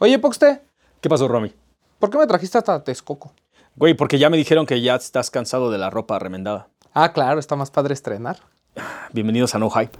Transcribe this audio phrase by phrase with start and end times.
[0.00, 0.62] Oye, Poxte,
[1.00, 1.52] ¿Qué pasó, Romy?
[1.98, 3.32] ¿por qué me trajiste hasta Texcoco?
[3.74, 6.68] Güey, porque ya me dijeron que ya estás cansado de la ropa remendada.
[6.94, 8.38] Ah, claro, está más padre estrenar.
[9.12, 9.98] Bienvenidos a No Hype.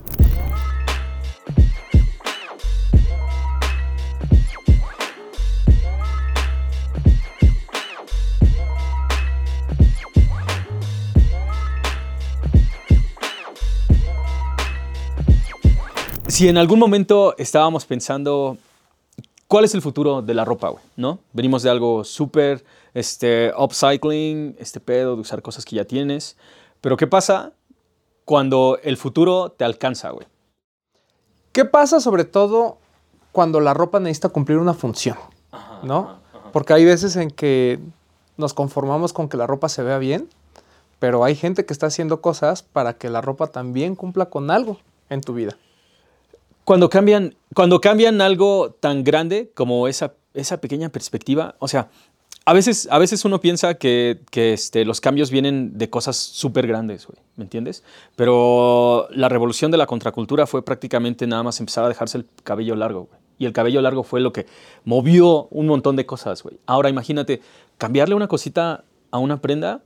[16.29, 18.57] Si en algún momento estábamos pensando
[19.49, 21.19] cuál es el futuro de la ropa, güey, ¿no?
[21.33, 26.37] Venimos de algo súper, este, upcycling, este pedo de usar cosas que ya tienes.
[26.81, 27.51] Pero ¿qué pasa
[28.25, 30.27] cuando el futuro te alcanza, güey?
[31.51, 32.77] ¿Qué pasa sobre todo
[33.31, 35.17] cuando la ropa necesita cumplir una función?
[35.81, 36.19] ¿No?
[36.53, 37.79] Porque hay veces en que
[38.37, 40.29] nos conformamos con que la ropa se vea bien,
[40.99, 44.77] pero hay gente que está haciendo cosas para que la ropa también cumpla con algo
[45.09, 45.57] en tu vida.
[46.69, 51.89] Cuando cambian, cuando cambian algo tan grande como esa, esa pequeña perspectiva, o sea,
[52.45, 56.67] a veces, a veces uno piensa que, que, este, los cambios vienen de cosas súper
[56.67, 57.83] grandes, güey, ¿me entiendes?
[58.15, 62.75] Pero la revolución de la contracultura fue prácticamente nada más empezar a dejarse el cabello
[62.75, 63.19] largo, güey.
[63.39, 64.45] Y el cabello largo fue lo que
[64.85, 66.59] movió un montón de cosas, güey.
[66.67, 67.41] Ahora imagínate,
[67.79, 69.81] cambiarle una cosita a una prenda,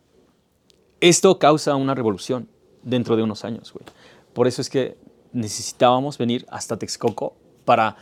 [0.99, 2.49] esto causa una revolución
[2.81, 3.85] dentro de unos años, güey.
[4.33, 4.97] Por eso es que
[5.33, 7.97] necesitábamos venir hasta Texcoco para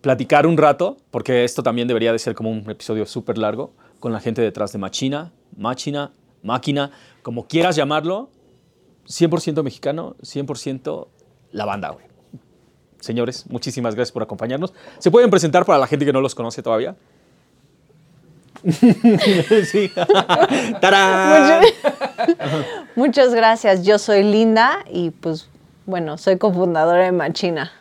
[0.00, 4.12] platicar un rato, porque esto también debería de ser como un episodio súper largo, con
[4.12, 8.30] la gente detrás de Machina, Máquina, Máquina, como quieras llamarlo,
[9.08, 11.08] 100% mexicano, 100%
[11.52, 12.06] la banda, güey.
[13.00, 14.74] Señores, muchísimas gracias por acompañarnos.
[14.98, 16.96] ¿Se pueden presentar para la gente que no los conoce todavía?
[19.70, 19.90] sí.
[20.80, 21.62] ¡Tarán!
[22.96, 23.84] Muchas gracias.
[23.84, 25.48] Yo soy Linda y pues
[25.86, 27.72] bueno, soy cofundadora de Machina.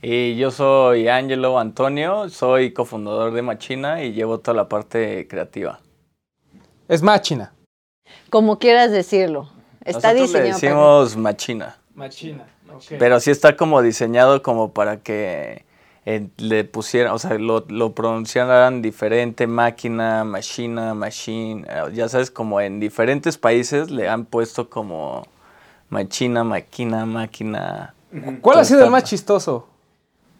[0.00, 5.78] Y yo soy Angelo Antonio, soy cofundador de Machina y llevo toda la parte creativa.
[6.88, 7.52] Es máquina.
[8.30, 9.48] Como quieras decirlo.
[9.84, 12.44] Está Nosotros le diseñado para- decimos Machina, Machina.
[12.98, 15.64] pero sí está como diseñado como para que
[16.04, 22.30] eh, le pusieran, o sea, lo, lo pronunciaran diferente, máquina, machina, machine, eh, ya sabes,
[22.30, 25.24] como en diferentes países le han puesto como
[25.92, 27.94] machina, máquina, máquina.
[28.40, 29.68] ¿Cuál ha sido el más chistoso?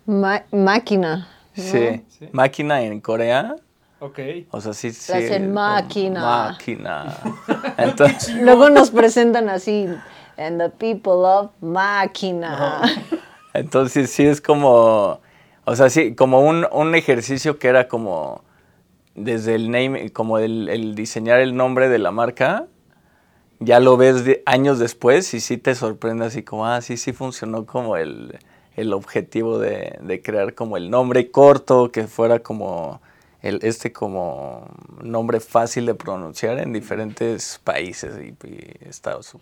[0.06, 1.28] Ma- máquina.
[1.52, 2.02] Sí.
[2.08, 2.28] Sí.
[2.32, 3.56] máquina en Corea.
[4.00, 4.18] Ok.
[4.50, 5.12] O sea, sí, sí.
[5.12, 6.48] hacen máquina.
[6.48, 7.16] Máquina.
[7.76, 9.86] Entonces, Luego nos presentan así.
[10.38, 12.80] And the people of máquina.
[13.54, 15.20] entonces sí es como,
[15.66, 18.42] o sea, sí, como un, un ejercicio que era como
[19.14, 22.64] desde el name, como el, el diseñar el nombre de la marca,
[23.64, 27.66] ya lo ves años después y sí te sorprende así como, ah, sí, sí funcionó
[27.66, 28.38] como el,
[28.76, 33.00] el objetivo de, de crear como el nombre corto, que fuera como
[33.42, 34.68] el, este como
[35.02, 39.36] nombre fácil de pronunciar en diferentes países y, y Estados.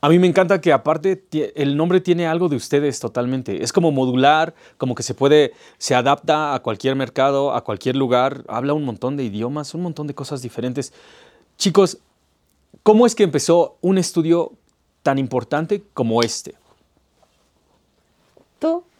[0.00, 1.24] A mí me encanta que aparte
[1.54, 3.64] el nombre tiene algo de ustedes totalmente.
[3.64, 8.44] Es como modular, como que se puede, se adapta a cualquier mercado, a cualquier lugar,
[8.46, 10.92] habla un montón de idiomas, un montón de cosas diferentes.
[11.56, 12.00] Chicos,
[12.84, 14.52] ¿cómo es que empezó un estudio
[15.02, 16.54] tan importante como este?
[18.60, 18.84] ¿Tú?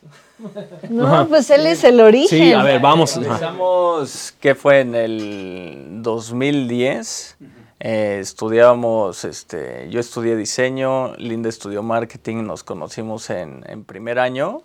[0.90, 2.38] No, pues él es el origen.
[2.38, 3.16] Sí, a ver, vamos.
[3.16, 4.80] Empezamos, ¿qué fue?
[4.80, 7.36] En el 2010.
[7.80, 14.62] eh, estudiábamos, este, yo estudié diseño, Linda estudió marketing, nos conocimos en, en primer año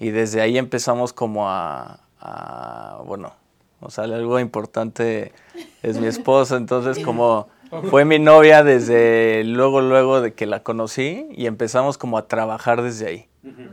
[0.00, 3.34] y desde ahí empezamos como a, a, bueno,
[3.80, 5.32] o sea, algo importante
[5.82, 7.48] es mi esposa, entonces como
[7.88, 12.82] fue mi novia desde luego, luego de que la conocí y empezamos como a trabajar
[12.82, 13.28] desde ahí.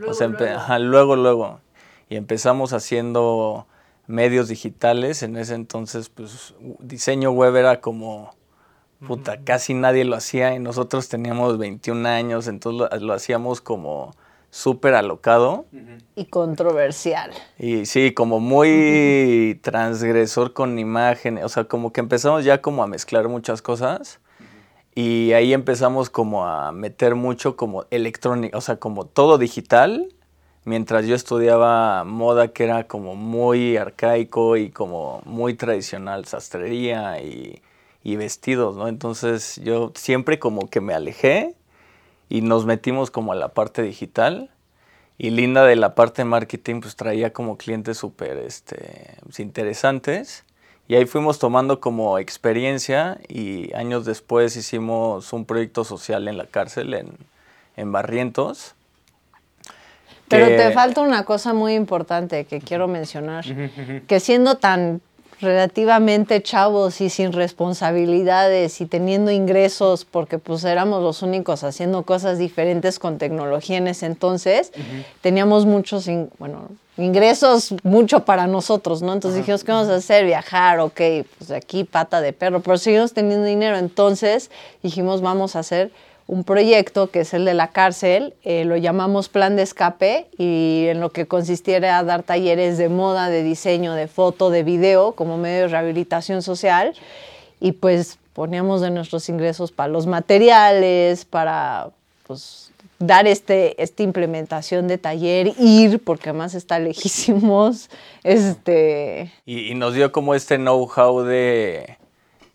[0.08, 1.60] O sea, empe- ajá, luego, luego.
[2.08, 3.66] Y empezamos haciendo
[4.06, 5.22] medios digitales.
[5.22, 8.34] En ese entonces, pues, diseño web era como,
[9.06, 14.14] puta, casi nadie lo hacía y nosotros teníamos 21 años, entonces lo, lo hacíamos como
[14.50, 15.66] súper alocado.
[16.14, 17.30] Y controversial.
[17.58, 22.86] Y sí, como muy transgresor con imágenes, o sea, como que empezamos ya como a
[22.86, 24.20] mezclar muchas cosas
[24.94, 30.12] y ahí empezamos como a meter mucho como electrónica, o sea, como todo digital,
[30.64, 37.62] mientras yo estudiaba moda que era como muy arcaico y como muy tradicional, sastrería y,
[38.02, 38.88] y vestidos, ¿no?
[38.88, 41.54] Entonces yo siempre como que me alejé
[42.28, 44.50] y nos metimos como a la parte digital.
[45.16, 50.44] Y Linda de la parte de marketing pues traía como clientes súper este, pues, interesantes.
[50.86, 56.46] Y ahí fuimos tomando como experiencia y años después hicimos un proyecto social en la
[56.46, 57.08] cárcel, en,
[57.76, 58.74] en Barrientos.
[60.28, 63.44] Pero que- te falta una cosa muy importante que quiero mencionar,
[64.06, 65.00] que siendo tan
[65.40, 72.38] relativamente chavos y sin responsabilidades y teniendo ingresos, porque pues éramos los únicos haciendo cosas
[72.38, 74.72] diferentes con tecnología en ese entonces,
[75.20, 79.12] teníamos muchos, in- bueno, ingresos mucho para nosotros, ¿no?
[79.12, 80.24] Entonces dijimos, ¿qué vamos a hacer?
[80.26, 81.00] Viajar, ok,
[81.38, 84.50] pues de aquí pata de perro, pero seguimos teniendo dinero, entonces
[84.82, 85.92] dijimos, vamos a hacer
[86.28, 90.84] un proyecto que es el de la cárcel, eh, lo llamamos Plan de Escape y
[90.88, 95.38] en lo que consistiera dar talleres de moda, de diseño, de foto, de video como
[95.38, 96.92] medio de rehabilitación social.
[97.60, 101.88] Y pues poníamos de nuestros ingresos para los materiales, para
[102.26, 107.88] pues dar este, esta implementación de taller, ir, porque además está lejísimos,
[108.22, 109.32] este...
[109.46, 111.96] Y nos dio como este know-how de,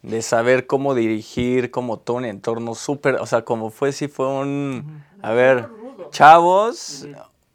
[0.04, 4.28] de saber cómo dirigir, como todo un entorno súper, o sea, como fue, si fue
[4.28, 5.70] un, a ver,
[6.12, 7.08] chavos,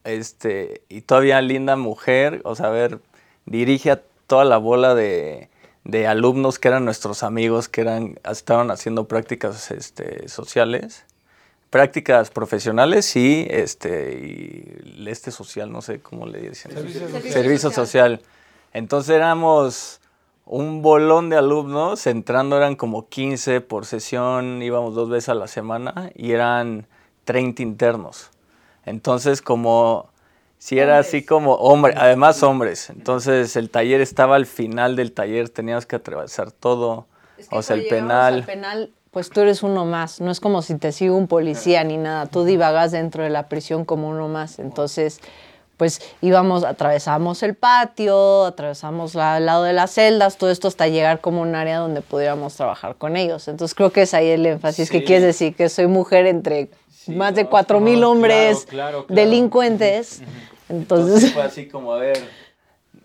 [0.04, 3.00] este, y todavía linda mujer, o sea, a ver,
[3.44, 5.50] dirige a toda la bola de,
[5.84, 11.04] de alumnos que eran nuestros amigos, que eran, estaban haciendo prácticas este, sociales.
[11.70, 16.72] Prácticas profesionales y este, y este social, no sé cómo le dicen.
[17.30, 18.22] Servicio, social.
[18.72, 20.00] Entonces éramos
[20.48, 25.46] un bolón de alumnos, entrando eran como 15 por sesión, íbamos dos veces a la
[25.46, 26.86] semana y eran
[27.24, 28.30] 30 internos.
[28.84, 30.08] Entonces como,
[30.58, 32.88] si era así como hombre, además hombres.
[32.88, 37.06] Entonces el taller estaba al final del taller, teníamos que atravesar todo,
[37.50, 38.34] o sea, el penal.
[38.34, 40.20] Al penal, pues tú eres uno más.
[40.22, 42.26] No es como si te sigue un policía ni nada.
[42.26, 44.58] Tú divagas dentro de la prisión como uno más.
[44.58, 45.20] Entonces,
[45.78, 51.20] pues íbamos, atravesamos el patio, atravesamos al lado de las celdas, todo esto hasta llegar
[51.20, 53.48] como un área donde pudiéramos trabaar con ellos.
[53.48, 55.04] Entonces creo que es ahí el énfasis que Sí.
[55.04, 56.69] quieres decir, que soy mujer entre
[57.06, 59.22] más de no, cuatro mil no, hombres claro, claro, claro.
[59.22, 60.20] delincuentes.
[60.69, 62.19] Entonces Entonces, fue así como, a ver,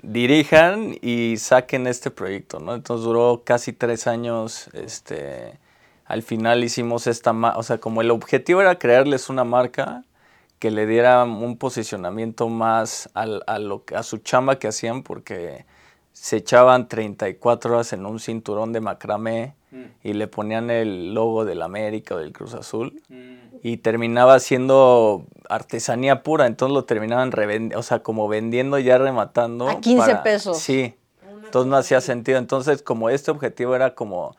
[0.01, 2.73] dirijan y saquen este proyecto, ¿no?
[2.75, 5.57] Entonces duró casi tres años, este,
[6.05, 10.03] al final hicimos esta, o sea, como el objetivo era crearles una marca
[10.63, 15.03] que le diera un posicionamiento más al- a, lo, que- a su chamba que hacían
[15.03, 15.65] porque
[16.13, 19.55] se echaban 34 horas en un cinturón de macramé
[20.05, 23.01] y le ponían el logo del América o del Cruz Azul
[23.61, 29.67] y terminaba siendo artesanía pura, entonces lo terminaban revendiendo, o sea, como vendiendo ya rematando.
[29.67, 30.59] A 15 pesos.
[30.59, 30.95] Sí,
[31.43, 32.37] entonces no hacía sentido.
[32.37, 34.37] Entonces, como este objetivo era como,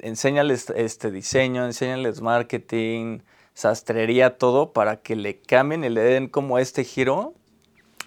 [0.00, 3.20] enséñales este diseño, enséñales marketing,
[3.54, 7.34] sastrería, todo, para que le cambien y le den como este giro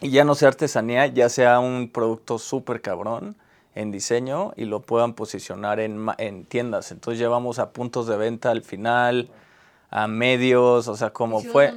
[0.01, 3.35] y ya no sea artesanía, ya sea un producto súper cabrón
[3.75, 6.91] en diseño y lo puedan posicionar en, en tiendas.
[6.91, 9.29] Entonces llevamos a puntos de venta al final,
[9.89, 11.73] a medios, o sea, como fue...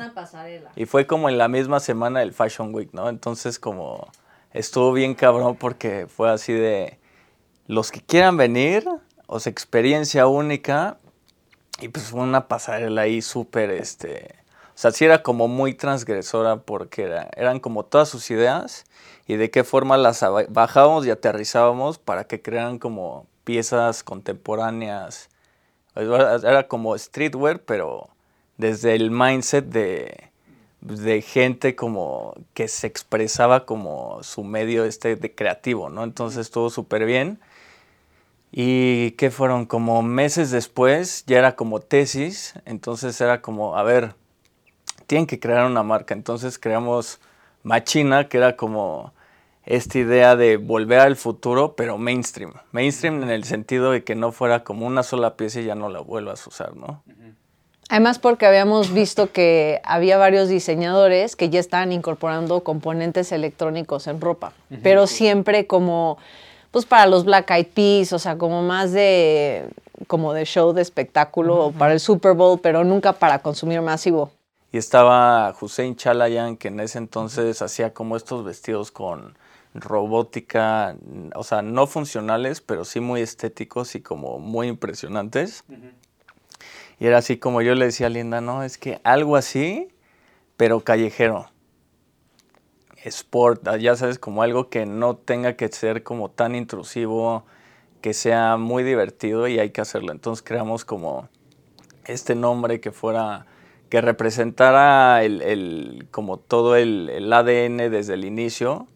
[0.76, 3.08] Y fue como en la misma semana del Fashion Week, ¿no?
[3.08, 4.08] Entonces como
[4.52, 6.98] estuvo bien cabrón porque fue así de
[7.66, 8.84] los que quieran venir,
[9.26, 10.98] o sea, experiencia única,
[11.80, 14.34] y pues fue una pasarela ahí súper, este,
[14.74, 18.84] o sea, sí era como muy transgresora porque era- eran como todas sus ideas
[19.26, 25.28] y de qué forma las bajábamos y aterrizábamos para que crearan como piezas contemporáneas.
[25.96, 28.08] Era era como streetwear, pero
[28.58, 30.30] desde el mindset de,
[30.80, 36.04] de gente como que se expresaba como su medio este de creativo, ¿no?
[36.04, 37.40] Entonces estuvo súper bien.
[38.50, 44.14] Y que fueron como meses después, ya era como tesis, entonces era como, a ver,
[45.06, 46.14] tienen que crear una marca.
[46.14, 47.20] Entonces creamos
[47.62, 49.12] Machina, que era como
[49.64, 52.54] esta idea de volver al futuro, pero mainstream.
[52.72, 55.90] Mainstream en el sentido de que no fuera como una sola pieza y ya no
[55.90, 57.02] la vuelvas a usar, ¿no?
[57.90, 64.20] Además porque habíamos visto que había varios diseñadores que ya estaban incorporando componentes electrónicos en
[64.20, 64.52] ropa,
[64.82, 66.18] pero siempre como
[66.78, 69.68] pues para los Black Eyed Peas, o sea, como más de
[70.06, 74.30] como de show de espectáculo o para el Super Bowl, pero nunca para consumir masivo.
[74.70, 79.36] Y estaba Hussein Chalayan, que en ese entonces hacía como estos vestidos con
[79.74, 80.94] robótica,
[81.34, 85.64] o sea, no funcionales, pero sí muy estéticos y como muy impresionantes.
[87.00, 89.88] Y era así como yo le decía a Linda, no, es que algo así,
[90.56, 91.50] pero callejero.
[93.08, 97.44] Sport, ya sabes, como algo que no tenga que ser como tan intrusivo,
[98.02, 100.12] que sea muy divertido y hay que hacerlo.
[100.12, 101.28] Entonces creamos como
[102.06, 103.46] este nombre que fuera,
[103.90, 108.86] que representara el, el- como todo el, el ADN desde el inicio,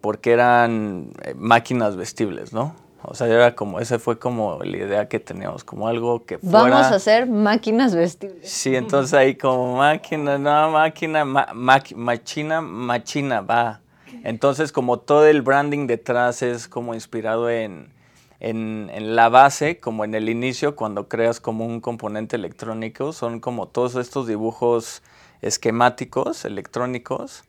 [0.00, 2.74] porque eran eh, máquinas vestibles, ¿no?
[3.02, 6.58] O sea, era como, esa fue como la idea que teníamos, como algo que fuera...
[6.68, 8.50] Vamos a hacer máquinas vestibles.
[8.50, 13.80] Sí, entonces ahí como máquina, no, máquina, ma- maqui- machina, machina, va.
[14.24, 17.92] Entonces como todo el branding detrás es como inspirado en,
[18.40, 23.38] en, en la base, como en el inicio, cuando creas como un componente electrónico, son
[23.38, 25.02] como todos estos dibujos
[25.40, 27.44] esquemáticos, electrónicos,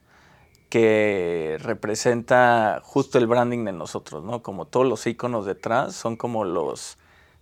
[0.70, 4.42] que representa justo el branding de nosotros, ¿no?
[4.44, 6.98] Como todos los iconos detrás son como los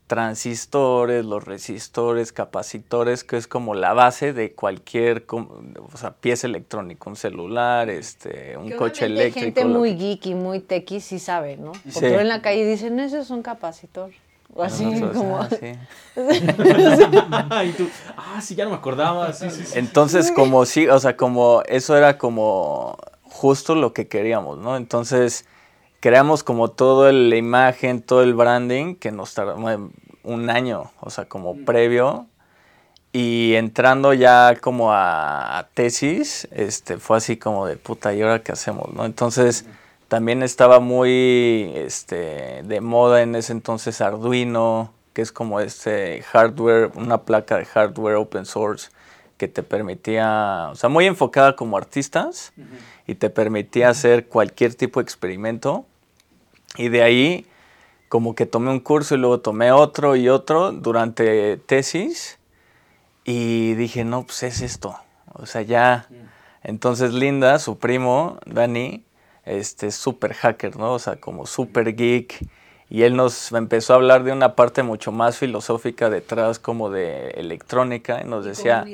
[0.07, 5.49] transistores, los resistores, capacitores, que es como la base de cualquier com-
[5.93, 9.43] o sea, pieza electrónica, un celular, este, un Que coche eléctrico.
[9.45, 11.73] gente lo muy que- geeky, muy tequi, sí sabe, ¿no?
[11.73, 12.15] Porque Sí.
[12.15, 14.11] en la calle dicen, ese es un capacitor.
[14.55, 15.37] O así Nosotros, como...
[15.39, 15.73] ah, sí.
[17.69, 19.33] y tú, ah, sí, ya no me acordaba.
[19.33, 19.77] Sí, sí, sí.
[19.77, 22.97] Entonces, como sí, o sea, como eso era como
[23.37, 24.75] justo lo que queríamos, ¿no?
[24.75, 25.45] Entonces,
[25.99, 29.55] creamos como toda la imagen, todo el branding, que nos tardó
[30.23, 32.25] un año, o sea, como previo.
[33.13, 38.43] Y entrando ya como a, a tesis, este, fue así como de puta, ¿y ahora
[38.43, 39.05] qué hacemos, no?
[39.05, 39.65] Entonces,
[40.07, 46.91] también estaba muy este, de moda en ese entonces Arduino, que es como este hardware,
[46.95, 48.89] una placa de hardware open source
[49.37, 52.53] que te permitía, o sea, muy enfocada como artistas
[53.07, 55.85] y te permitía hacer cualquier tipo de experimento.
[56.75, 57.47] Y de ahí,
[58.09, 62.37] como que tomé un curso y luego tomé otro y otro durante tesis
[63.23, 64.95] y dije, no, pues es esto.
[65.33, 66.07] O sea, ya.
[66.63, 69.03] Entonces Linda, su primo, Dani,
[69.45, 70.93] este, súper hacker, ¿no?
[70.93, 72.45] O sea, como súper geek.
[72.89, 77.31] Y él nos empezó a hablar de una parte mucho más filosófica detrás, como de
[77.31, 78.21] electrónica.
[78.21, 78.85] Y nos decía,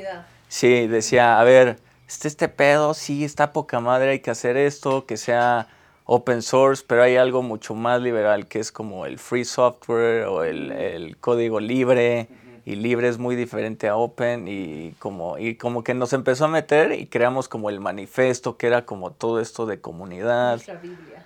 [0.47, 1.77] sí, decía, a ver,
[2.13, 5.67] este, este pedo, sí, está poca madre, hay que hacer esto, que sea
[6.05, 10.43] open source, pero hay algo mucho más liberal, que es como el free software o
[10.43, 12.27] el, el código libre.
[12.65, 16.47] Y libre es muy diferente a open y como, y como que nos empezó a
[16.47, 20.51] meter y creamos como el manifesto, que era como todo esto de comunidad.
[20.51, 21.25] Nuestra Biblia.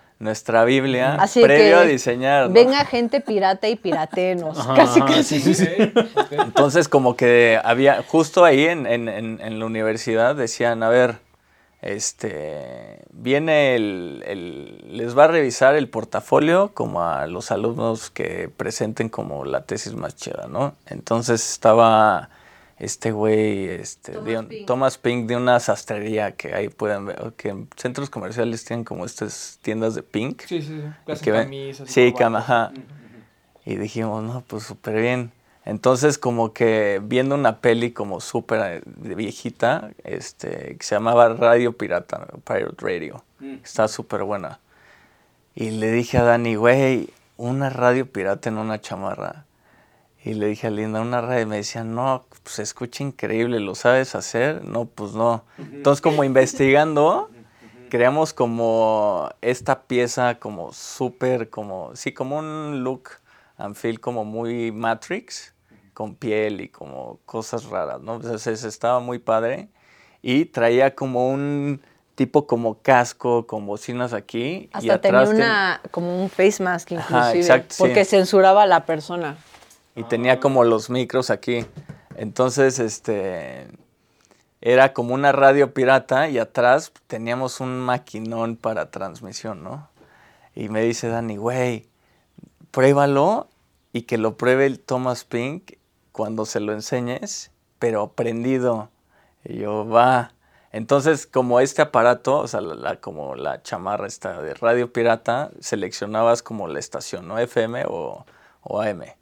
[1.20, 2.48] Así previo que a diseñar.
[2.48, 2.54] ¿no?
[2.54, 4.58] Venga gente pirata y piratenos.
[4.74, 5.40] Casi, casi.
[5.40, 5.92] Sí, sí, sí.
[6.32, 11.16] Entonces, como que había, justo ahí en, en- en- en la universidad decían, a ver,
[11.98, 18.50] este, viene el, el- les va a revisar el portafolio como a los alumnos que
[18.54, 20.74] presenten como la tesis más chida, ¿no?
[20.86, 22.30] Entonces estaba
[22.78, 24.66] este güey, este, Thomas de un- Pink.
[24.66, 29.04] Thomas Pink de una sastrería que ahí pueden ver, que en centros comerciales tienen como
[29.04, 30.42] estas tiendas de Pink.
[30.46, 31.14] Sí, sí, sí.
[31.22, 32.32] Que camisas y sí, corbatas.
[32.32, 32.72] cam- ajá.
[33.64, 35.32] Y dijimos, no, pues súper bien.
[35.64, 41.76] Entonces, como que viendo una peli como súper eh, viejita, este, que se llamaba Radio
[41.76, 43.22] Pirata, Pirate Radio.
[43.62, 44.60] Está súper buena.
[45.54, 49.44] Y le dije a Dani, güey, una radio pirata en una chamarra.
[50.24, 51.42] Y le dije a Linda, una radio.
[51.42, 54.64] Y me decía, no, pues se escucha increíble, ¿lo sabes hacer?
[54.64, 55.44] No, pues no.
[55.58, 57.30] Entonces, como investigando,
[57.88, 63.10] creamos como esta pieza como súper, como, sí, como un look
[63.56, 65.54] and feel como muy Matrix,
[65.94, 68.16] con piel y como cosas raras, ¿no?
[68.16, 69.68] Entonces estaba muy padre
[70.22, 71.80] y traía como un
[72.14, 74.68] tipo como casco, con bocinas aquí.
[74.68, 77.82] y Hasta tenía atrás ten- una, como un face mask Ajá, inclusive, exacto, sí.
[77.82, 79.36] porque censuraba a la persona.
[79.98, 81.66] Y tenía como los micros aquí.
[82.14, 83.66] Entonces, este,
[84.60, 89.88] era como una radio pirata y atrás teníamos un maquinón para transmisión, ¿no?
[90.54, 91.88] Y me dice Dani, güey,
[92.70, 93.48] pruébalo
[93.92, 95.72] y que lo pruebe el Thomas Pink
[96.12, 97.50] cuando se lo enseñes,
[97.80, 98.90] pero prendido.
[99.44, 100.32] Y yo, va.
[100.70, 102.60] Entonces, como este aparato, o sea,
[103.00, 107.36] como la chamarra esta de radio pirata, seleccionabas como la estación, ¿no?
[107.40, 108.24] FM o,
[108.62, 109.17] o AM.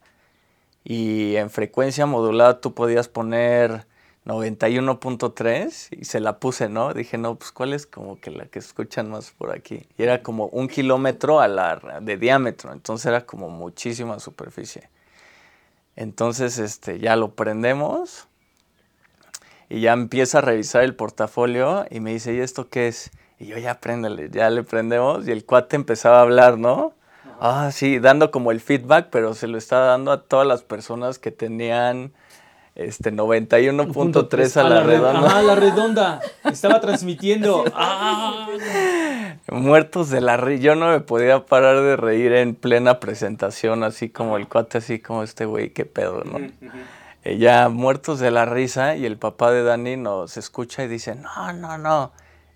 [0.88, 3.86] Y en frecuencia modulada tú podías poner
[4.24, 6.94] 91.3 y se la puse, ¿no?
[6.94, 9.88] Dije, no, pues cuál es como que la que escuchan más por aquí.
[9.98, 14.88] Y era como un kilómetro a la, de diámetro, entonces era como muchísima superficie.
[15.96, 18.28] Entonces, este, ya lo prendemos
[19.68, 23.10] y ya empieza a revisar el portafolio y me dice, ¿y esto qué es?
[23.40, 26.94] Y yo, ya préndele, ya le prendemos y el cuate empezaba a hablar, ¿no?
[27.40, 31.18] Ah, sí, dando como el feedback, pero se lo estaba dando a todas las personas
[31.18, 32.12] que tenían
[32.74, 35.26] este 91.3 a la re- redonda.
[35.26, 36.20] Ajá, la redonda.
[36.44, 37.64] Estaba transmitiendo.
[37.74, 38.48] Ah.
[39.50, 40.62] Muertos de la risa.
[40.62, 44.98] Yo no me podía parar de reír en plena presentación, así como el cuate, así
[44.98, 46.38] como este güey, qué pedo, ¿no?
[47.24, 51.14] Eh, ya muertos de la risa y el papá de Dani nos escucha y dice,
[51.14, 52.12] no, no, no,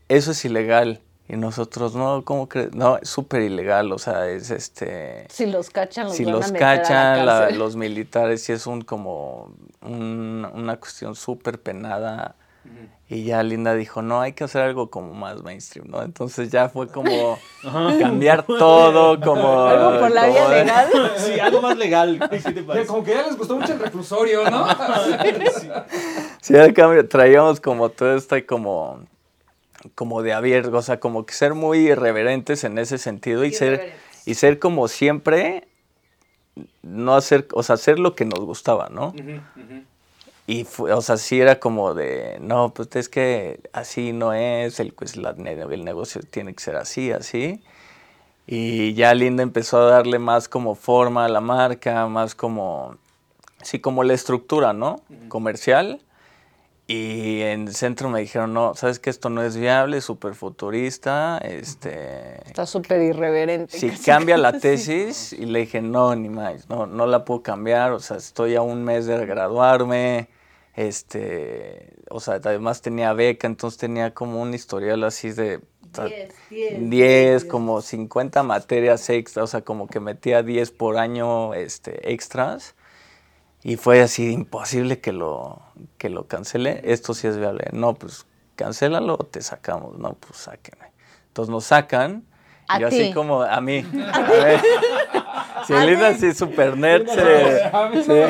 [0.08, 1.00] eso es ilegal.
[1.32, 2.74] Y nosotros, no, ¿cómo crees?
[2.74, 5.26] No, es súper ilegal, o sea, es este...
[5.30, 8.42] Si los cachan, los si van a los meter a la cachan la- los militares,
[8.42, 12.34] sí es un como un- una cuestión súper penada.
[13.08, 16.02] Y ya Linda dijo, no, hay que hacer algo como más mainstream, ¿no?
[16.02, 17.38] Entonces ya fue como
[18.00, 19.62] cambiar todo, como...
[19.68, 20.88] Algo por la vía legal.
[21.16, 22.28] Sí, algo más legal.
[22.28, 22.86] ¿Qué te parece?
[22.88, 24.66] Como que ya les gustó mucho el reclusorio, ¿no?
[26.40, 29.00] Sí, al cambio, traíamos como todo esto como,
[29.94, 33.94] como de abierto, o sea, como que ser muy irreverentes en ese sentido y ser,
[34.26, 35.68] y ser como siempre,
[36.82, 39.14] no hacer, o sea, hacer lo que nos gustaba, ¿no?
[40.46, 44.80] Y, fue, o sea, sí era como de, no, pues es que así no es,
[44.80, 47.62] el, pues, la el negocio tiene que ser así, así.
[48.46, 52.96] Y ya Linda empezó a darle más como forma a la marca, más como,
[53.62, 55.00] sí, como la estructura, ¿no?
[55.28, 56.00] Comercial.
[56.92, 61.38] Y en el centro me dijeron, no, sabes que esto no es viable, súper futurista,
[61.38, 62.42] este...
[62.48, 63.78] Está súper irreverente.
[63.78, 67.44] Si casi, cambia la tesis y le dije, no, ni más, no, no la puedo
[67.44, 70.30] cambiar, o sea, estoy a un mes de graduarme,
[70.74, 76.06] este, o sea, además tenía beca, entonces tenía como un historial así de o sea,
[76.06, 81.54] 10, 10, 10, como 50 materias extras, o sea, como que metía 10 por año
[81.54, 82.74] este, extras.
[83.62, 85.60] Y fue así imposible que lo,
[85.98, 86.80] que lo cancele.
[86.84, 87.66] Esto sí es viable.
[87.72, 88.26] No, pues
[88.56, 89.98] cancélalo o te sacamos.
[89.98, 90.86] No, pues sáquenme.
[91.28, 92.24] Entonces nos sacan.
[92.68, 93.84] A y yo así como a mí.
[94.12, 94.60] A ver.
[95.66, 98.28] Si Elina así super nerd se- se-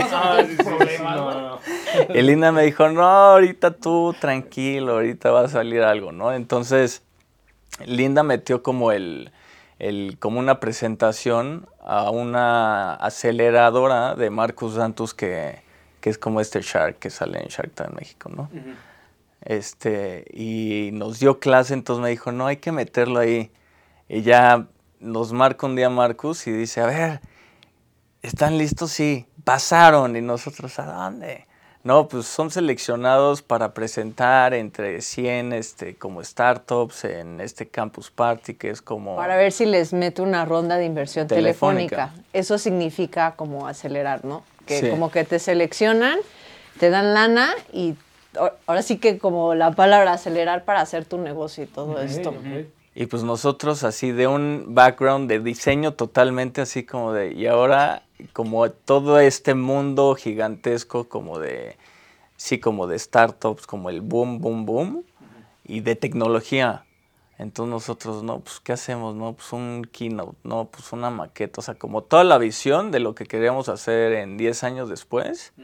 [2.08, 6.32] Elina me dijo, no, ahorita tú tranquilo, ahorita va a salir algo, ¿no?
[6.32, 7.02] Entonces,
[7.84, 9.30] Linda metió como el,
[9.80, 15.62] el- como una presentación a una aceleradora de Marcus Dantus que,
[16.00, 18.48] que es como este Shark que sale en Shark Tank México, ¿no?
[19.42, 23.50] Este, y nos dio clase, entonces me dijo, no, hay que meterlo ahí.
[24.08, 24.66] Y ya
[25.00, 27.20] nos marca un día Marcus y dice, a ver,
[28.22, 28.90] ¿están listos?
[28.90, 30.14] Sí, pasaron.
[30.16, 31.46] Y nosotros, ¿a dónde?
[31.82, 38.54] No, pues son seleccionados para presentar entre 100 este, como startups en este Campus Party,
[38.54, 39.16] que es como...
[39.16, 42.08] Para ver si les mete una ronda de inversión telefónica.
[42.08, 42.24] Telefónica.
[42.34, 44.42] Eso significa como acelerar, ¿no?
[44.66, 44.90] Que Sí.
[44.90, 46.18] como que te seleccionan,
[46.78, 47.94] te dan lana y
[48.66, 52.34] ahora sí que como la palabra acelerar para hacer tu negocio y todo esto.
[53.00, 58.02] Y pues nosotros así de un background de diseño totalmente así como de, y ahora
[58.34, 61.78] como todo este mundo gigantesco como de,
[62.36, 65.04] sí, como de startups, como el boom, boom, boom,
[65.64, 66.84] y de tecnología.
[67.38, 69.14] Entonces nosotros, no, pues, ¿qué hacemos?
[69.14, 73.00] No, pues un keynote, no, pues una maqueta, o sea, como toda la visión de
[73.00, 75.54] lo que queríamos hacer en 10 años después,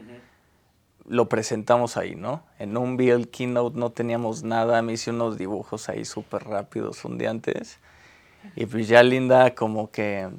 [1.07, 2.43] lo presentamos ahí, ¿no?
[2.59, 7.17] En un Build Keynote no teníamos nada, me hice unos dibujos ahí súper rápidos un
[7.17, 7.79] día antes.
[8.55, 10.29] Y pues ya Linda como que,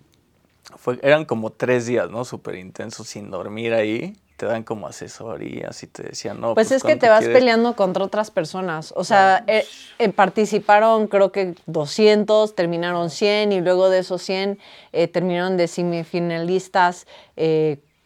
[0.77, 2.25] fue, eran como tres días, ¿no?
[2.25, 4.17] Súper intensos, sin dormir ahí.
[4.37, 6.55] Te dan como asesorías y te decían, no.
[6.55, 7.37] Pues es que ¿cuánto te vas quieres?
[7.37, 8.93] peleando contra otras personas.
[8.95, 9.65] O sea, eh,
[9.99, 14.61] eh, participaron creo que 200, terminaron 100 y luego de esos 100
[14.93, 17.07] eh, terminaron de semifinalistas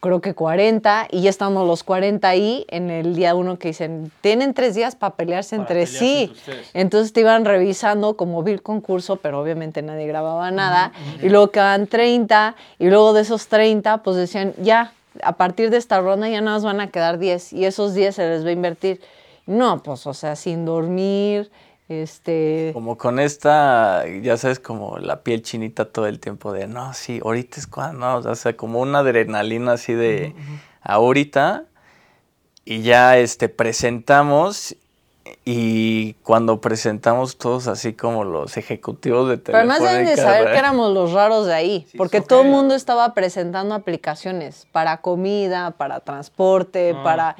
[0.03, 4.11] creo que 40 y ya estamos los 40 ahí en el día uno que dicen,
[4.19, 6.33] tienen tres días para pelearse entre pelearse sí.
[6.35, 6.61] entre.
[6.73, 10.91] Entonces te iban revisando como vi el concurso, pero obviamente nadie grababa nada.
[11.21, 14.91] Y luego quedaban 30 y luego de esos 30 pues decían, ya,
[15.23, 18.13] a partir de esta ronda ya nada más van a quedar 10 y esos 10
[18.13, 18.99] se les va a invertir.
[19.45, 21.49] No, pues o sea, sin dormir,
[21.89, 22.71] este...
[22.73, 27.19] Como con esta, ya sabes, como la piel chinita todo el tiempo de, no, sí,
[27.23, 30.33] ahorita es cuando, o sea, como una adrenalina así de,
[30.81, 31.65] ahorita,
[32.65, 34.75] y ya este, presentamos,
[35.45, 40.51] y cuando presentamos todos así como los ejecutivos de Pero además deben de Telefónica, saber
[40.51, 45.71] que éramos los raros de ahí, porque todo el mundo estaba presentando aplicaciones para comida,
[45.71, 47.35] para transporte, para...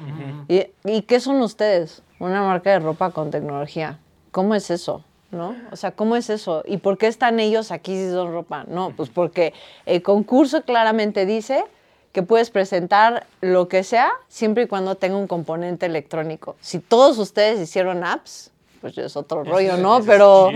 [0.48, 2.02] ¿Y, ¿Y qué son ustedes?
[2.18, 3.98] Una marca de ropa con tecnología.
[4.34, 5.04] ¿Cómo es eso?
[5.30, 5.54] ¿No?
[5.70, 6.64] O sea, ¿cómo es eso?
[6.66, 8.64] ¿Y por qué están ellos aquí si son ropa?
[8.66, 9.54] No, pues porque
[9.86, 11.64] el concurso claramente dice
[12.10, 16.56] que puedes presentar lo que sea siempre y cuando tenga un componente electrónico.
[16.60, 20.02] Si todos ustedes hicieron apps, pues es otro rollo, ¿no?
[20.04, 20.50] Pero,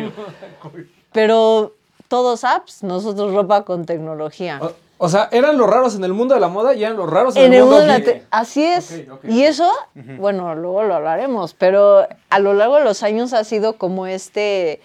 [1.12, 1.76] pero
[2.08, 4.60] todos apps, nosotros ropa con tecnología.
[4.98, 7.36] O sea, eran los raros en el mundo de la moda y eran los raros
[7.36, 9.02] en, En el mundo de la te- así es.
[9.24, 13.74] Y eso, bueno, luego lo hablaremos, pero a lo largo de los años ha sido
[13.74, 14.80] como este,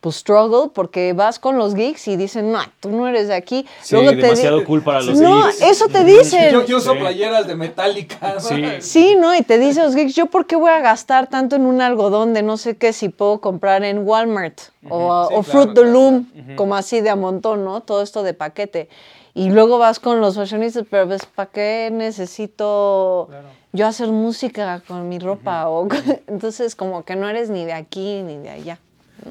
[0.00, 3.66] pues struggle porque vas con los geeks y dicen, no, tú no eres de aquí.
[3.82, 5.60] Sí, demasiado cool para los no, geeks.
[5.60, 6.52] eso te dicen.
[6.54, 8.40] Yo, yo uso playeras de Metallica.
[8.40, 8.64] Sí.
[8.80, 9.34] Sí, ¿no?
[9.36, 12.32] Y te dicen los geeks, ¿yo por qué voy a gastar tanto en un algodón
[12.32, 15.82] de no sé qué si puedo comprar en Walmart o, Sí, o claro, Fruit claro.
[15.86, 17.82] de Loom, como así de a montón, ¿no?
[17.82, 18.88] Todo esto de paquete.
[19.34, 23.28] Y luego vas con los fashionistas, pero ves, ¿para qué necesito
[23.72, 25.68] yo hacer música con mi ropa?
[25.68, 25.86] O,
[26.26, 28.78] entonces, como que no eres ni de aquí ni de allá.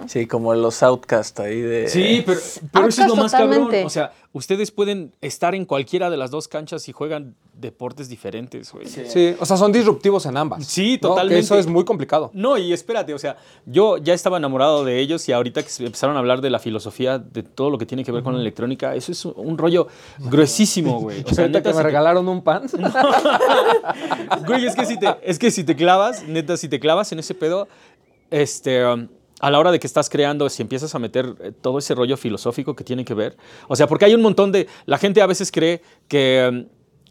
[0.08, 1.88] Sí, como los outcasts ahí de...
[1.88, 2.40] Sí, pero,
[2.72, 3.50] pero eso es lo más cabrón.
[3.50, 3.86] totalmente.
[3.86, 8.72] O sea, ustedes pueden estar en cualquiera de las dos canchas y juegan deportes diferentes,
[8.72, 8.88] güey.
[8.88, 10.66] Sí, o sea, son disruptivos en ambas.
[10.66, 11.40] Sí, totalmente.
[11.40, 12.32] eso es muy complicado.
[12.34, 15.86] No, y espérate, o sea, yo ya estaba enamorado de ellos y ahorita que se
[15.86, 18.40] empezaron a hablar de la filosofía, de todo lo que tiene que ver con la
[18.42, 19.88] electrónica, eso es un rollo
[20.20, 21.22] gruesísimo, güey.
[21.26, 22.64] O sea, Ahorita neta, que me si te- regalaron un pan.
[24.46, 27.20] Güey, es que, si te, es que si te clavas, neta, si te clavas en
[27.20, 27.68] ese pedo,
[28.30, 29.08] este, um,
[29.40, 32.18] a la hora de que estás creando, si empiezas a meter eh, todo ese rollo
[32.18, 35.26] filosófico que tiene que ver, o sea, porque hay un montón de, la gente a
[35.28, 36.66] veces cree que um,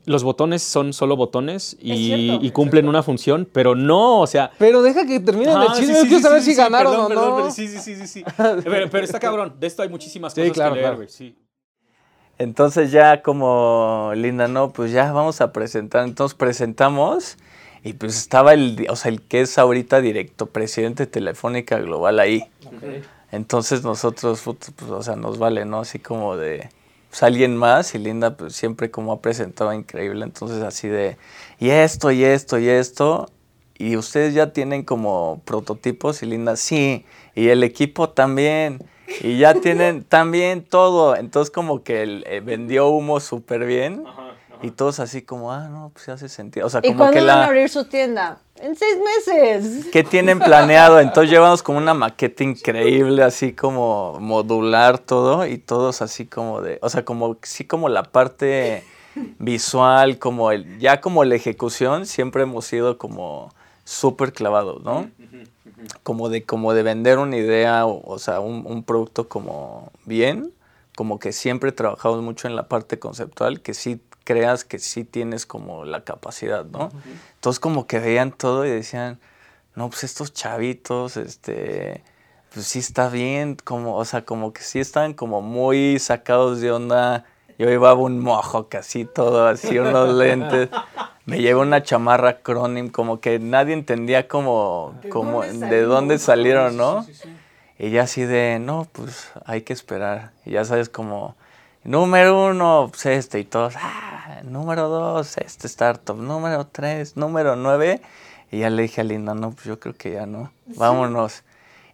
[0.04, 2.44] los botones son solo botones y, cierto.
[2.46, 4.50] y cumplen una función, pero no, o sea...
[4.58, 5.94] Pero deja que terminen Ah, el sí, chisme.
[5.96, 7.36] sí, Yo quiero sí, saber sí, si sí, ganaron perdón, o perdón, no.
[7.36, 8.24] pero sí, sí, sí, sí, sí.
[8.64, 10.96] pero, pero está cabrón, de esto hay muchísimas Sí, cosas claro, que leer, claro.
[10.96, 11.36] güey, sí.
[12.38, 16.04] Entonces ya como Linda, no, pues ya vamos a presentar.
[16.04, 17.36] Entonces presentamos
[17.84, 22.18] y pues estaba el, o sea, el que es ahorita directo presidente de Telefónica Global
[22.20, 22.44] ahí.
[23.30, 25.80] Entonces nosotros, pues, o sea, nos vale, ¿no?
[25.80, 26.70] Así como de,
[27.10, 30.24] pues alguien más y Linda pues siempre como ha presentado increíble.
[30.24, 31.16] Entonces así de,
[31.58, 33.30] y esto, y esto, y esto.
[33.76, 37.04] Y ustedes ya tienen como prototipos y Linda, sí.
[37.34, 38.82] Y el equipo también.
[39.20, 41.14] Y ya tienen también todo.
[41.14, 44.04] Entonces como que el- eh, vendió humo súper bien.
[44.62, 46.66] Y todos así como, ah, no, pues hace sentido.
[46.66, 48.38] O sea, ¿Y como cuándo que van a abrir su tienda?
[48.56, 49.86] En seis meses.
[49.92, 50.98] ¿Qué tienen planeado?
[50.98, 56.78] Entonces llevamos como una maqueta increíble, así como modular todo y todos así como de,
[56.82, 58.82] o sea, como sí como la parte
[59.38, 65.08] visual, como el, ya como la ejecución, siempre hemos sido como súper clavados, ¿no?
[66.02, 70.52] Como de, como de vender una idea, o, o sea, un, un producto como bien,
[70.96, 75.46] como que siempre trabajamos mucho en la parte conceptual, que sí creas que sí tienes
[75.46, 76.90] como la capacidad, ¿no?
[77.36, 79.18] Entonces como que veían todo y decían,
[79.74, 82.04] no, pues estos chavitos, este,
[82.52, 86.70] pues sí está bien, como, o sea, como que sí están como muy sacados de
[86.70, 87.24] onda.
[87.58, 90.68] Yo llevaba un mojo casi todo, así unos lentes.
[91.24, 97.06] Me llevé una chamarra Cronim, como que nadie entendía como, como de dónde salieron, ¿no?
[97.78, 100.32] Y ya así de, no, pues hay que esperar.
[100.44, 101.34] Y ya sabes como,
[101.84, 108.00] número uno, pues este, y todos, ah, número dos, este startup, número tres, número nueve.
[108.50, 111.42] Y ya le dije a Linda, no, pues yo creo que ya no, vámonos.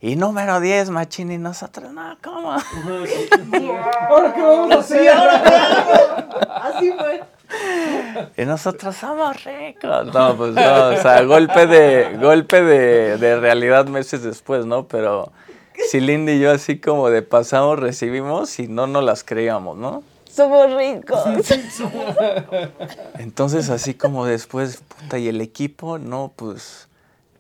[0.01, 2.53] Y número 10, machín, y nosotros, no, ¿cómo?
[4.11, 5.09] ¿Ahora qué vamos a hacer?
[6.51, 7.23] Así fue.
[8.37, 10.13] Y nosotros somos ricos.
[10.13, 14.87] No, pues no, o sea, golpe de, golpe de, de realidad meses después, ¿no?
[14.87, 15.33] Pero
[15.91, 20.03] si Linda y yo así como de pasamos, recibimos y no nos las creíamos, ¿no?
[20.31, 21.21] Somos ricos.
[23.19, 26.89] Entonces así como después, puta, y el equipo, no, pues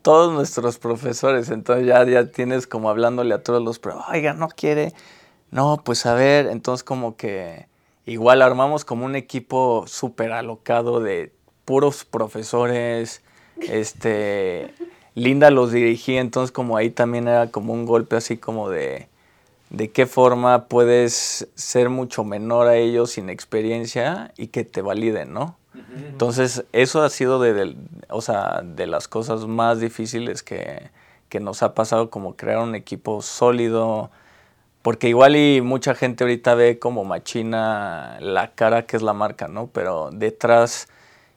[0.02, 4.48] todos nuestros profesores, entonces ya, ya tienes como hablándole a todos los, pero, oiga, no
[4.48, 4.92] quiere,
[5.50, 7.68] no, pues a ver, entonces como que
[8.04, 11.32] igual armamos como un equipo súper alocado de
[11.64, 13.22] puros profesores,
[13.60, 14.74] este,
[15.14, 19.08] Linda los dirigía, entonces como ahí también era como un golpe así como de,
[19.70, 25.32] de qué forma puedes ser mucho menor a ellos sin experiencia y que te validen,
[25.32, 25.56] ¿no?
[26.12, 27.76] Entonces, eso ha sido de, del-
[28.08, 30.90] o sea, de las cosas más difíciles que,
[31.28, 34.10] que nos ha pasado, como crear un equipo sólido,
[34.82, 39.48] porque igual y mucha gente ahorita ve como machina la cara que es la marca,
[39.48, 39.68] ¿no?
[39.68, 40.88] Pero detrás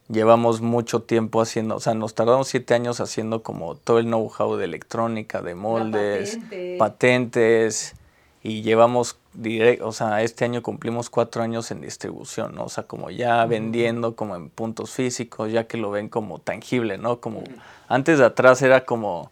[0.09, 4.55] llevamos mucho tiempo haciendo, o sea, nos tardamos siete años haciendo como todo el know-how
[4.55, 6.75] de electrónica, de moldes, patente.
[6.77, 7.95] patentes,
[8.43, 12.65] y llevamos, direct, o sea, este año cumplimos cuatro años en distribución, ¿no?
[12.65, 16.97] O sea, como ya vendiendo como en puntos físicos, ya que lo ven como tangible,
[16.97, 17.19] ¿no?
[17.19, 17.43] Como
[17.89, 19.31] antes de atrás era como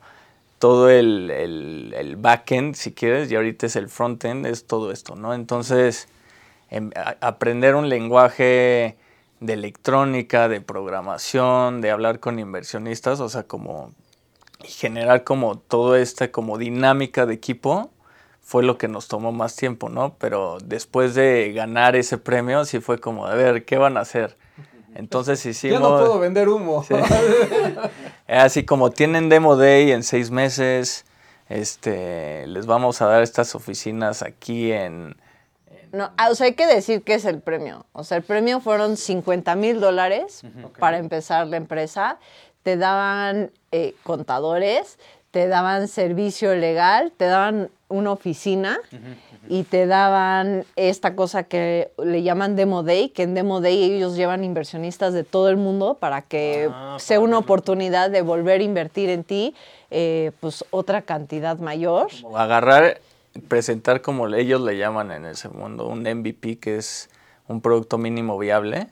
[0.59, 5.15] todo el, el, el backend, si quieres, y ahorita es el frontend, es todo esto,
[5.15, 5.33] ¿no?
[5.33, 6.07] Entonces,
[6.69, 8.97] em, a- aprender un lenguaje
[9.45, 13.91] de electrónica, de programación, de hablar con inversionistas, o sea, como
[14.63, 17.91] y generar como toda esta como dinámica de equipo
[18.41, 20.15] fue lo que nos tomó más tiempo, ¿no?
[20.19, 24.37] Pero después de ganar ese premio, sí fue como, a ver, ¿qué van a hacer?
[24.93, 25.81] Entonces Ya hicimos...
[25.81, 26.83] no puedo vender humo.
[26.87, 26.93] Sí.
[28.27, 31.05] Así como tienen Demo Day en seis meses,
[31.49, 35.15] este, les vamos a dar estas oficinas aquí en...
[35.95, 37.85] No, ah, o sea, hay que decir qué es el premio.
[37.93, 40.41] O sea, el premio fueron 50 mil dólares
[40.79, 42.17] para empezar la empresa.
[42.63, 44.99] Te daban eh, contadores,
[45.31, 48.79] te daban servicio legal, te daban una oficina
[49.47, 54.15] y te daban esta cosa que le llaman Demo Day, que en Demo Day ellos
[54.15, 57.45] llevan inversionistas de todo el mundo para que Ah, sea para una verlo.
[57.45, 59.53] oportunidad de volver a invertir en ti,
[59.91, 62.07] eh, pues otra cantidad mayor.
[62.23, 62.99] como agarrar,
[63.47, 67.09] presentar como ellos le llaman en ese mundo, un MVP que es
[67.47, 68.87] un producto mínimo viable.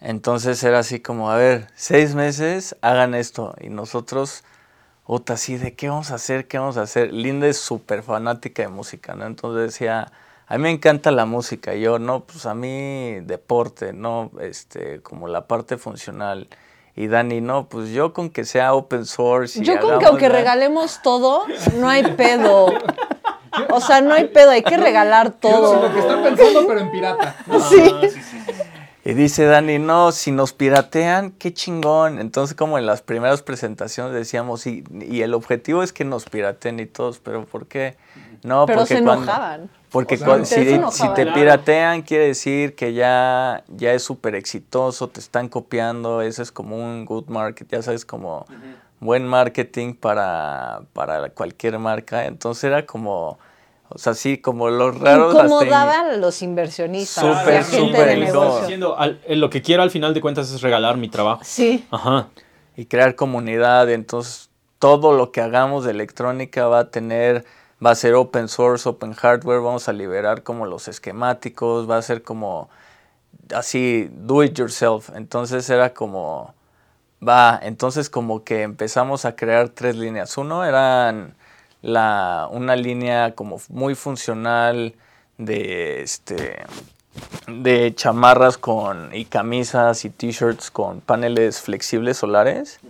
[0.00, 3.54] Entonces era así como, a ver, seis meses, hagan esto.
[3.60, 4.44] Y nosotros,
[5.04, 6.46] otra así, ¿de qué vamos a hacer?
[6.46, 7.12] ¿Qué vamos a hacer?
[7.12, 9.24] Linda es súper fanática de música, ¿no?
[9.24, 10.12] Entonces decía,
[10.46, 11.74] a mí me encanta la música.
[11.74, 16.48] Y yo, no, pues a mí deporte, no, este, como la parte funcional.
[16.96, 19.58] Y Dani, no, pues yo con que sea open source.
[19.58, 21.44] y Yo con que aunque la- regalemos todo,
[21.78, 22.66] no hay pedo.
[23.70, 25.92] O sea, no hay pedo, hay que regalar todo.
[25.92, 27.36] que están pensando, pero en pirata.
[27.70, 27.92] Sí.
[29.06, 32.18] Y dice Dani, no, si nos piratean, qué chingón.
[32.18, 36.80] Entonces, como en las primeras presentaciones decíamos, y, y el objetivo es que nos pirateen
[36.80, 37.96] y todos, pero ¿por qué?
[38.42, 39.70] No, Pero porque se cuando- enojaban.
[39.90, 41.16] Porque O sea, cuando- se si, enojaban.
[41.16, 46.42] si te piratean, quiere decir que ya, ya es súper exitoso, te están copiando, eso
[46.42, 48.46] es como un good market, ya sabes, como
[49.04, 52.24] buen marketing para, para cualquier marca.
[52.26, 53.38] Entonces era como,
[53.90, 55.34] o sea, sí, como los raros.
[55.34, 58.18] Incomodaban a los inversionistas, Súper, súper.
[58.60, 61.42] Diciendo, al- eh, lo que quiero al final de cuentas es regalar mi trabajo.
[61.44, 61.86] Sí.
[61.90, 62.28] Ajá.
[62.76, 63.88] y crear comunidad.
[63.90, 67.44] Entonces, todo lo que hagamos de electrónica va a tener,
[67.84, 72.02] va a ser open source, open hardware, vamos a liberar como los esquemáticos, va a
[72.02, 72.68] ser como
[73.54, 75.10] así, do it yourself.
[75.14, 76.54] Entonces era como,
[77.26, 80.36] va, entonces como que empezamos a crear tres líneas.
[80.38, 81.34] Uno eran
[81.82, 84.94] la, una línea como muy funcional
[85.38, 86.64] de este
[87.46, 92.80] de chamarras con y camisas y t-shirts con paneles flexibles solares.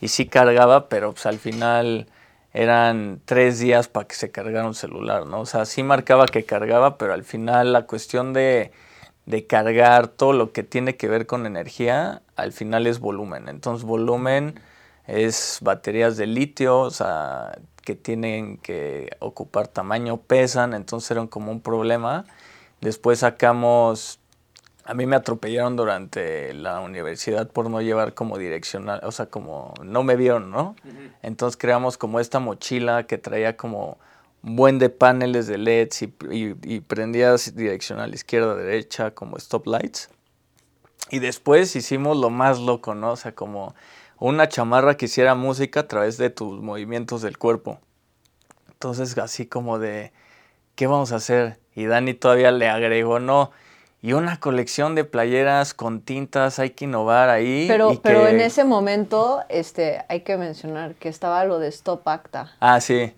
[0.00, 2.06] Y sí cargaba pero pues al final
[2.52, 6.44] eran tres días para que se cargara un celular no o sea sí marcaba que
[6.44, 8.72] cargaba pero al final la cuestión de
[9.28, 13.50] de cargar todo lo que tiene que ver con energía al final es volumen.
[13.50, 14.58] Entonces volumen
[15.06, 21.52] es baterías de litio o sea que tienen que ocupar tamaño pesan entonces eran como
[21.52, 22.24] un problema.
[22.80, 24.18] Después sacamos,
[24.86, 29.74] a mí me atropellaron durante la universidad por no llevar como direccional, o sea, como
[29.82, 30.74] no me vieron, ¿no?
[31.22, 33.98] Entonces creamos como esta mochila que traía como
[34.42, 40.10] buen de paneles de LEDs y, y, y prendías direccional izquierda, derecha, como stop lights.
[41.10, 43.12] Y después hicimos lo más loco, ¿no?
[43.12, 43.74] O sea, como
[44.18, 47.78] una chamarra que hiciera música a través de tus movimientos del cuerpo.
[48.70, 50.12] Entonces, así como de,
[50.74, 51.58] ¿qué vamos a hacer?
[51.74, 53.50] Y Dani todavía le agregó, no,
[54.02, 57.66] y una colección de playeras con tintas, hay que innovar ahí.
[57.68, 61.68] Pero, y pero que- en ese momento este, hay que mencionar que estaba lo de
[61.68, 63.12] Stop Acta, Ah, sí.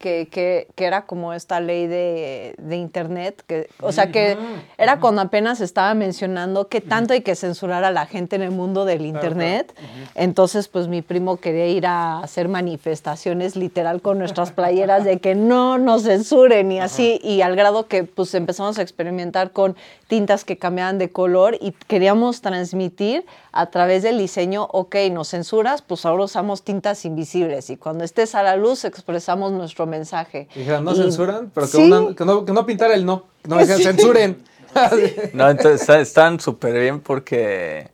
[0.00, 4.38] Que, que, que era como esta ley de, de Internet, que, o sea, que
[4.78, 8.50] era cuando apenas estaba mencionando que tanto hay que censurar a la gente en el
[8.50, 9.74] mundo del Internet.
[10.14, 15.34] Entonces, pues mi primo quería ir a hacer manifestaciones literal con nuestras playeras de que
[15.34, 19.76] no nos censuren y así, y al grado que pues empezamos a experimentar con
[20.08, 25.82] tintas que cambiaban de color y queríamos transmitir a través del diseño, ok, nos censuras,
[25.82, 30.48] pues ahora usamos tintas invisibles y cuando estés a la luz expresamos nuestro mensaje.
[30.54, 31.82] Dijeron, no Y- censuran, pero que, Sí.
[31.90, 33.24] una- que no, que no pintara el no.
[33.42, 34.44] Que no dijeran, censuren.
[35.34, 37.90] No, entonces está- están súper bien porque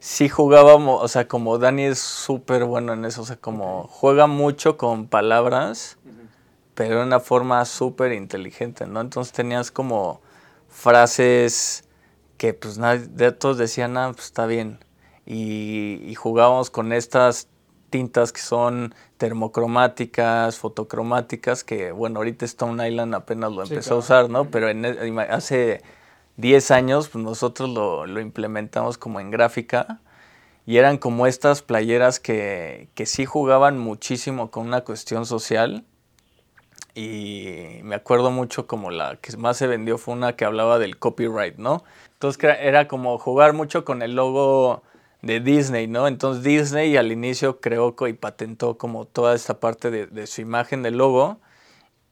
[0.00, 4.26] sí jugábamos, o sea, como Dani es súper bueno en eso, o sea, como juega
[4.26, 5.98] mucho con palabras,
[6.74, 9.00] pero de una forma súper inteligente, ¿no?
[9.00, 10.20] Entonces tenías como
[10.68, 11.84] frases
[12.38, 14.78] que pues nadie, de todos decían, ah, pues está bien.
[15.26, 17.48] Y, y jugábamos con estas
[17.90, 23.98] tintas que son termocromáticas, fotocromáticas, que bueno, ahorita Stone Island apenas lo Sí, empezó a
[23.98, 24.46] usar, ¿no?
[24.46, 25.82] Pero en, e- hace
[26.36, 30.00] 10 años pues nosotros lo, lo implementamos como en gráfica
[30.66, 35.84] y eran como estas playeras que, que sí jugaban muchísimo con una cuestión social
[36.94, 40.98] y me acuerdo mucho como la que más se vendió fue una que hablaba del
[40.98, 41.84] copyright, ¿no?
[42.14, 44.82] Entonces era como jugar mucho con el logo
[45.22, 46.08] de Disney, ¿no?
[46.08, 50.82] Entonces Disney al inicio creó y patentó como toda esta parte de, de su imagen
[50.82, 51.40] del logo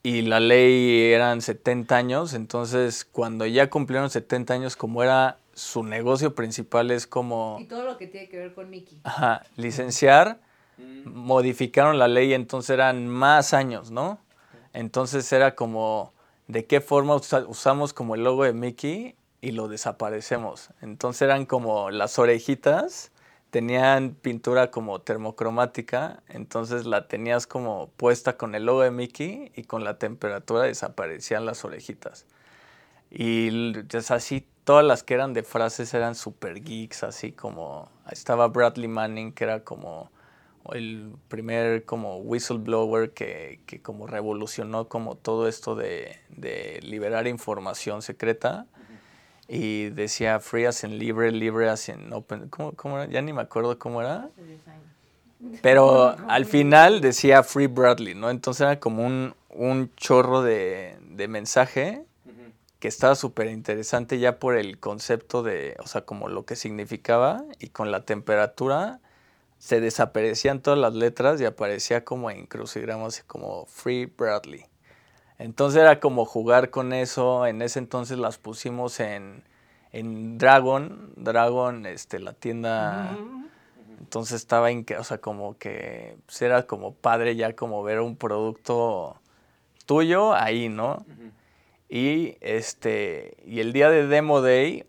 [0.02, 5.82] y la ley eran 70 años, entonces cuando ya cumplieron 70 años como era su
[5.82, 9.00] negocio principal es como todo lo que tiene que ver con Mickey.
[9.02, 10.38] Ajá, licenciar,
[11.04, 14.20] modificaron la ley, entonces eran más años, ¿no?
[14.72, 16.12] Entonces era como,
[16.46, 20.70] ¿de qué forma usamos como el logo de Mickey y lo desaparecemos?
[20.80, 23.12] Entonces eran como las orejitas,
[23.50, 29.64] tenían pintura como termocromática, entonces la tenías como puesta con el logo de Mickey y
[29.64, 32.26] con la temperatura desaparecían las orejitas.
[33.10, 38.48] Y es así, todas las que eran de frases eran super geeks, así como estaba
[38.48, 40.10] Bradley Manning, que era como
[40.72, 48.02] el primer como whistleblower que, que como revolucionó como todo esto de, de liberar información
[48.02, 48.66] secreta
[49.48, 53.10] y decía free as in libre, libre as in open, ¿cómo, cómo era?
[53.10, 54.28] Ya ni me acuerdo cómo era.
[55.62, 58.28] Pero al final decía Free Bradley, ¿no?
[58.28, 62.02] Entonces era como un, un chorro de, de mensaje
[62.80, 67.44] que estaba súper interesante ya por el concepto de, o sea, como lo que significaba
[67.58, 69.00] y con la temperatura
[69.58, 74.64] se desaparecían todas las letras y aparecía como en crucigramas como Free Bradley.
[75.38, 77.46] Entonces era como jugar con eso.
[77.46, 79.44] En ese entonces las pusimos en,
[79.92, 81.12] en Dragon.
[81.16, 83.16] Dragon, este, la tienda.
[84.00, 88.16] Entonces estaba, en, o sea, como que pues, era como padre ya como ver un
[88.16, 89.20] producto
[89.86, 91.04] tuyo ahí, ¿no?
[91.88, 94.84] Y este, y el día de Demo Day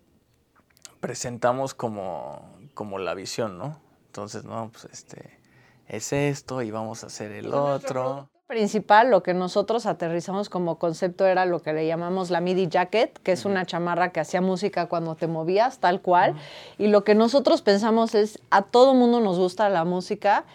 [0.99, 3.79] presentamos como, como la visión, ¿no?
[4.07, 5.39] Entonces, no, pues este,
[5.87, 8.29] es esto y vamos a hacer el otro.
[8.49, 13.19] Principal, lo que nosotros aterrizamos como concepto era lo que le llamamos la MIDI jacket,
[13.19, 16.33] que es una chamarra que hacía música cuando te movías, tal cual.
[16.79, 20.45] Y lo que nosotros pensamos es, a todo mundo nos gusta la música,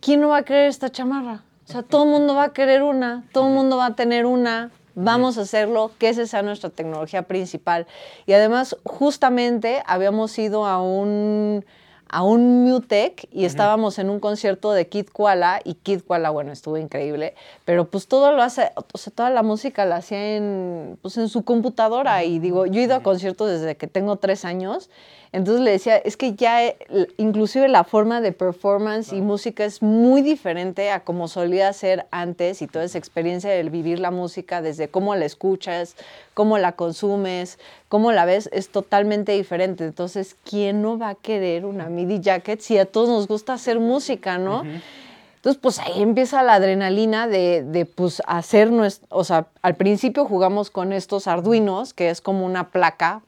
[0.00, 1.42] ¿quién no va a querer esta chamarra?
[1.68, 4.24] O sea, todo el mundo va a querer una, todo el mundo va a tener
[4.24, 7.86] una, vamos a hacerlo, que esa sea nuestra tecnología principal.
[8.24, 11.62] Y además, justamente habíamos ido a un
[12.08, 16.52] a un Mutec y estábamos en un concierto de Kid Koala y Kid Koala, bueno,
[16.52, 20.98] estuvo increíble, pero pues todo lo hace, o sea, toda la música la hacía en,
[21.02, 24.44] pues en su computadora y digo, yo he ido a conciertos desde que tengo tres
[24.44, 24.90] años
[25.34, 26.76] entonces le decía, es que ya eh,
[27.16, 32.62] inclusive la forma de performance y música es muy diferente a como solía ser antes
[32.62, 35.96] y toda esa experiencia de vivir la música desde cómo la escuchas,
[36.34, 39.84] cómo la consumes, cómo la ves, es totalmente diferente.
[39.84, 43.80] Entonces, ¿quién no va a querer una MIDI jacket si a todos nos gusta hacer
[43.80, 44.62] música, no?
[45.34, 50.26] Entonces, pues ahí empieza la adrenalina de, de pues, hacer nuestro, o sea, al principio
[50.26, 53.22] jugamos con estos arduinos, que es como una placa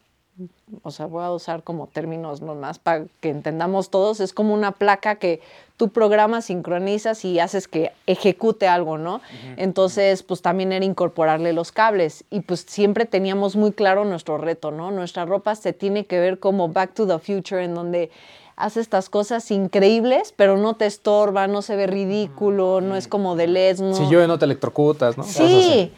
[0.82, 4.72] o sea, voy a usar como términos nomás para que entendamos todos, es como una
[4.72, 5.40] placa que
[5.76, 9.20] tú programas, sincronizas y haces que ejecute algo, ¿no?
[9.56, 14.70] Entonces, pues también era incorporarle los cables y pues siempre teníamos muy claro nuestro reto,
[14.70, 14.90] ¿no?
[14.90, 18.10] Nuestra ropa se tiene que ver como Back to the Future, en donde
[18.56, 23.36] hace estas cosas increíbles, pero no te estorba, no se ve ridículo, no es como
[23.36, 23.94] de LED, ¿no?
[23.94, 25.24] Si llueve no te electrocutas, ¿no?
[25.24, 25.92] Sí,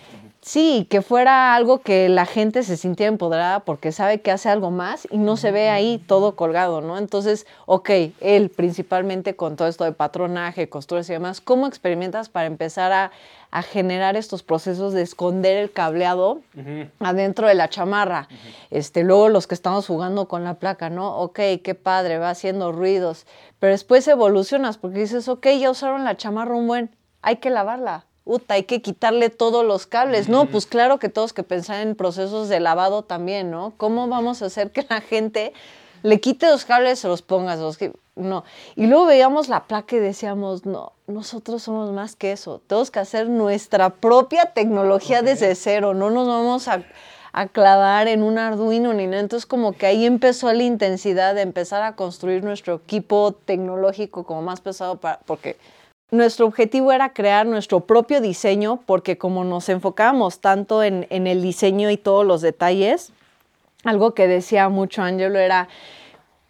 [0.48, 4.70] Sí, que fuera algo que la gente se sintiera empoderada porque sabe que hace algo
[4.70, 6.96] más y no se ve ahí todo colgado, ¿no?
[6.96, 7.90] Entonces, ok,
[8.22, 13.10] él principalmente con todo esto de patronaje, costuras y demás, ¿cómo experimentas para empezar a,
[13.62, 16.40] generar estos procesos de esconder el cableado
[16.98, 18.28] adentro de la chamarra?
[18.70, 21.14] este, luego los que estamos jugando con la placa, ¿no?
[21.18, 23.26] Ok, qué padre, va haciendo ruidos,
[23.58, 28.07] pero después evolucionas porque dices, ok, ya usaron la chamarra un buen, hay que lavarla
[28.48, 30.28] hay que quitarle todos los cables.
[30.28, 33.74] No, pues claro que todos que pensar en procesos de lavado también, ¿no?
[33.76, 35.52] ¿Cómo vamos a hacer que la gente
[36.02, 37.56] le quite los cables y se los ponga?
[38.16, 38.44] no.
[38.76, 42.60] Y luego veíamos la placa y decíamos, no, nosotros somos más que eso.
[42.66, 45.94] Tenemos que hacer nuestra propia tecnología desde cero.
[45.94, 46.82] No nos vamos a,
[47.52, 49.20] clavar en un Arduino ni nada.
[49.20, 54.42] Entonces como que ahí empezó la intensidad de empezar a construir nuestro equipo tecnológico como
[54.42, 55.56] más pesado para, porque
[56.10, 61.90] nuestro objetivo era crear nuestro propio diseño porque como nos enfocábamos tanto en, el diseño
[61.90, 63.12] y todos los detalles,
[63.84, 65.68] algo que decía mucho Angelo era,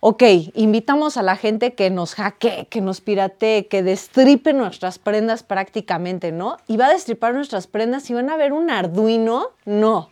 [0.01, 0.23] ok,
[0.55, 6.31] invitamos a la gente que nos hackee, que nos piratee, que destripe nuestras prendas prácticamente,
[6.31, 6.57] ¿no?
[6.69, 10.11] Y va a destripar nuestras prendas y van a ver un Arduino, no.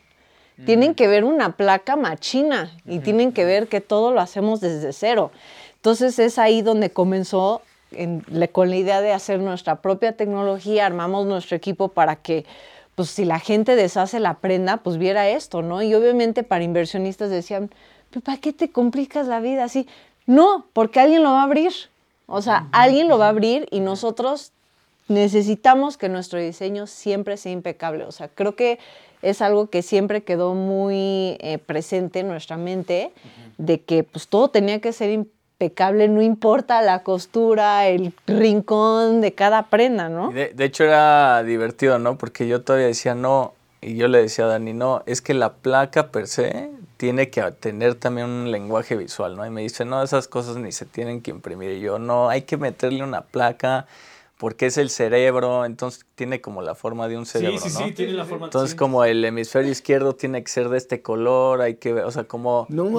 [0.64, 4.94] Tienen que ver una placa machina y tienen que ver que todo lo hacemos desde
[4.94, 5.30] cero.
[5.74, 7.60] Entonces es ahí donde comenzó
[8.52, 12.44] con la idea de hacer nuestra propia tecnología, armamos nuestro equipo para que,
[12.94, 15.82] pues si la gente deshace la prenda, pues viera esto, ¿no?
[15.82, 17.70] Y obviamente para inversionistas decían,
[18.24, 19.86] ¿para qué te complicas la vida así?
[20.26, 21.72] No, porque alguien lo va a abrir.
[22.26, 24.52] O sea, alguien lo va a abrir y nosotros
[25.08, 28.04] necesitamos que nuestro diseño siempre sea impecable.
[28.04, 28.80] O sea, creo que
[29.22, 33.12] es algo que siempre quedó muy eh, presente en nuestra mente,
[33.58, 39.32] de que pues todo tenía que ser impecable no importa la costura, el rincón de
[39.32, 40.30] cada prenda, ¿no?
[40.30, 42.18] De, de hecho era divertido, ¿no?
[42.18, 45.54] Porque yo todavía decía, no, y yo le decía a Dani, no, es que la
[45.54, 49.46] placa per se tiene que tener también un lenguaje visual, ¿no?
[49.46, 51.70] Y me dice, no, esas cosas ni se tienen que imprimir.
[51.70, 53.86] Y yo, no, hay que meterle una placa
[54.38, 57.86] porque es el cerebro, entonces tiene como la forma de un cerebro, sí, sí, ¿no?
[57.86, 58.46] sí, tiene la forma.
[58.46, 58.76] Entonces sí.
[58.76, 62.24] como el hemisferio izquierdo tiene que ser de este color, hay que ver, o sea,
[62.24, 62.66] como...
[62.68, 62.90] No.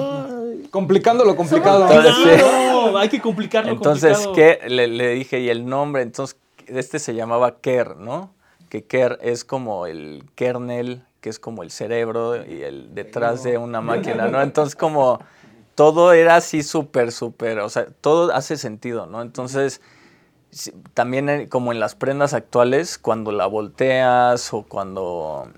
[0.70, 1.86] Complicando lo complicado.
[1.88, 2.42] Entonces, sí.
[2.42, 4.58] Claro, hay que complicarlo Entonces, complicado.
[4.62, 4.68] ¿qué?
[4.68, 6.36] Le, le dije, y el nombre, entonces,
[6.66, 8.30] este se llamaba Ker, ¿no?
[8.68, 13.58] Que Ker es como el kernel, que es como el cerebro y el detrás de
[13.58, 14.42] una máquina, ¿no?
[14.42, 15.20] Entonces, como
[15.74, 19.22] todo era así súper, súper, o sea, todo hace sentido, ¿no?
[19.22, 19.80] Entonces, sí,
[20.94, 25.48] también eh, como en las prendas actuales, cuando la volteas o cuando,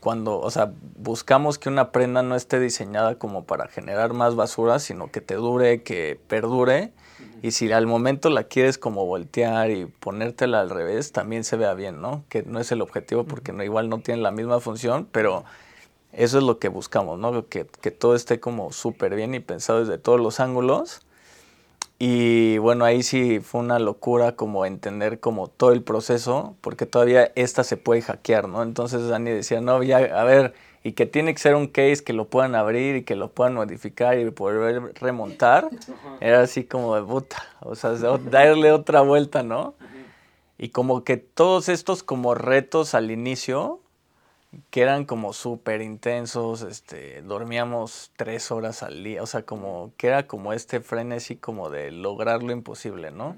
[0.00, 4.78] cuando, o sea, buscamos que una prenda no esté diseñada como para generar más basura,
[4.78, 6.92] sino que te dure, que perdure.
[7.42, 11.72] Y si al momento la quieres como voltear y ponértela al revés, también se vea
[11.74, 12.24] bien, ¿no?
[12.28, 15.44] Que no es el objetivo porque no, igual no tiene la misma función, pero
[16.12, 17.48] eso es lo que buscamos, ¿no?
[17.48, 21.00] Que, que todo esté como súper bien y pensado desde todos los ángulos.
[22.02, 27.30] Y bueno, ahí sí fue una locura como entender como todo el proceso, porque todavía
[27.34, 28.62] esta se puede hackear, ¿no?
[28.62, 32.14] Entonces Dani decía, no, ya, a ver, y que tiene que ser un case que
[32.14, 35.68] lo puedan abrir y que lo puedan modificar y poder remontar.
[36.20, 39.74] Era así como de puta, o sea, darle otra vuelta, ¿no?
[40.56, 43.80] Y como que todos estos como retos al inicio,
[44.70, 50.08] que eran como súper intensos, este, dormíamos tres horas al día, o sea, como que
[50.08, 53.36] era como este frenesí como de lograr lo imposible, ¿no?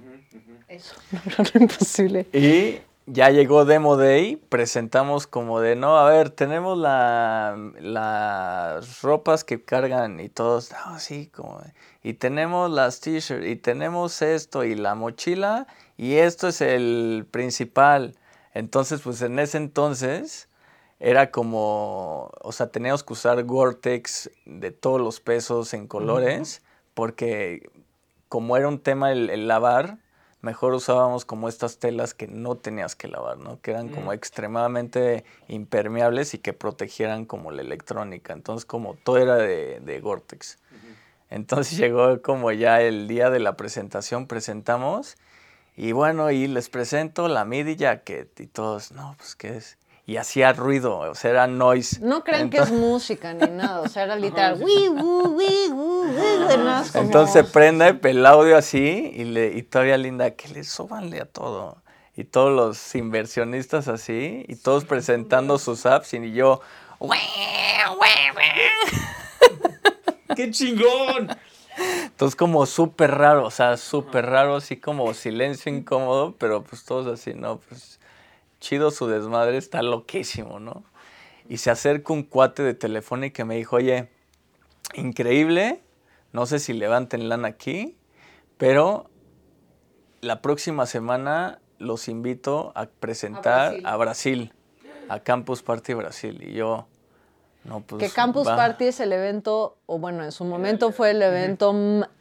[0.68, 2.26] Eso, no, no, imposible.
[2.32, 9.44] Y ya llegó Demo Day, presentamos como de, no, a ver, tenemos la, las ropas
[9.44, 14.64] que cargan y todos, no, sí, como, de- y tenemos las t-shirts, y tenemos esto,
[14.64, 18.16] y la mochila, y esto es el principal.
[18.54, 20.48] Entonces, pues en ese entonces
[21.04, 26.62] era como, o sea, teníamos que usar Gore-Tex de todos los pesos en colores,
[26.94, 27.68] porque
[28.28, 29.98] como era un tema el, el lavar,
[30.42, 33.60] mejor usábamos como estas telas que no tenías que lavar, ¿no?
[33.60, 38.32] Que eran como extremadamente impermeables y que protegieran como la electrónica.
[38.32, 40.58] Entonces, como todo era de, de Gore-Tex.
[41.30, 45.16] Entonces llegó como ya el día de la presentación, presentamos
[45.74, 49.78] y bueno, y les presento la MIDI jacket y todos, no, pues qué es.
[50.04, 52.00] Y hacía ruido, o sea, era noise.
[52.00, 56.02] No crean que es música ni nada, o sea, era literal, "Wii, woo, wii, woo,
[56.02, 60.32] wii", de nada, es como- Entonces prende el audio así y, le, y todavía linda,
[60.32, 61.76] que le súbanle a todo.
[62.16, 66.60] Y todos los inversionistas así, y todos presentando sus apps, y yo,
[70.36, 71.28] ¡Qué chingón!
[72.04, 77.06] entonces como súper raro, o sea, súper raro, así como silencio incómodo, pero pues todos
[77.06, 77.58] así, ¿no?
[77.60, 77.98] Pues
[78.62, 80.84] chido su desmadre, está loquísimo, ¿no?
[81.48, 84.08] Y se acerca un cuate de Telefónica y me dijo, oye,
[84.94, 85.82] increíble,
[86.32, 87.98] no sé si levanten lana aquí,
[88.56, 89.10] pero
[90.20, 93.86] la próxima semana los invito a presentar Brasil.
[93.86, 94.54] a Brasil,
[95.08, 96.40] a, Campus Party Brasil.
[96.42, 96.86] Y yo,
[97.64, 98.00] no, pues.
[98.00, 98.54] Que Campus va.
[98.56, 101.74] Party es el evento, o bueno, en su momento fue el evento,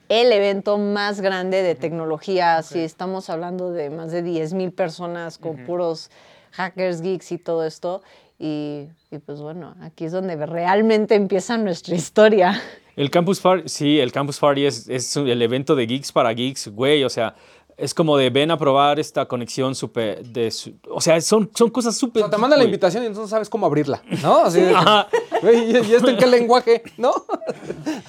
[0.09, 2.63] el evento más grande de tecnología.
[2.63, 6.09] Si estamos hablando de más de 10 mil personas con puros
[6.51, 8.01] hackers, geeks y todo esto.
[8.39, 12.61] Y, y pues bueno, aquí es donde realmente empieza nuestra historia.
[12.95, 16.67] El Campus Party, sí, el Campus Party es, es el evento de geeks para geeks,
[16.69, 17.35] güey, o sea,
[17.77, 21.69] es como de ven a probar esta conexión súper, de, su- o sea, son, son
[21.69, 22.23] cosas O súper...
[22.23, 24.39] sea, te manda la invitación y entonces sabes cómo abrirla, ¿no?
[24.39, 25.07] Así de, Ajá.
[25.41, 26.83] güey, ¿y y esto en qué lenguaje?
[26.97, 27.13] ¿No?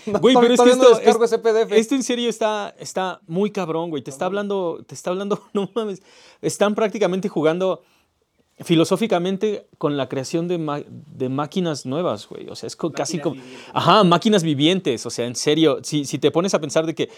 [0.06, 1.72] No, Güey, pero es que no esto, descargo es- ese PDF.
[1.72, 4.02] esto en serio está, está muy cabrón, güey.
[4.02, 6.02] Te está hablando, te está hablando, no mames.
[6.42, 7.82] Están prácticamente jugando
[8.60, 12.48] filosóficamente con la creación de, de máquinas nuevas, güey.
[12.48, 13.40] O sea, es co- casi como...
[13.72, 15.04] Ajá, máquinas vivientes.
[15.06, 17.08] O sea, en serio, si, si te pones a pensar de que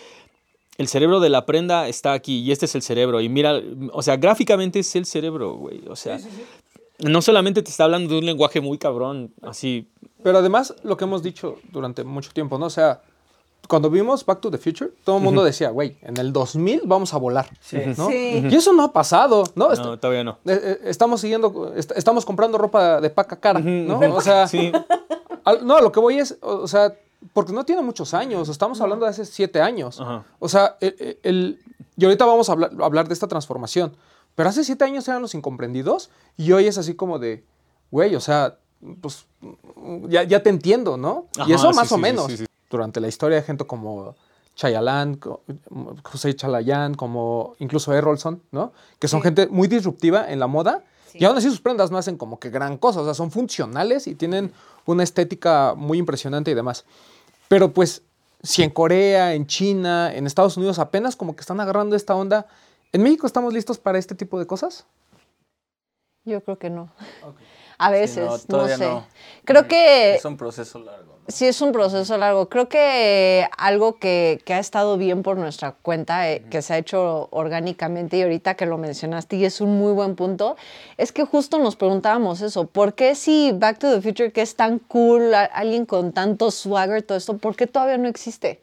[0.78, 3.20] el cerebro de la prenda está aquí y este es el cerebro.
[3.20, 3.61] Y mira,
[3.93, 5.82] o sea, gráficamente es el cerebro, güey.
[5.89, 6.18] O sea,
[7.01, 9.89] no solamente te está hablando de un lenguaje muy cabrón, así...
[10.22, 12.66] Pero además, lo que hemos dicho durante mucho tiempo, ¿no?
[12.66, 13.03] O sea,
[13.69, 17.15] cuando vimos Back to the Future, todo el mundo decía, güey, en el 2000 vamos
[17.15, 17.49] a volar,
[17.97, 18.09] ¿no?
[18.09, 18.47] Sí.
[18.51, 19.73] Y eso no ha pasado, ¿no?
[19.73, 20.39] Est- No, todavía no.
[20.47, 23.99] eh, eh, estamos siguiendo, est- estamos comprando ropa de paca cara, ¿no?
[24.15, 24.71] O sea, Sí.
[25.45, 26.95] al- no, lo que voy es, o, o sea,
[27.33, 30.01] porque no tiene muchos años, estamos hablando de hace siete años.
[30.39, 31.59] O sea, el, el- el-
[31.97, 33.97] y ahorita vamos a hablar, a hablar de esta transformación,
[34.35, 37.45] pero hace siete años eran los incomprendidos y hoy es así como de,
[37.91, 38.59] güey, o sea,
[39.01, 39.25] pues
[40.09, 41.27] ya, ya te entiendo, ¿no?
[41.47, 42.27] y eso sí, más sí, o sí, menos.
[42.75, 44.16] Durante la historia de gente como
[44.57, 45.20] Chayalan,
[46.03, 48.72] José Chalayán, como incluso Errolson, ¿no?
[48.99, 50.83] Que son gente muy disruptiva en la moda.
[51.12, 54.09] Y aún así sus prendas no hacen como que gran cosa, o sea, son funcionales
[54.09, 54.53] y tienen
[54.87, 56.85] una estética muy impresionante y demás.
[57.47, 58.03] Pero pues,
[58.43, 62.49] si en Corea, en China, en Estados Unidos apenas como que están agarrando esta onda,
[62.93, 64.85] ¿en México estamos listos para este tipo de cosas?
[66.25, 66.91] Yo creo que no.
[67.79, 68.91] A veces, no, sé.
[69.45, 70.16] Creo que...
[70.16, 71.14] Es un proceso largo.
[71.27, 72.51] Sí, es un proceso largo.
[72.51, 77.29] Creo que algo que, ha estado bien por nuestra cuenta, eh, que se ha hecho
[77.31, 80.57] orgánicamente y ahorita que lo mencionaste y es un muy buen punto,
[80.99, 84.55] es que justo nos preguntábamos eso, ¿por qué si Back to the Future, que es
[84.55, 88.61] tan cool, alguien con tanto swagger, todo esto, ¿por qué todavía no existe?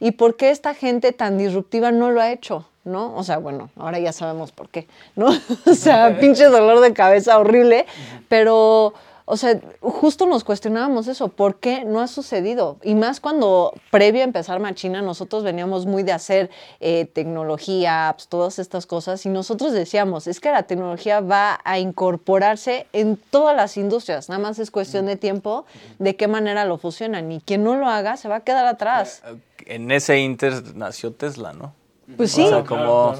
[0.00, 2.66] ¿Y por qué esta gente tan disruptiva no lo ha hecho?
[2.86, 3.14] ¿no?
[3.16, 4.86] O sea, bueno, ahora ya sabemos por qué,
[5.16, 5.26] ¿no?
[5.66, 7.84] o sea, pinche dolor de cabeza horrible,
[8.28, 8.94] pero,
[9.28, 12.78] o sea, justo nos cuestionábamos eso, ¿por qué no ha sucedido?
[12.84, 16.48] Y más cuando previo a empezar Machina, nosotros veníamos muy de hacer
[16.78, 21.80] eh, tecnología, apps, todas estas cosas, y nosotros decíamos, es que la tecnología va a
[21.80, 25.66] incorporarse en todas las industrias, nada más es cuestión de tiempo
[25.98, 29.24] de qué manera lo fusionan, y quien no lo haga se va a quedar atrás.
[29.66, 31.74] En ese inter nació Tesla, ¿no?
[32.16, 32.48] Pues sí.
[32.68, 33.16] como,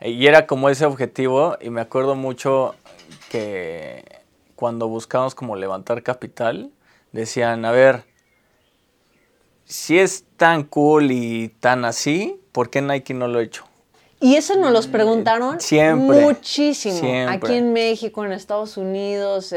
[0.00, 2.74] y era como ese objetivo y me acuerdo mucho
[3.30, 4.17] que
[4.58, 6.72] cuando buscamos como levantar capital,
[7.12, 8.02] decían, a ver,
[9.64, 13.62] si es tan cool y tan así, ¿por qué Nike no lo ha hecho?
[14.18, 16.98] Y eso nos los preguntaron siempre, muchísimo.
[17.28, 19.54] Aquí en México, en Estados Unidos,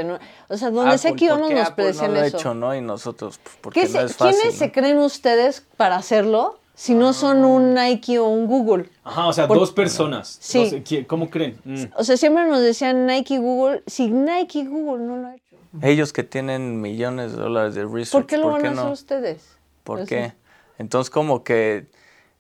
[0.50, 2.38] o sea, donde sea que íbamos nos pedían no lo eso.
[2.38, 2.76] Hecho, ¿no?
[2.76, 6.60] Y nosotros, pues, porque no es fácil, ¿Quiénes se creen ustedes para hacerlo?
[6.82, 8.90] Si no son un Nike o un Google.
[9.04, 10.40] Ajá, o sea, dos personas.
[10.42, 11.06] Sí.
[11.06, 11.60] ¿Cómo creen?
[11.64, 11.84] Mm.
[11.96, 13.84] O sea, siempre nos decían Nike y Google.
[13.86, 15.58] Si Nike y Google no lo ha hecho.
[15.84, 18.12] Ellos que tienen millones de dólares de research.
[18.12, 19.60] ¿Por qué lo van a hacer ustedes?
[19.84, 20.34] ¿Por qué?
[20.80, 21.86] Entonces, como que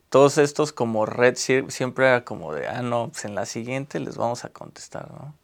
[0.09, 4.17] todos estos como red siempre era como de, ah, no, pues en la siguiente les
[4.17, 5.35] vamos a contestar, ¿no?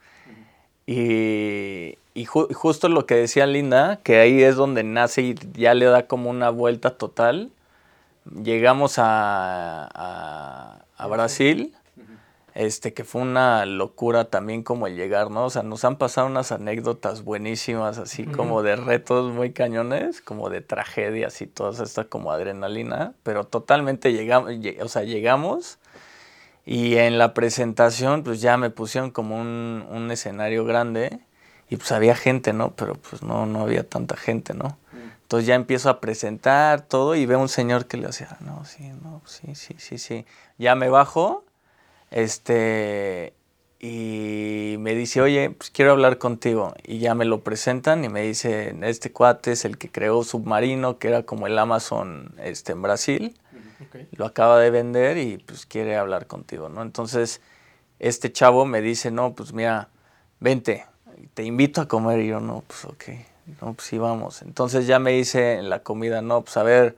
[0.88, 5.86] Y, y justo lo que decía Linda, que ahí es donde nace y ya le
[5.86, 7.52] da como una vuelta total
[8.44, 11.76] llegamos a, Brasil,
[12.54, 15.46] este, que fue una locura también como el llegar, ¿no?
[15.46, 20.50] O sea, nos han pasado unas anécdotas buenísimas, así como de retos muy cañones, como
[20.50, 24.52] de tragedias y toda esta como adrenalina, pero totalmente llegamos,
[24.82, 25.80] o sea, llegamos
[26.66, 31.20] y en la presentación pues ya me pusieron como un, un escenario grande
[31.70, 32.72] y pues había gente, ¿no?
[32.76, 34.78] Pero pues no, no había tanta gente, ¿no?
[35.28, 38.94] Entonces ya empiezo a presentar todo y veo un señor que le hacía, no, sí,
[39.04, 40.26] no, sí, sí, sí, sí.
[40.58, 41.44] Ya me bajo,
[42.12, 43.34] este,
[43.78, 46.76] y me dice, oye, pues quiero hablar contigo.
[46.82, 50.98] Y ya me lo presentan y me dice, este cuate es el que creó Submarino,
[50.98, 53.38] que era como el Amazon este, en Brasil.
[54.14, 56.82] Lo acaba de vender y pues quiere hablar contigo, ¿no?
[56.82, 57.42] Entonces,
[58.00, 59.90] este chavo me dice, no, pues mira,
[60.40, 60.86] vente,
[61.34, 62.22] te invito a comer.
[62.22, 63.04] Y yo, no, pues ok
[63.62, 64.42] no, pues sí, vamos.
[64.42, 66.96] Entonces ya me hice en la comida, no, pues a ver,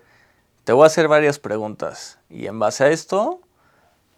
[0.63, 3.39] te voy a hacer varias preguntas y en base a esto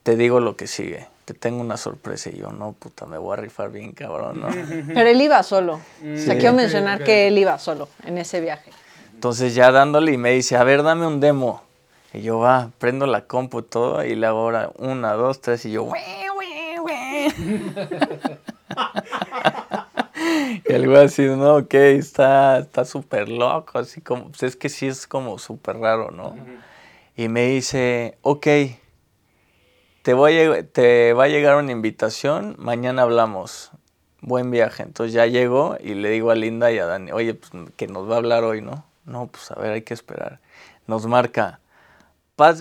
[0.03, 1.07] te digo lo que sigue.
[1.25, 4.49] Te tengo una sorpresa y yo, no, puta, me voy a rifar bien cabrón, ¿no?
[4.88, 5.75] Pero él iba solo.
[5.75, 8.71] O sea, quiero mencionar que él iba solo en ese viaje.
[9.13, 11.61] Entonces ya dándole y me dice, a ver, dame un demo.
[12.13, 15.65] Y yo, va, prendo la compu y todo y le hago ahora una, dos, tres
[15.65, 15.88] y yo,
[20.70, 24.88] y el güey así, no, ok, está súper loco, así como, pues es que sí
[24.88, 26.36] es como súper raro, ¿no?
[27.16, 28.47] Y me dice, ok,
[30.02, 33.72] te, voy a, te va a llegar una invitación, mañana hablamos,
[34.22, 34.84] buen viaje.
[34.84, 38.10] Entonces ya llego y le digo a Linda y a Dani, oye, pues que nos
[38.10, 38.86] va a hablar hoy, ¿no?
[39.06, 40.39] No, pues a ver, hay que esperar.
[40.88, 41.60] Nos marca,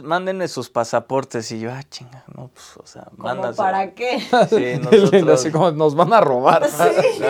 [0.03, 1.51] mándenme sus pasaportes.
[1.53, 4.21] Y yo, ah, chinga, no, pues, o sea, ¿Cómo ¿Para qué?
[4.21, 5.41] Sí, nosotros...
[5.41, 6.69] Así como nos van a robar.
[6.69, 7.23] Sí,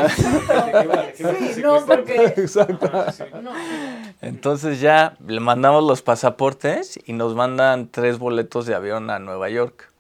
[1.63, 2.35] no, porque...
[2.37, 2.91] Exacto.
[4.21, 9.49] Entonces ya le mandamos los pasaportes y nos mandan tres boletos de avión a Nueva
[9.49, 9.93] York.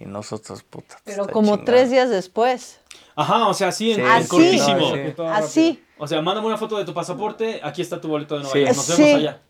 [0.00, 0.98] Y nosotros, puta.
[1.04, 2.80] Pues, Pero como tres días después.
[3.16, 4.92] Ajá, o sea, así en, así, cortísimo.
[5.30, 5.82] Así.
[5.98, 8.76] O sea, mándame una foto de tu pasaporte, aquí está tu boleto de Nueva York.
[8.76, 9.40] Nos vemos allá.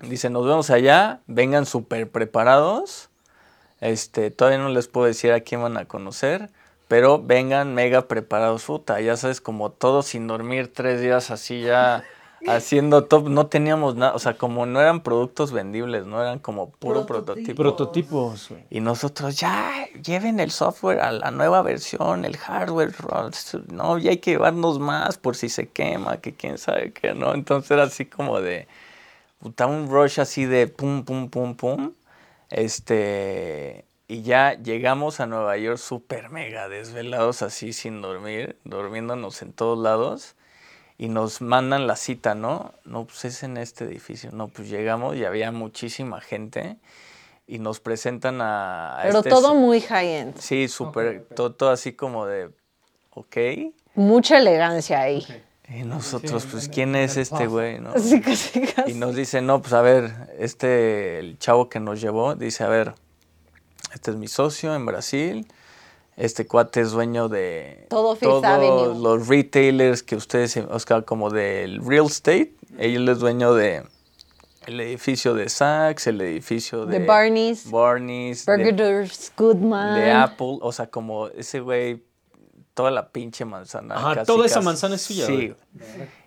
[0.00, 3.10] Dice, nos vemos allá, vengan súper preparados.
[3.80, 6.50] Este, todavía no les puedo decir a quién van a conocer,
[6.86, 9.00] pero vengan mega preparados, puta.
[9.00, 12.04] Ya sabes, como todos sin dormir tres días así ya
[12.46, 13.28] haciendo top.
[13.28, 17.56] No teníamos nada, o sea, como no eran productos vendibles, no eran como puro prototipo.
[17.56, 18.50] Prototipos.
[18.70, 22.94] Y nosotros ya lleven el software a la nueva versión, el hardware.
[23.72, 27.34] No, ya hay que llevarnos más por si se quema, que quién sabe qué, ¿no?
[27.34, 28.68] Entonces era así como de
[29.38, 31.92] puta, un rush así de pum, pum, pum, pum.
[32.50, 39.52] Este, y ya llegamos a Nueva York súper mega desvelados así sin dormir, durmiéndonos en
[39.52, 40.34] todos lados.
[41.00, 42.72] Y nos mandan la cita, ¿no?
[42.84, 44.30] No, pues es en este edificio.
[44.32, 46.76] No, pues llegamos y había muchísima gente
[47.46, 48.98] y nos presentan a...
[48.98, 50.36] a Pero este todo muy high-end.
[50.38, 52.50] Sí, súper, todo, todo así como de,
[53.10, 53.36] ok.
[53.94, 55.24] Mucha elegancia ahí.
[55.70, 57.90] Y nosotros, pues, ¿quién es este güey, no?
[57.90, 58.92] Así casi, casi.
[58.92, 62.68] Y nos dice, no, pues a ver, este, el chavo que nos llevó, dice, a
[62.68, 62.94] ver,
[63.92, 65.46] este es mi socio en Brasil,
[66.16, 68.98] este cuate es dueño de Todo Fifth Avenue.
[69.00, 73.82] los retailers que ustedes, o sea, como del real estate, él es dueño de
[74.66, 80.00] el edificio de Saks, el edificio de, De Barney's, Barney's, de- Burgers, Goodman.
[80.00, 82.02] de Apple, o sea, como ese güey,
[82.78, 83.96] toda la pinche manzana.
[83.96, 85.32] Ajá, casi, toda esa manzana es suya, Sí.
[85.48, 85.54] güey.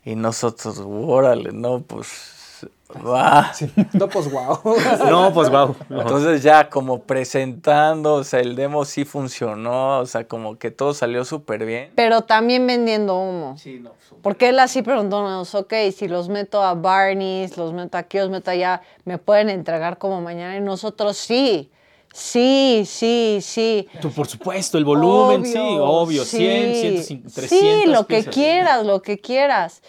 [0.03, 2.67] Y nosotros, órale, no, pues,
[3.07, 3.53] va.
[3.93, 4.59] No, pues wow.
[5.09, 5.73] No, pues wow.
[5.89, 10.93] Entonces ya como presentando, o sea, el demo sí funcionó, o sea, como que todo
[10.93, 11.93] salió súper bien.
[11.95, 13.57] Pero también vendiendo humo.
[13.57, 13.91] Sí, no.
[14.21, 15.23] Porque él así preguntó,
[15.53, 19.97] ok, si los meto a Barney's, los meto aquí, los meto allá, ¿me pueden entregar
[19.97, 20.57] como mañana?
[20.57, 21.71] Y nosotros sí,
[22.13, 23.87] sí, sí, sí.
[24.01, 26.25] Tú, por supuesto, el volumen, sí, obvio.
[26.25, 29.81] 100, 150, 300 Sí, lo que quieras, lo que quieras.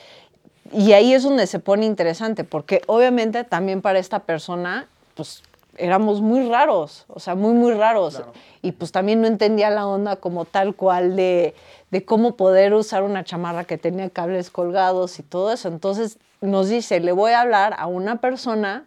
[0.72, 5.42] Y ahí es donde se pone interesante, porque obviamente también para esta persona, pues
[5.76, 8.22] éramos muy raros, o sea, muy, muy raros.
[8.62, 11.54] Y pues también no entendía la onda como tal cual de,
[11.90, 15.68] de cómo poder usar una chamarra que tenía cables colgados y todo eso.
[15.68, 18.86] Entonces nos dice, le voy a hablar a una persona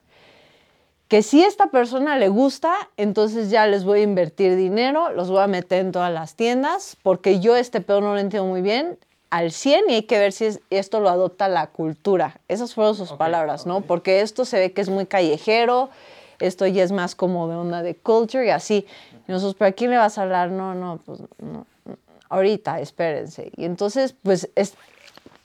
[1.08, 5.42] que si esta persona le gusta, entonces ya les voy a invertir dinero, los voy
[5.42, 8.98] a meter en todas las tiendas, porque yo este pedo no lo entiendo muy bien
[9.30, 12.40] al 100 y hay que ver si es- esto lo adopta la cultura.
[12.48, 13.82] Esas fueron sus palabras, ¿no?
[13.82, 15.90] Porque esto se ve que es muy callejero,
[16.40, 18.86] esto ya es más como de onda de culture y así.
[19.28, 20.50] Y nosotros, ¿pero a quién le vas a hablar?
[20.52, 21.66] No, no, pues no.
[22.30, 23.52] Ahorita, espérense.
[23.56, 24.74] Y entonces, pues es,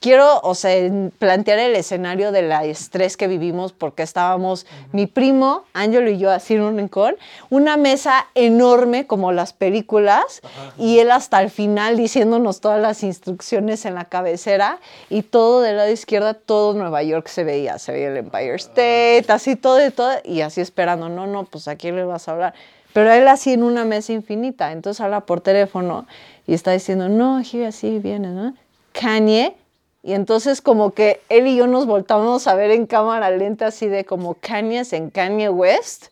[0.01, 6.09] quiero, o sea, plantear el escenario del estrés que vivimos porque estábamos mi primo, Ángelo
[6.09, 7.15] y yo así en un rincón,
[7.49, 10.41] una mesa enorme como las películas
[10.77, 14.79] y él hasta el final diciéndonos todas las instrucciones en la cabecera
[15.09, 19.25] y todo del lado izquierdo, todo Nueva York se veía, se veía el Empire State,
[19.29, 22.31] así todo y todo y así esperando, no, no, pues a quién le vas a
[22.31, 22.53] hablar.
[22.91, 26.07] Pero él así en una mesa infinita, entonces habla por teléfono
[26.47, 28.55] y está diciendo, no, así viene, ¿no?
[28.93, 29.55] Kanye,
[30.03, 33.87] y entonces como que él y yo nos voltamos a ver en cámara lenta así
[33.87, 36.07] de como Kanye's en Kanye West,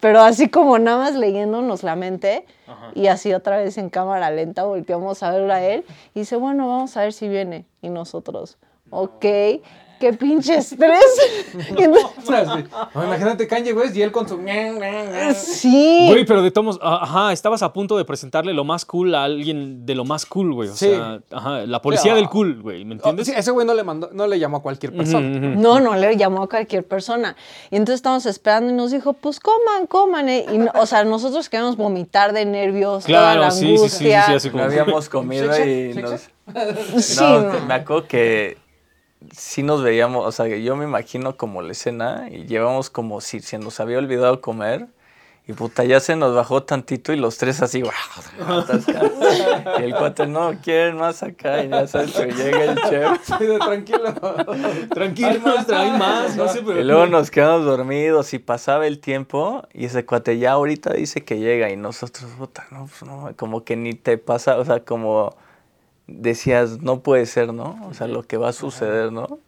[0.00, 2.46] pero así como nada más leyéndonos la mente
[2.94, 5.84] y así otra vez en cámara lenta volteamos a verlo a él
[6.14, 7.66] y dice, bueno, vamos a ver si viene.
[7.80, 8.58] Y nosotros,
[8.90, 9.24] ok,
[10.02, 11.00] qué pinche estrés.
[11.68, 12.48] Entonces-
[12.94, 14.36] No, imagínate Kanye West y él con su...
[15.34, 16.06] sí.
[16.08, 19.86] Güey, pero de tomos, ajá, estabas a punto de presentarle lo más cool a alguien
[19.86, 20.68] de lo más cool, güey.
[20.70, 20.90] O Sí.
[20.90, 22.16] sea, ajá, la policía Ah.
[22.16, 23.26] del cool, güey, ¿me Oh, entiendes?
[23.28, 25.28] sí, ese güey no le mandó, no le llamó a cualquier persona.
[25.38, 27.36] No, no le llamó a cualquier persona.
[27.70, 30.28] Y entonces estábamos esperando y nos dijo, pues coman, coman.
[30.28, 30.46] eh.
[30.52, 33.96] Y, no- o sea, nosotros queríamos vomitar de nervios, toda Claro, la sí, sí, sí,
[34.06, 34.64] sí, así No como...
[34.64, 36.28] habíamos comido y nos...
[36.98, 37.66] Sí, no, no.
[37.66, 38.58] me acuerdo que
[39.36, 43.20] sí nos veíamos, o sea, que yo me imagino como la escena y llevamos como
[43.20, 44.88] si se nos había olvidado comer
[45.44, 47.82] y puta, ya se nos bajó tantito y los tres así, y
[49.82, 53.18] el cuate, no, quieren más acá y ya sabes que llega el chef.
[53.38, 54.14] Sí, de tranquilo.
[54.90, 56.78] Tranquilo, maestra, hay más, no sé, pero...
[56.78, 61.24] Y luego nos quedamos dormidos y pasaba el tiempo y ese cuate ya ahorita dice
[61.24, 64.84] que llega y nosotros, puta, no, pues no, como que ni te pasa, o sea,
[64.84, 65.34] como
[66.06, 67.78] decías, no puede ser, ¿no?
[67.88, 69.38] O sea, lo que va a suceder, ¿no?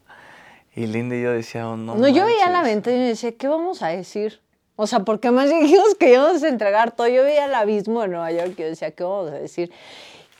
[0.77, 1.95] Y Linda y yo decíamos, no.
[1.95, 2.75] No, yo veía la manches".
[2.75, 4.41] ventana y decía, ¿qué vamos a decir?
[4.77, 7.09] O sea, porque más dijimos que íbamos a entregar todo.
[7.09, 9.71] Yo veía el abismo de Nueva York y yo decía, ¿qué vamos a decir?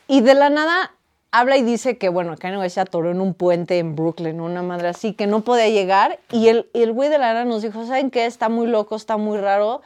[0.09, 0.93] Y de la nada
[1.31, 4.63] habla y dice que, bueno, Kanye West se atoró en un puente en Brooklyn, una
[4.63, 6.21] madre así, que no podía llegar.
[6.31, 8.27] Y el, y el güey de la nada nos dijo, ¿saben qué?
[8.27, 9.83] Está muy loco, está muy raro.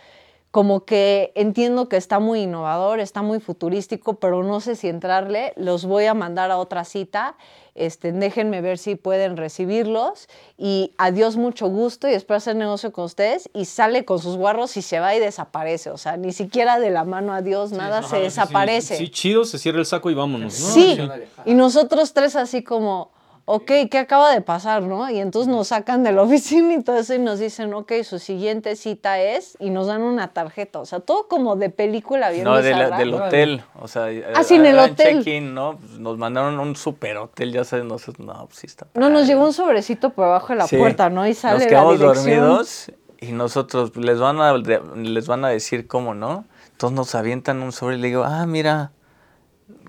[0.51, 5.53] Como que entiendo que está muy innovador, está muy futurístico, pero no sé si entrarle.
[5.57, 7.37] Los voy a mandar a otra cita.
[7.75, 10.27] Este, déjenme ver si pueden recibirlos.
[10.57, 13.51] Y adiós, mucho gusto y espero hacer negocio con ustedes.
[13.53, 15.91] Y sale con sus guarros y se va y desaparece.
[15.91, 18.97] O sea, ni siquiera de la mano adiós, nada, Ajá, se sí, sí, desaparece.
[18.97, 20.67] Sí, chido, se cierra el saco y vámonos, ¿no?
[20.67, 20.99] Sí,
[21.45, 23.11] y nosotros tres así como,
[23.51, 25.09] ok, ¿qué acaba de pasar, no?
[25.11, 28.19] Y entonces nos sacan de la oficina y todo eso y nos dicen, ok, su
[28.19, 32.45] siguiente cita es, y nos dan una tarjeta, o sea, todo como de película bien
[32.45, 35.25] No, de la- del hotel, o sea, Ah, sí, en el hotel.
[35.25, 35.79] check-in, ¿no?
[35.79, 38.87] Pues Nos mandaron un super hotel, ya sabes, nosotros, no, pues sí está.
[38.95, 40.77] No, nos llegó un sobrecito por abajo de la Sí.
[40.77, 41.27] puerta, ¿no?
[41.27, 42.25] Y sale Nos la quedamos dirección.
[42.25, 46.45] dormidos Y nosotros les van a, les van a decir cómo, ¿no?
[46.71, 48.93] Entonces nos avientan un sobre y le digo, ah, mira,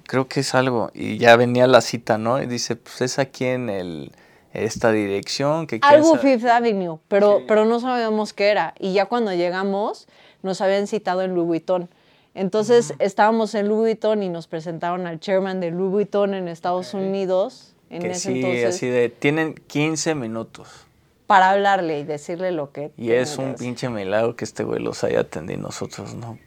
[0.09, 0.89] creo que es algo.
[0.95, 2.41] Y ya venía la cita, ¿no?
[2.41, 4.11] Y dice, pues es aquí en el,
[4.53, 5.67] esta dirección.
[5.67, 8.73] Que algo Fifth Avenue, pero, pero no sabíamos qué era.
[8.79, 10.07] Y ya cuando llegamos,
[10.41, 11.89] nos habían citado en Louis Vuitton.
[12.33, 16.95] Entonces estábamos en Louis Vuitton y nos presentaron al chairman de Louis Vuitton en Estados
[16.95, 17.75] Unidos.
[17.91, 20.87] En que sí, así de, tienen 15 minutos.
[21.27, 22.91] Para hablarle y decirle lo que...
[22.97, 26.39] Y es un pinche milagro que este güey los haya atendido nosotros, ¿no?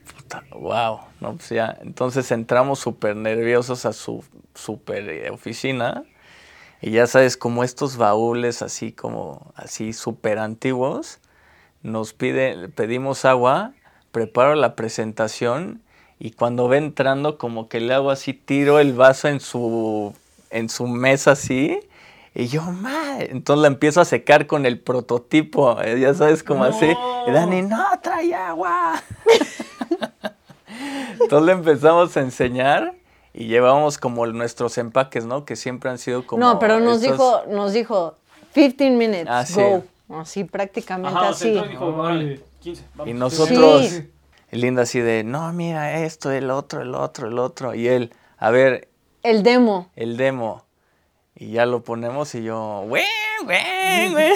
[0.51, 1.35] Wow, ¿no?
[1.35, 4.23] Pues ya, entonces entramos súper nerviosos a su
[4.53, 6.03] super eh, oficina
[6.81, 11.19] y ya sabes, como estos baúles así como, así súper antiguos,
[11.81, 13.71] nos pide, pedimos agua,
[14.11, 15.81] preparo la presentación
[16.19, 20.13] y cuando ve entrando como que le hago así, tiro el vaso en su,
[20.49, 21.79] en su mesa así.
[22.35, 26.63] Y yo, madre, entonces la empiezo a secar con el prototipo, eh, ya sabes, como
[26.63, 26.93] así.
[27.27, 29.01] Y Dani, no, trae agua.
[31.19, 32.93] entonces le empezamos a enseñar
[33.33, 35.45] y llevamos como nuestros empaques, ¿no?
[35.45, 36.39] Que siempre han sido como...
[36.39, 38.15] No, pero nos dijo, nos dijo,
[38.53, 39.83] 15 minutes, ah, go.
[40.19, 41.59] Así, prácticamente así.
[43.05, 44.03] Y nosotros,
[44.51, 47.73] Linda así de, no, mira esto, el otro, el otro, el otro.
[47.73, 48.87] Y él, a ver.
[49.23, 49.89] El demo.
[49.95, 50.63] El demo.
[51.35, 53.03] Y ya lo ponemos y yo, güey,
[53.43, 54.31] güey, güey.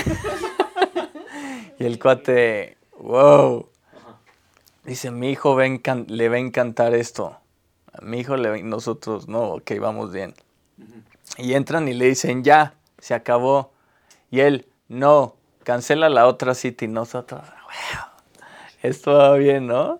[1.80, 3.70] y el cuate, wow.
[4.88, 7.38] Dice, mi hijo le va a encantar esto.
[7.94, 10.34] A mi hijo le nosotros, no, ok, vamos bien.
[11.38, 13.72] Y entran y le dicen, ya, se acabó.
[14.32, 18.08] Y él, no, cancela la otra cita y nosotros, wow
[18.82, 20.00] esto va bien, ¿no?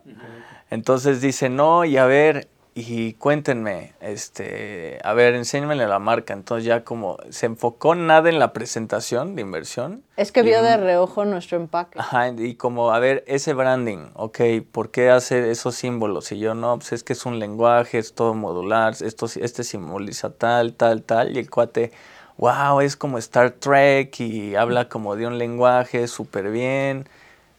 [0.70, 2.48] Entonces dice, no, y a ver,
[2.80, 6.34] y cuéntenme, este, a ver, enséñenme la marca.
[6.34, 10.04] Entonces ya como se enfocó nada en la presentación de inversión.
[10.16, 12.00] Es que vio de reojo nuestro empaque.
[12.00, 14.40] Ajá, y como, a ver, ese branding, ok,
[14.72, 16.32] ¿por qué hace esos símbolos?
[16.32, 20.30] Y yo, no, pues es que es un lenguaje, es todo modular, esto, este simboliza
[20.30, 21.92] tal, tal, tal, y el cuate,
[22.38, 27.08] wow, es como Star Trek y habla como de un lenguaje súper bien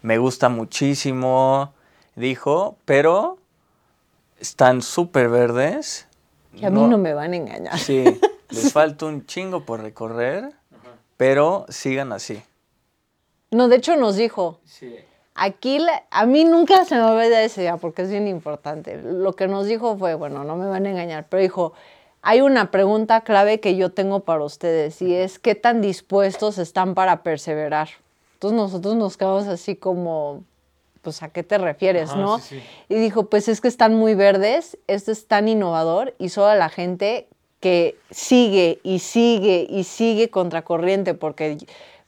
[0.02, 1.72] me gusta muchísimo,
[2.14, 3.37] dijo, pero
[4.40, 6.06] están súper verdes.
[6.54, 7.78] Y a mí no me van a engañar.
[7.78, 8.04] Sí,
[8.50, 10.52] les falta un chingo por recorrer,
[11.16, 12.42] pero sigan así.
[13.50, 14.94] No, de hecho nos dijo, sí.
[15.34, 15.78] aquí
[16.10, 19.00] a mí nunca se me va a olvidar ese día porque es bien importante.
[19.02, 21.72] Lo que nos dijo fue, bueno, no me van a engañar, pero dijo,
[22.22, 26.94] hay una pregunta clave que yo tengo para ustedes y es, ¿qué tan dispuestos están
[26.94, 27.88] para perseverar?
[28.34, 30.44] Entonces nosotros nos quedamos así como,
[31.02, 32.40] pues a qué te refieres, ¿no?
[32.88, 36.68] Y dijo, pues es que están muy verdes, esto es tan innovador y solo la
[36.68, 37.28] gente
[37.60, 41.58] que sigue y sigue y sigue contracorriente, porque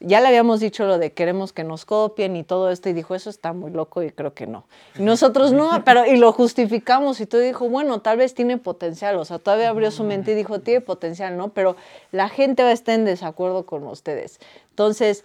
[0.00, 3.14] ya le habíamos dicho lo de queremos que nos copien y todo esto, y dijo,
[3.14, 4.64] eso está muy loco y creo que no.
[4.98, 9.16] Y nosotros no, pero y lo justificamos y todo dijo, bueno, tal vez tiene potencial,
[9.16, 11.48] o sea, todavía abrió su mente y dijo, tiene potencial, ¿no?
[11.48, 11.76] Pero
[12.12, 14.40] la gente va a estar en desacuerdo con ustedes.
[14.70, 15.24] Entonces,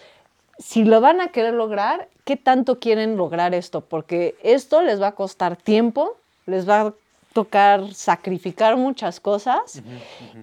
[0.57, 3.81] si lo van a querer lograr, ¿qué tanto quieren lograr esto?
[3.81, 6.93] Porque esto les va a costar tiempo, les va a
[7.33, 9.81] tocar sacrificar muchas cosas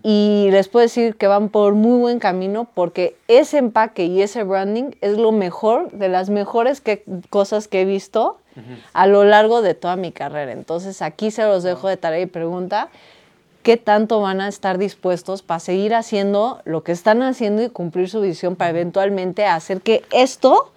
[0.03, 4.43] y les puedo decir que van por muy buen camino porque ese empaque y ese
[4.43, 6.83] branding es lo mejor, de las mejores
[7.31, 8.39] cosas que he visto
[8.93, 10.53] a lo largo de toda mi carrera.
[10.53, 12.91] Entonces aquí se los dejo de tarea y pregunta
[13.63, 18.11] qué tanto van a estar dispuestos para seguir haciendo lo que están haciendo y cumplir
[18.11, 20.72] su visión para eventualmente hacer que esto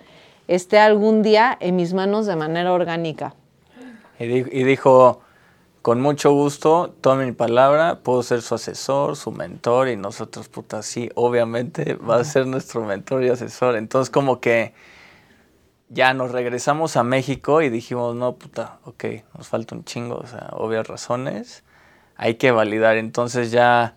[0.48, 3.36] esté algún día en mis manos de manera orgánica.
[4.20, 5.22] Y, dijo,
[5.82, 10.82] con mucho gusto, tome mi palabra, puedo ser su asesor, su mentor y nosotros, puta,
[10.84, 13.76] sí, obviamente va a ser nuestro mentor y asesor.
[13.76, 14.74] Entonces como que
[15.90, 19.06] ya nos regresamos a México y dijimos, no, puta, ok,
[19.38, 21.64] nos falta un chingo, o sea, obvias razones
[22.16, 22.98] hay que validar.
[22.98, 23.96] Entonces ya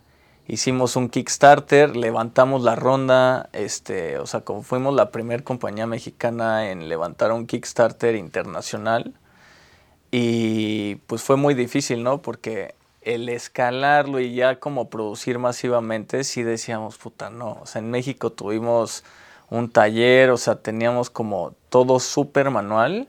[0.49, 6.71] hicimos un Kickstarter, levantamos la ronda, este, o sea, como fuimos la primera compañía mexicana
[6.71, 9.15] en levantar un Kickstarter internacional.
[10.11, 12.23] Y pues fue muy difícil, ¿no?
[12.23, 17.59] Porque el escalarlo y ya como producir masivamente, sí decíamos, puta, no.
[17.63, 19.05] O sea, en México tuvimos
[19.51, 23.09] un taller, o sea, teníamos como todo súper manual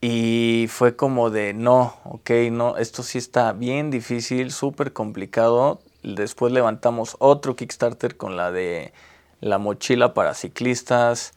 [0.00, 5.80] y fue como de, no, ok, no, esto sí está bien difícil, súper complicado.
[6.02, 8.92] Después levantamos otro Kickstarter con la de
[9.40, 11.32] la mochila para ciclistas.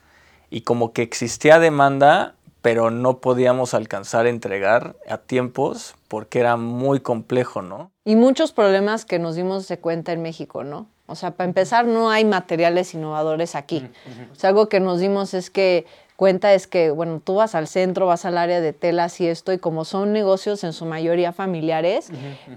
[0.49, 6.57] Y como que existía demanda, pero no podíamos alcanzar a entregar a tiempos porque era
[6.57, 7.91] muy complejo, ¿no?
[8.05, 10.88] Y muchos problemas que nos dimos de cuenta en México, ¿no?
[11.05, 13.86] O sea, para empezar, no hay materiales innovadores aquí.
[14.32, 15.86] O sea, algo que nos dimos es que
[16.16, 19.51] cuenta es que, bueno, tú vas al centro, vas al área de telas y esto,
[19.51, 22.11] y como son negocios en su mayoría familiares,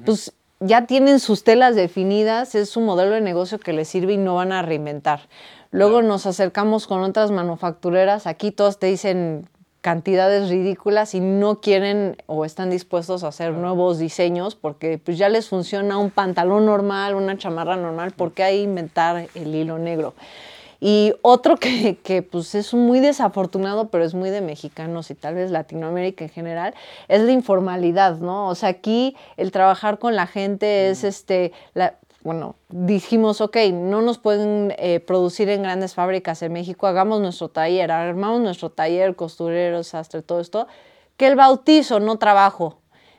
[0.05, 4.17] pues ya tienen sus telas definidas, es su modelo de negocio que les sirve y
[4.17, 5.29] no van a reinventar.
[5.71, 9.49] Luego nos acercamos con otras manufactureras, aquí todos te dicen
[9.83, 15.29] cantidades ridículas y no quieren o están dispuestos a hacer nuevos diseños porque pues ya
[15.29, 20.15] les funciona un pantalón normal, una chamarra normal, ¿por qué hay inventar el hilo negro?
[20.81, 25.35] Y otro que, que, pues es muy desafortunado, pero es muy de mexicanos y tal
[25.35, 26.75] vez Latinoamérica en general,
[27.09, 28.49] es la informalidad, ¿no?
[28.49, 31.95] O sea, aquí el trabajar con la gente es este, la,
[32.27, 37.49] bueno, dijimos, ok, no nos pueden eh, producir en grandes fábricas en México, hagamos nuestro
[37.49, 40.67] taller, armamos nuestro taller, costureros, sastre, todo esto,
[41.17, 42.79] que el bautizo, no trabajo.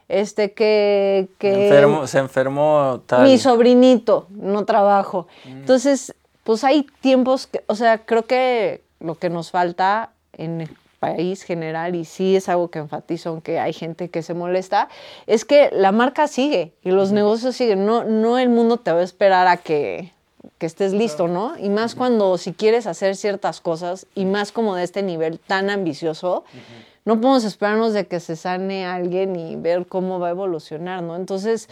[0.09, 1.29] Este, que...
[1.37, 1.69] que
[2.05, 3.23] se enfermó tal.
[3.23, 5.27] Mi sobrinito, no trabajo.
[5.45, 5.51] Mm.
[5.51, 6.13] Entonces,
[6.47, 11.93] pues hay tiempos, que, o sea, creo que lo que nos falta en país general,
[11.93, 14.87] y sí es algo que enfatizo, aunque hay gente que se molesta,
[15.25, 17.85] es que la marca sigue y los negocios siguen.
[17.85, 20.13] No, no el mundo te va a esperar a que,
[20.57, 21.57] que estés listo, ¿no?
[21.59, 25.69] Y más cuando si quieres hacer ciertas cosas y más como de este nivel tan
[25.69, 26.45] ambicioso,
[27.03, 31.17] no podemos esperarnos de que se sane alguien y ver cómo va a evolucionar, ¿no?
[31.17, 31.67] Entonces,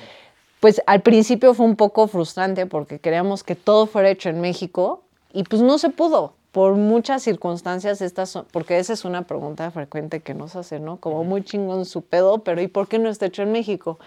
[0.60, 5.04] pues al principio fue un poco frustrante porque queríamos que todo fuera hecho en México
[5.34, 9.70] y pues no se pudo por muchas circunstancias, estas son, porque esa es una pregunta
[9.72, 10.98] frecuente que nos hacen, ¿no?
[10.98, 14.00] Como muy chingón su pedo, pero ¿y por qué no está hecho en México?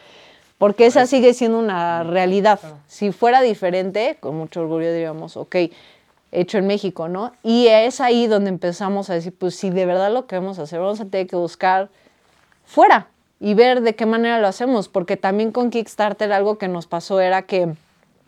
[0.57, 2.59] Porque esa sigue siendo una realidad.
[2.87, 5.57] Si fuera diferente, con mucho orgullo diríamos, ok,
[6.33, 7.33] hecho en México, ¿no?
[7.43, 11.03] Y es ahí donde empezamos a decir, pues si de verdad lo queremos hacer, vamos
[11.03, 11.91] a tener que buscar
[12.65, 13.09] fuera
[13.41, 17.21] y ver de qué manera lo hacemos, porque también con Kickstarter algo que nos pasó
[17.21, 17.75] era que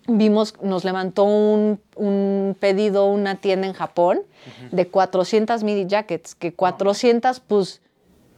[0.07, 4.21] vimos, nos levantó un, un, pedido una tienda en Japón
[4.71, 7.81] de 400 midi jackets, que 400 pues...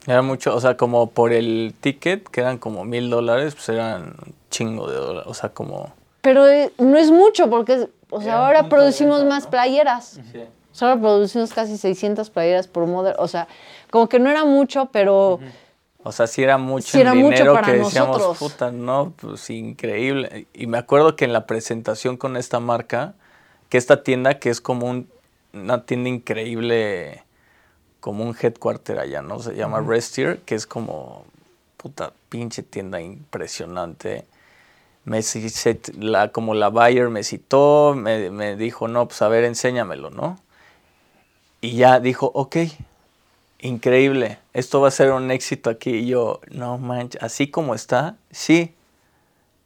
[0.07, 4.17] Era mucho, o sea, como por el ticket, que eran como mil dólares, pues eran
[4.51, 5.93] chingo de dólares, o sea, como...
[6.23, 10.21] Pero eh, no es mucho, porque, o sea, ahora producimos más playeras.
[10.81, 13.47] ahora producimos casi 600 playeras por modelo, o sea,
[13.91, 15.39] como que no era mucho, pero...
[16.05, 20.47] O sea, sí era mucho dinero que decíamos, puta, no, pues increíble.
[20.53, 23.15] Y me acuerdo que en la presentación con esta marca,
[23.69, 25.09] que esta tienda que es como un,
[25.53, 27.23] una tienda increíble,
[28.01, 29.39] como un headquarter allá, ¿no?
[29.39, 31.25] Se llama Restier, que es como,
[31.77, 34.25] puta, pinche tienda impresionante.
[35.05, 35.21] Me,
[35.99, 40.39] la, como la buyer me citó, me, me dijo, no, pues a ver, enséñamelo, ¿no?
[41.61, 42.57] Y ya dijo, ok,
[43.63, 45.91] increíble, esto va a ser un éxito aquí.
[45.91, 48.75] Y yo, no manches, así como está, sí,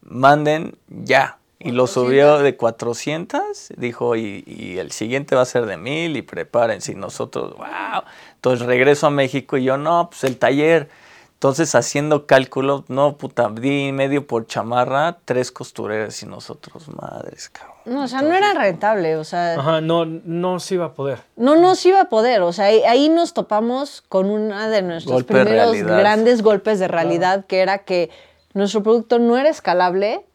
[0.03, 1.39] manden ya.
[1.59, 3.41] Y lo subió de 400,
[3.77, 6.93] dijo, y, y, el siguiente va a ser de 1000 y prepárense.
[6.93, 8.05] Y nosotros, wow.
[8.35, 10.89] Entonces regreso a México y yo, no, pues el taller.
[11.37, 17.77] Entonces haciendo cálculo, no, puta, di medio por chamarra, tres costureras y nosotros, madres, cabrón.
[17.85, 19.53] No, o sea, no era rentable, o sea...
[19.53, 21.21] Ajá, no, no se iba a poder.
[21.37, 25.25] No, no se iba a poder, o sea, ahí, nos topamos con una de nuestros
[25.25, 28.11] primeros grandes golpes de realidad, que era que
[28.55, 30.26] nuestro producto no era escalable,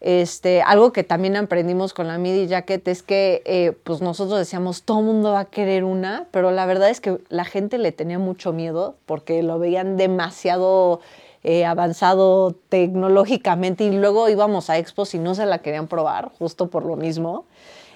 [0.00, 4.82] este, algo que también aprendimos con la MIDI Jacket es que eh, pues nosotros decíamos,
[4.82, 7.92] todo el mundo va a querer una, pero la verdad es que la gente le
[7.92, 11.00] tenía mucho miedo porque lo veían demasiado
[11.42, 16.68] eh, avanzado tecnológicamente y luego íbamos a expos y no se la querían probar, justo
[16.68, 17.44] por lo mismo.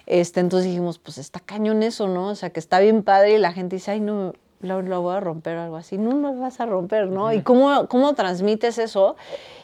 [0.07, 2.29] Este, entonces dijimos, pues está cañón eso, ¿no?
[2.29, 5.21] O sea, que está bien padre y la gente dice, ay, no, lo, voy a
[5.21, 5.99] romper o algo así.
[5.99, 7.33] No, no lo vas a romper, ¿no?
[7.33, 9.17] ¿Y cómo, cómo transmites eso?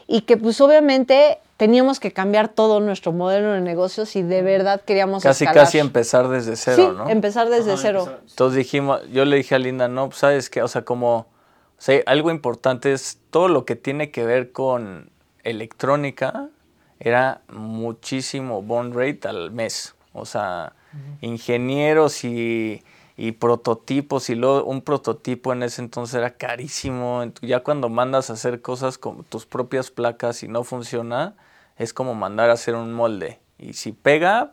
[0.07, 4.81] Y que pues obviamente teníamos que cambiar todo nuestro modelo de negocios y de verdad
[4.81, 8.17] queríamos Casi, casi empezar desde cero, sí, empezar desde cero.
[8.27, 11.27] Entonces dijimos, yo le dije a Linda, no, pues sabes que, o sea, como
[11.77, 15.11] sea, algo importante es todo lo que tiene que ver con
[15.43, 16.49] electrónica,
[16.99, 19.93] era muchísimo bond rate al mes.
[20.13, 20.73] O sea,
[21.21, 22.81] ingenieros y,
[23.37, 27.23] prototipos, y luego un prototipo en ese entonces era carísimo.
[27.43, 31.35] Ya cuando mandas a hacer cosas con tus propias placas y no funciona,
[31.81, 33.39] es como mandar a hacer un molde.
[33.57, 34.51] Y si pega,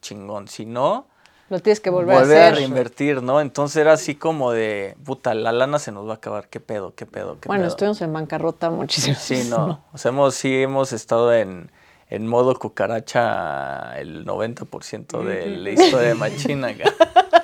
[0.00, 0.48] chingón.
[0.48, 1.06] Si no,
[1.48, 2.42] lo tienes que volver, a hacer.
[2.42, 3.40] a reinvertir, ¿no?
[3.40, 6.94] Entonces era así como de, puta, la lana se nos va a acabar, qué pedo,
[6.94, 9.16] qué pedo, qué bueno, estuvimos en bancarrota muchísimo.
[9.18, 9.84] Sí, no.
[9.92, 11.72] O sea, hemos, sí hemos estado en,
[12.08, 16.68] en modo cucaracha el 90% de la historia de Machina.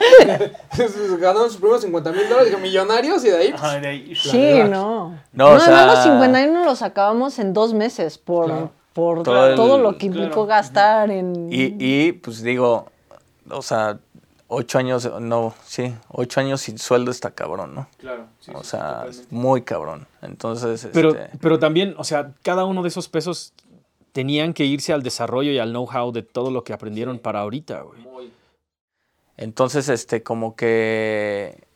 [1.20, 4.14] Ganaron sus primeros 50 mil dólares, millonarios y de ahí.
[4.14, 5.18] sí, no.
[5.32, 5.86] No, no o sea...
[5.86, 10.06] los 50 mil los acabamos en dos meses por por Todo todo, el- lo que
[10.06, 11.48] implicó gastar en...
[11.52, 12.86] Y, y, pues digo,
[13.48, 13.98] o sea,
[14.48, 17.88] ocho años, no, sí, ocho años sin sueldo está cabrón, ¿no?
[17.98, 18.26] Claro.
[18.52, 20.06] o sea, es muy cabrón.
[20.22, 23.52] Entonces, Pero, este, pero también, o sea, cada uno de esos pesos
[24.12, 27.82] tenían que irse al desarrollo y al know-how de todo lo que aprendieron para ahorita,
[27.82, 28.30] güey.
[29.40, 31.66] Entonces, este, como que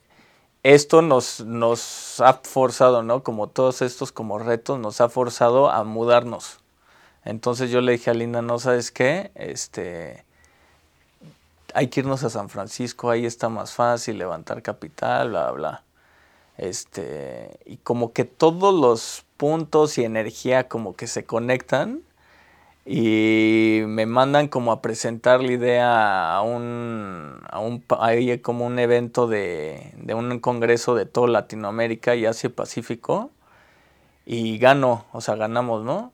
[0.62, 3.22] esto nos, nos ha forzado, ¿no?
[3.22, 6.60] Como todos estos como retos nos ha forzado a mudarnos.
[7.24, 10.26] Entonces yo le dije a Linda, no sabes qué, este,
[11.72, 15.84] hay que irnos a San Francisco, ahí está más fácil levantar capital, bla, bla.
[16.58, 22.02] Este, y como que todos los puntos y energía como que se conectan
[22.86, 28.78] y me mandan como a presentar la idea a un, a un ahí como un
[28.78, 33.30] evento de, de un congreso de toda Latinoamérica y Asia Pacífico
[34.26, 36.12] y gano, o sea, ganamos, ¿no?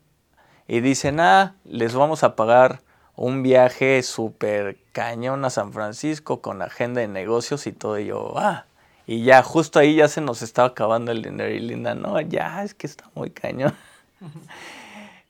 [0.68, 2.82] Y dicen, ah, les vamos a pagar
[3.16, 7.98] un viaje súper cañón a San Francisco con agenda de negocios y todo.
[7.98, 8.66] Yo, ah,
[9.06, 11.50] y ya justo ahí ya se nos estaba acabando el dinero.
[11.50, 13.74] Y Linda, no, ya, es que está muy cañón.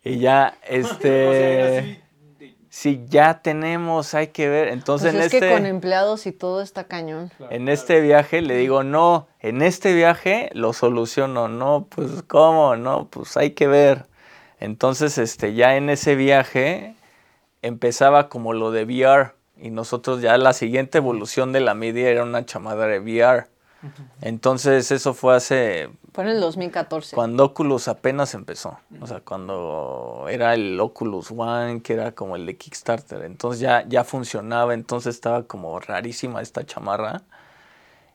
[0.03, 2.03] Y ya, este,
[2.69, 4.69] si ya tenemos, hay que ver.
[4.69, 5.49] Entonces Pues en es este...
[5.49, 7.31] que con empleados y todo está cañón.
[7.51, 13.09] En este viaje le digo, no, en este viaje lo soluciono, no, pues cómo, no,
[13.09, 14.07] pues hay que ver.
[14.61, 16.95] Entonces, este, ya en ese viaje
[17.63, 22.23] empezaba como lo de VR y nosotros ya la siguiente evolución de la media era
[22.23, 23.47] una chamada de VR.
[24.21, 27.15] Entonces eso fue hace Fue en el 2014.
[27.15, 32.45] cuando Oculus apenas empezó, o sea, cuando era el Oculus One, que era como el
[32.47, 37.23] de Kickstarter, entonces ya, ya funcionaba, entonces estaba como rarísima esta chamarra.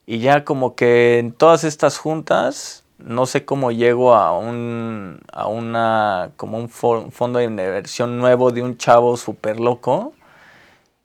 [0.05, 5.47] Y ya como que en todas estas juntas, no sé cómo llego a un, a
[5.47, 10.13] una, como un fo- fondo de inversión nuevo de un chavo súper loco,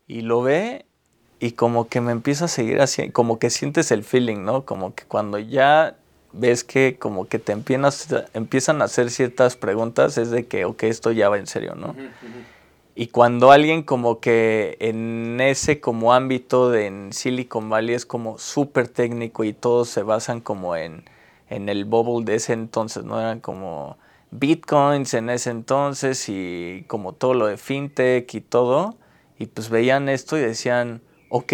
[0.06, 0.84] y lo ve
[1.40, 4.66] y como que me empieza a seguir así, como que sientes el feeling, ¿no?
[4.66, 5.96] Como que cuando ya
[6.32, 10.82] ves que como que te empiezas, empiezan a hacer ciertas preguntas, es de que, ok,
[10.84, 11.96] esto ya va en serio, ¿no?
[12.94, 18.38] Y cuando alguien como que en ese como ámbito de en Silicon Valley es como
[18.38, 21.04] súper técnico y todos se basan como en,
[21.48, 23.18] en el bubble de ese entonces, ¿no?
[23.18, 23.96] Eran como
[24.30, 28.96] bitcoins en ese entonces y como todo lo de fintech y todo.
[29.38, 31.52] Y pues veían esto y decían, ok,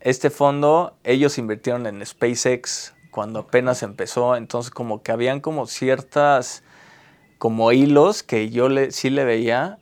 [0.00, 6.62] este fondo ellos invirtieron en SpaceX cuando apenas empezó, entonces como que habían como ciertas
[7.38, 9.78] como hilos que yo sí le veía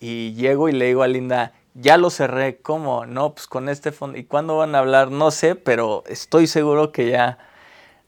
[0.00, 3.06] y llego y le digo a Linda, ya lo cerré, ¿cómo?
[3.06, 4.18] No, pues con este fondo.
[4.18, 5.10] ¿Y cuándo van a hablar?
[5.10, 7.38] No sé, pero estoy seguro que ya.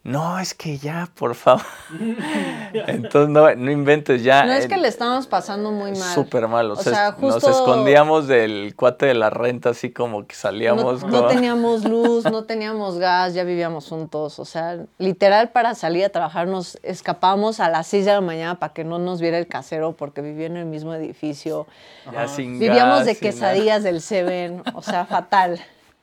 [0.09, 1.63] No, es que ya, por favor.
[2.73, 4.45] Entonces, no, no inventes ya.
[4.45, 6.15] no es eh, que le estamos pasando muy mal.
[6.15, 6.71] Súper mal.
[6.71, 10.41] O, O sea, sea, nos escondíamos del cuate de la renta, así como que No,
[10.41, 11.05] salíamos.
[11.05, 14.39] no teníamos luz, no teníamos gas, ya vivíamos juntos.
[14.39, 18.59] O sea, literal para salir a trabajar nos escapamos a las 6 de la mañana
[18.59, 21.67] para que no nos viera el casero porque vivía en el mismo edificio.
[22.13, 23.33] ya sin Vivíamos gas, de sin nada.
[23.53, 24.63] quesadillas del Seven.
[24.75, 25.61] O sea, fatal.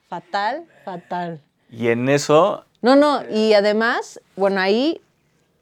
[0.10, 1.41] Fatal, fatal.
[1.72, 5.02] Y en eso, No, no, y además, bueno, ahí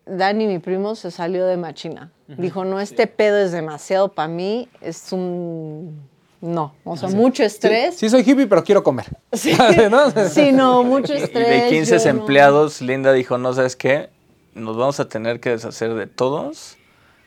[0.05, 2.11] Dani, mi primo, se salió de machina.
[2.27, 6.01] Dijo, no, este pedo es demasiado para mí, es un...
[6.41, 7.95] No, o sea, mucho estrés.
[7.95, 9.05] Sí, soy hippie, pero quiero comer.
[9.31, 9.55] Sí,
[9.89, 10.11] ¿No?
[10.27, 11.63] sí, no, mucho y estrés.
[11.63, 14.09] de 15 yo no- empleados, Linda dijo, no sabes qué,
[14.53, 16.75] nos vamos a tener que deshacer de todos.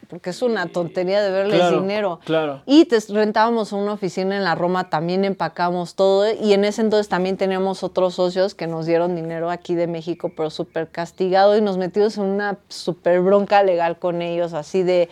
[0.09, 2.21] Porque es una tontería de verles Claro, dinero.
[2.25, 2.63] claro.
[2.65, 6.33] Y te rentábamos una oficina en la Roma, también empacamos todo.
[6.33, 10.31] Y en ese entonces también teníamos otros socios que nos dieron dinero aquí de México,
[10.37, 11.57] pero súper castigado.
[11.57, 15.09] Y nos metimos en una súper bronca legal con ellos, así de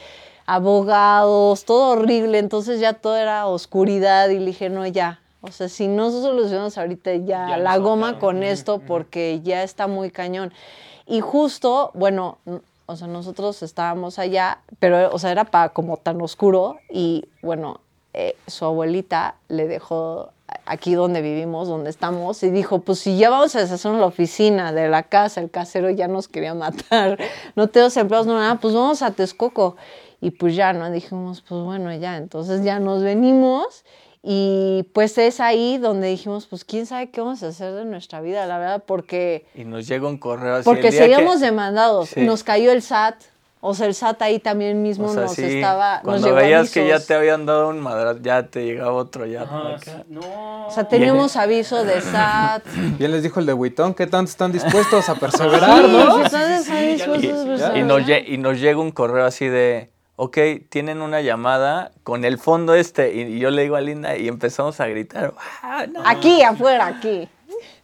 [0.47, 2.39] abogados, todo horrible.
[2.39, 4.29] Entonces ya todo era oscuridad.
[4.29, 5.21] Y le dije, no, ya.
[5.41, 8.21] O sea, si no solucionamos ahorita ya, Ya la goma sacaron.
[8.21, 10.53] con esto, porque ya está muy cañón.
[11.07, 12.39] Y justo, bueno,
[12.87, 17.81] o sea, nosotros estábamos allá, pero, o sea, era para como tan oscuro y, bueno,
[18.13, 20.31] eh, su abuelita le dejó
[20.67, 24.73] aquí donde vivimos, donde estamos, y dijo, pues si ya vamos a deshacer la oficina
[24.73, 27.19] de la casa, el casero ya nos quería matar,
[27.57, 29.77] no tenemos empleados, no nada, pues vamos a Texcoco.
[30.21, 30.91] Y pues ya, ¿no?
[30.91, 33.85] Dijimos, pues bueno, ya, entonces ya nos venimos
[34.27, 38.23] y pues es ahí donde dijimos, pues quién sabe qué vamos a hacer de nuestra
[38.23, 39.45] vida, la verdad, porque...
[39.55, 40.65] Y nos llega un correo así.
[40.65, 42.09] Porque el día que- seguíamos demandados.
[42.09, 42.23] Sí.
[42.23, 43.17] Nos cayó el SAT.
[43.67, 45.95] O sea, el SAT ahí también mismo O sea, nos sí, estaba.
[45.97, 49.43] Nos Cuando veías que ya te habían dado un madrazo, ya te llegaba otro, ya.
[49.45, 50.05] Ajá, acá.
[50.11, 50.67] no.
[50.67, 52.63] O sea, teníamos aviso de SAT.
[52.99, 57.17] Bien les dijo el de Huitón, ¿qué tanto están dispuestos a perseverar, Sí, no?
[57.75, 60.39] Y, y nos, lle- y nos llega un correo así de, ok,
[60.69, 63.15] tienen una llamada con el fondo este.
[63.15, 65.35] Y yo le digo a Linda y empezamos a gritar.
[65.63, 66.03] "Ah, no".
[66.05, 67.29] Aquí, afuera, aquí.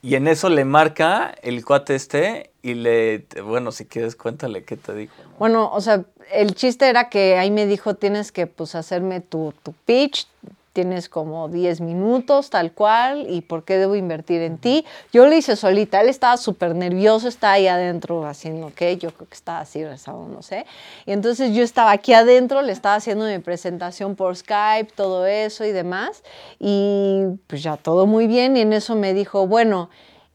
[0.02, 4.76] Y en eso le marca el cuate este y le, bueno, si quieres cuéntale qué
[4.76, 5.14] te dijo.
[5.22, 5.30] ¿no?
[5.38, 9.52] Bueno, o sea, el chiste era que ahí me dijo, tienes que pues hacerme tu,
[9.62, 10.26] tu pitch,
[10.72, 14.84] tienes como 10 minutos tal cual, y por qué debo invertir en ti.
[15.12, 19.28] Yo lo hice solita, él estaba súper nervioso, estaba ahí adentro haciendo qué, yo creo
[19.28, 20.66] que estaba así rezado, no sé.
[21.06, 25.64] Y entonces yo estaba aquí adentro, le estaba haciendo mi presentación por Skype, todo eso
[25.64, 26.22] y demás,
[26.58, 29.90] y pues ya todo muy bien, y en eso me dijo, bueno,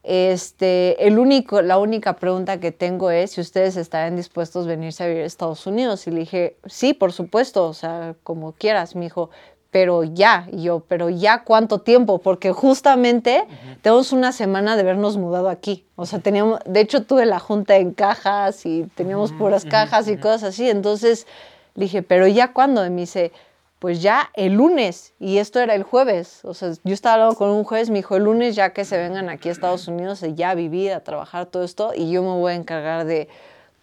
[0.08, 5.02] este, el único, la única pregunta que tengo es si ustedes estarán dispuestos a venirse
[5.02, 6.06] a vivir a Estados Unidos.
[6.06, 8.94] Y le dije, sí, por supuesto, o sea, como quieras.
[8.94, 9.30] Me dijo,
[9.76, 10.48] pero ya.
[10.50, 13.44] Y yo, pero ya cuánto tiempo, porque justamente
[13.82, 15.84] tenemos una semana de habernos mudado aquí.
[15.96, 20.16] O sea, teníamos, de hecho tuve la junta en cajas y teníamos puras cajas y
[20.16, 20.70] cosas así.
[20.70, 21.26] Entonces
[21.74, 22.86] le dije, pero ya cuándo?
[22.86, 23.32] Y me dice,
[23.78, 27.50] pues ya el lunes, y esto era el jueves, o sea, yo estaba hablando con
[27.50, 30.50] un jueves, me dijo, el lunes ya que se vengan aquí a Estados Unidos, ya
[30.50, 33.28] a vivir, a trabajar todo esto, y yo me voy a encargar de,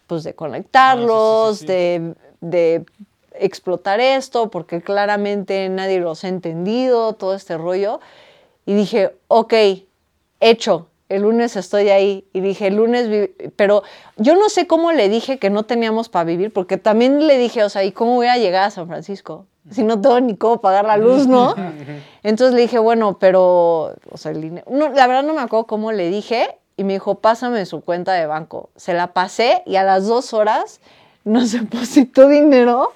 [0.08, 2.84] pues, de conectarlos, De, de
[3.34, 8.00] explotar esto, porque claramente nadie los ha entendido, todo este rollo,
[8.66, 9.54] y dije, ok,
[10.40, 13.82] hecho, el lunes estoy ahí y dije, el lunes, pero
[14.16, 17.62] yo no sé cómo le dije que no teníamos para vivir, porque también le dije,
[17.62, 19.46] o sea, ¿y cómo voy a llegar a San Francisco?
[19.70, 21.54] Si no tengo ni cómo pagar la luz, ¿no?
[22.22, 25.66] Entonces le dije, bueno, pero, o sea, el dinero, no, la verdad no me acuerdo
[25.66, 28.70] cómo le dije y me dijo, pásame su cuenta de banco.
[28.76, 30.80] Se la pasé y a las dos horas
[31.24, 32.92] nos depositó dinero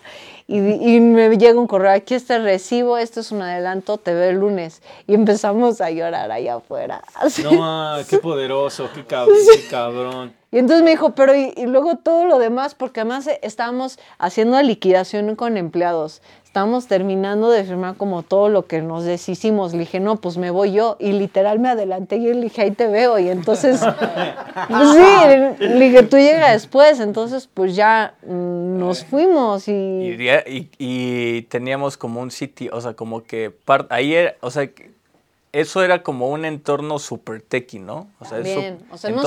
[0.50, 4.30] y, me llega un correo, aquí está el recibo, esto es un adelanto, te veo
[4.30, 4.80] el lunes.
[5.06, 7.02] Y empezamos a llorar allá afuera.
[7.16, 7.42] así.
[7.42, 9.36] No, qué poderoso, qué cabrón.
[9.54, 10.34] Qué cabrón.
[10.50, 13.98] Y entonces me dijo, pero y, y luego todo lo demás, porque además eh, estábamos
[14.18, 16.22] haciendo liquidación con empleados.
[16.58, 19.74] Estábamos terminando de firmar como todo lo que nos deshicimos.
[19.74, 20.96] Le dije, no, pues me voy yo.
[20.98, 23.16] Y literal me adelanté y le dije, ahí te veo.
[23.20, 23.80] Y entonces,
[24.68, 26.98] pues sí, le dije, tú llega después.
[26.98, 30.16] Entonces, pues ya mm, nos fuimos Y, y...
[30.16, 34.50] dia- y- y teníamos como un sitio, o sea, como que par- ahí era, o
[34.50, 34.68] sea,
[35.52, 38.08] eso era como un entorno super techy, ¿no?
[38.20, 39.22] O sea, eso- También, o sea, no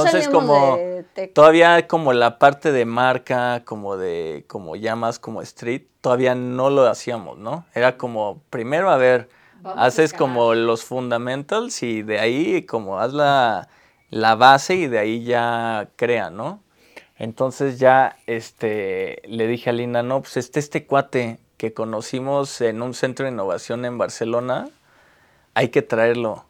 [0.78, 1.34] de tech.
[1.34, 6.69] todavía como la parte de marca, como de, como ya más como street, todavía no
[6.69, 7.65] lo hacíamos, ¿no?
[7.74, 9.30] Era como, primero, a ver,
[9.63, 13.67] haces como los fundamentals y de ahí como haz la,
[14.09, 16.61] la base y de ahí ya crea, ¿no?
[17.17, 22.82] Entonces ya este, le dije a Linda, no, pues este, este cuate que conocimos en
[22.82, 24.69] un centro de innovación en Barcelona,
[25.54, 26.45] hay que traerlo.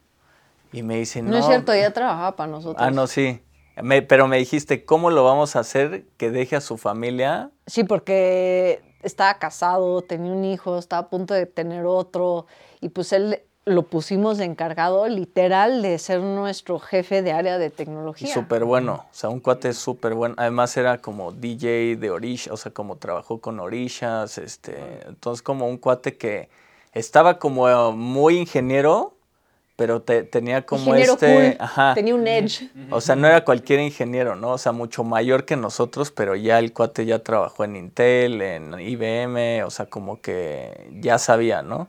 [0.73, 1.31] Y me dice, no.
[1.31, 2.77] No es cierto, ya trabajaba para nosotros.
[2.79, 3.41] Ah, no, sí.
[3.81, 7.51] Me- pero me dijiste, ¿cómo lo vamos a hacer que deje a su familia?
[7.67, 12.45] Sí, porque estaba casado, tenía un hijo, estaba a punto de tener otro,
[12.79, 17.69] y pues él lo pusimos de encargado literal de ser nuestro jefe de área de
[17.69, 18.33] tecnología.
[18.33, 19.05] súper bueno.
[19.09, 20.35] O sea, un cuate súper bueno.
[20.37, 25.01] Además era como DJ de Orisha, o sea, como trabajó con Orishas, este.
[25.07, 26.49] Entonces, como un cuate que
[26.93, 29.15] estaba como eh, muy ingeniero,
[29.75, 31.33] pero te- tenía como Ingeniero este.
[31.33, 31.93] cool, Ajá.
[31.95, 32.69] tenía un edge.
[32.91, 34.51] O sea, no era cualquier ingeniero, ¿no?
[34.51, 38.79] O sea, mucho mayor que nosotros, pero ya el cuate ya trabajó en Intel, en
[38.79, 41.87] IBM, o sea, como que ya sabía, ¿no?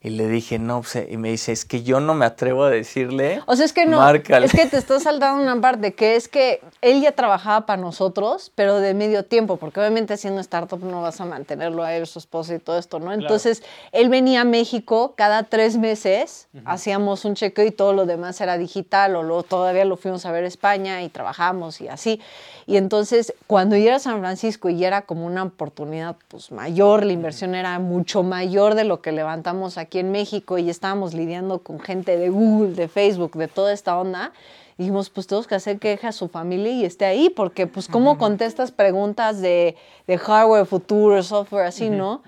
[0.00, 2.64] Y le dije, no, pues, eh", y me dice, es que yo no me atrevo
[2.64, 3.42] a decirle.
[3.46, 4.46] O sea, es que no, márcale".
[4.46, 8.52] es que te estás saltando una parte que es que él ya trabajaba para nosotros,
[8.54, 12.20] pero de medio tiempo, porque obviamente siendo startup no vas a mantenerlo a él, su
[12.20, 13.12] esposa y todo esto, ¿no?
[13.12, 18.40] Entonces, él venía a México cada tres meses, hacíamos un chequeo y todo lo demás
[18.40, 22.20] era digital, o luego todavía lo fuimos a ver a España y trabajamos y así.
[22.66, 27.04] Y entonces, cuando yo era a San Francisco y era como una oportunidad pues mayor,
[27.04, 31.60] la inversión era mucho mayor de lo que levantamos aquí en México y estábamos lidiando
[31.60, 34.32] con gente de Google, de Facebook, de toda esta onda,
[34.76, 37.88] dijimos, pues tenemos que hacer que deje a su familia y esté ahí, porque pues
[37.88, 42.22] cómo contestas preguntas de, de hardware, futuro, software, así, ¿no?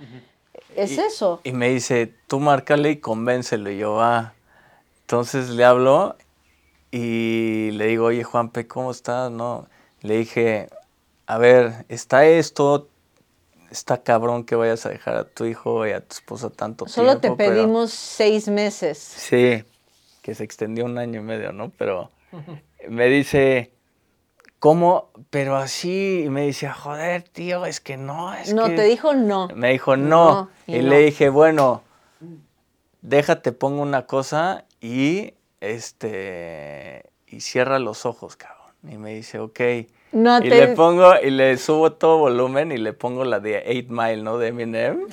[0.74, 1.41] Es Y- eso.
[1.45, 3.70] Y me dice, tú márcale y convéncelo.
[3.70, 4.32] Y yo, ah.
[5.03, 6.16] Entonces le hablo
[6.91, 9.31] y le digo, oye, Juanpe, ¿cómo estás?
[9.31, 9.66] No.
[10.03, 10.69] Le dije,
[11.27, 12.89] a ver, está esto,
[13.70, 17.14] está cabrón que vayas a dejar a tu hijo y a tu esposa tanto Solo
[17.14, 18.98] te tiempo, pero- pedimos seis meses.
[18.98, 19.64] Sí,
[20.22, 21.70] que se extendió un año y medio, ¿no?
[21.78, 22.10] Pero
[22.88, 23.72] me dice,
[24.59, 25.10] ¿cómo?
[25.30, 28.74] Pero así, y me dice, joder, tío, es que no, es no, que...
[28.76, 29.48] te dijo no.
[29.55, 30.32] Me dijo, no.
[30.34, 30.88] No, y y no.
[30.90, 31.82] le dije, bueno,
[33.02, 38.74] déjate, pongo una cosa y este y cierra los ojos, cabrón.
[38.88, 39.60] Y me dice, ok.
[40.12, 43.62] No y te- le pongo, y le subo todo volumen y le pongo la de
[43.66, 44.39] 8 Mile, ¿no?
[44.39, 45.07] De Eminem.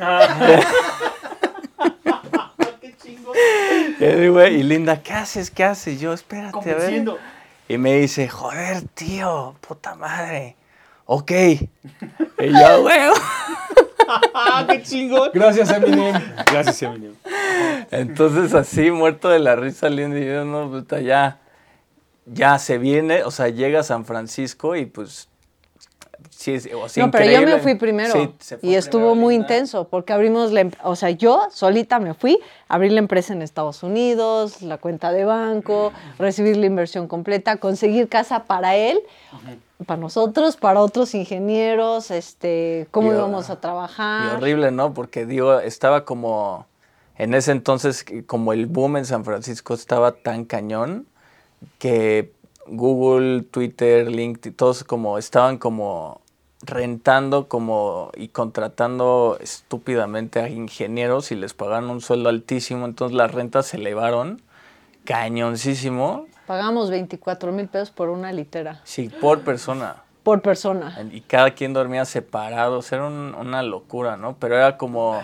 [4.00, 5.50] Y digo, y Linda, ¿qué haces?
[5.50, 6.00] ¿Qué haces?
[6.00, 7.04] Yo, espérate, a ver.
[7.68, 10.56] Y me dice, joder, tío, puta madre.
[11.06, 11.32] Ok.
[12.40, 13.00] Y yo, güey.
[14.70, 15.32] ¡Qué chingón!
[15.34, 16.14] Gracias, Eminem.
[16.52, 17.16] Gracias, Eminem.
[17.90, 21.40] Entonces así, muerto de la risa, Linda, y yo, no, puta, ya,
[22.34, 25.30] ya se viene, o sea, llega a San Francisco y pues,
[26.30, 29.88] sí, es- o sea, no, pero yo me fui primero Sí, y estuvo muy intenso
[29.88, 33.84] porque abrimos la, em- o sea, yo solita me fui, abrí la empresa en Estados
[33.84, 39.00] Unidos, la cuenta de banco, recibir la inversión completa, conseguir casa para él,
[39.86, 44.38] para nosotros, para otros ingenieros, este, cómo Y, íbamos a Y trabajar.
[44.38, 44.94] horrible, ¿no?
[44.94, 46.66] Porque digo, estaba como,
[47.18, 51.06] en ese entonces, como el boom en San Francisco estaba tan cañón
[51.80, 52.32] que
[52.68, 56.22] Google, Twitter, LinkedIn, todos como estaban como
[56.64, 63.32] rentando como y contratando estúpidamente a ingenieros y les pagaban un sueldo altísimo, entonces las
[63.32, 64.42] rentas se elevaron
[65.06, 70.04] cañoncísimo, Pagamos 24 mil pesos por una litera, sí, por persona.
[70.24, 70.98] por persona.
[71.12, 74.36] Y cada quien dormía separados, era un- una locura, ¿no?
[74.38, 75.22] Pero era como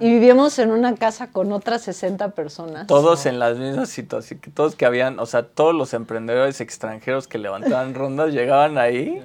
[0.00, 2.86] Y vivíamos en una casa con otras 60 personas.
[2.86, 7.38] todos en las mismas situaciones, todos que habían, o sea, todos los emprendedores extranjeros que
[7.38, 9.22] levantaban rondas llegaban ahí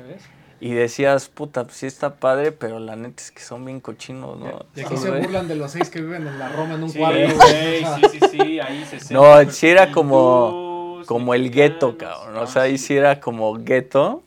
[0.60, 4.40] y decías, puta, pues sí está padre, pero la neta es que son bien cochinos,
[4.40, 4.66] ¿no?
[4.76, 6.98] Y aquí se burlan de los seis que viven en la Roma en un Sí,
[7.00, 7.20] cuarto.
[7.36, 12.48] güey, sí, sí, sí, ahí se No, sí era como, como el gueto, cabrón, o
[12.48, 14.24] sea, ahí sí era como gueto.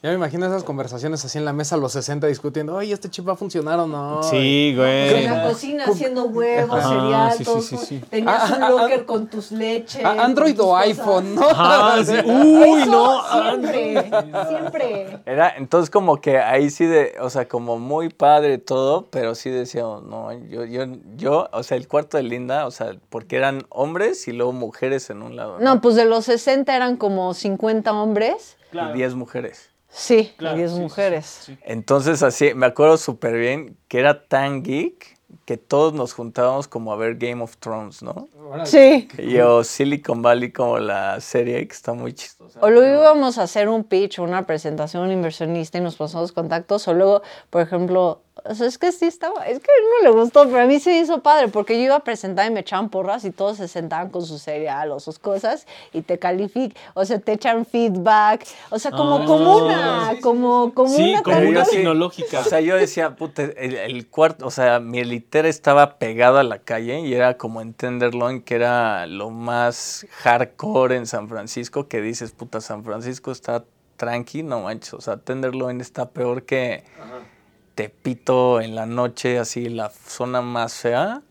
[0.00, 3.10] Ya me imagino esas conversaciones así en la mesa a los 60 discutiendo, oye, ¿este
[3.10, 4.22] chip va a funcionar o no?
[4.22, 5.24] Sí, En güey.
[5.24, 7.60] la cocina haciendo huevos, Ajá, cereal, sí, sí, todo.
[7.62, 7.98] sí, sí.
[8.08, 10.04] Tenías Ah, un ah, locker ah, con tus leches.
[10.04, 10.86] Android tus o cosas.
[10.86, 11.40] iPhone, ¿no?
[12.26, 13.22] Uy, Eso no.
[13.50, 14.10] Siempre,
[14.48, 15.18] siempre.
[15.26, 19.50] Era, entonces como que ahí sí de, o sea, como muy padre todo, pero sí
[19.50, 20.84] decíamos, no, yo, yo,
[21.16, 25.10] yo, o sea, el cuarto de Linda, o sea, porque eran hombres y luego mujeres
[25.10, 25.74] en un lado, ¿no?
[25.74, 28.56] No, pues de los 60 eran como 50 hombres.
[28.70, 29.67] Y 10 mujeres.
[29.90, 31.26] Sí, Claro, y 10 sí, sí, mujeres.
[31.26, 31.58] sí, sí.
[31.64, 36.92] Entonces así, me acuerdo súper bien que era tan geek que todos nos juntábamos como
[36.92, 38.28] a ver Game of Thrones, ¿no?
[38.64, 39.08] Sí.
[39.18, 42.60] Y o Silicon Valley como la serie que está muy chistosa.
[42.62, 46.32] O luego íbamos a hacer un pitch o una presentación un inversionista y nos pasamos
[46.32, 46.86] contactos.
[46.88, 49.68] O luego, por ejemplo, o sea, es que sí estaba, es que
[50.02, 52.54] no le gustó, pero a mí sí hizo padre porque yo iba a presentar y
[52.54, 56.18] me echaban porras y todos se sentaban con su cereal o sus cosas y te
[56.18, 60.94] califican, o sea, te echan feedback, o sea, como, Ah, como una, sí, como, como
[60.94, 61.14] Sí,
[61.48, 62.40] una tecnológica.
[62.40, 66.42] O sea, yo decía, puta, el, el cuarto, o sea, mi litera estaba pegado a
[66.42, 71.88] la calle y era como en Tenderloin, que era lo más hardcore en San Francisco,
[71.88, 73.64] que dices, puta, San Francisco está
[73.96, 76.84] tranqui, no manches, o sea, Tenderloin está peor que
[77.78, 81.22] Tepito en la noche, así, la zona más fea.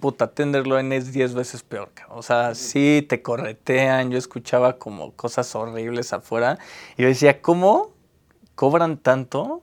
[0.00, 1.90] Puta, Tenderloin es 10 veces peor.
[2.08, 4.10] O sea, sí te corretean.
[4.10, 6.58] Yo escuchaba como cosas horribles afuera.
[6.96, 7.92] Y yo decía, ¿cómo
[8.56, 9.60] cobran tanto?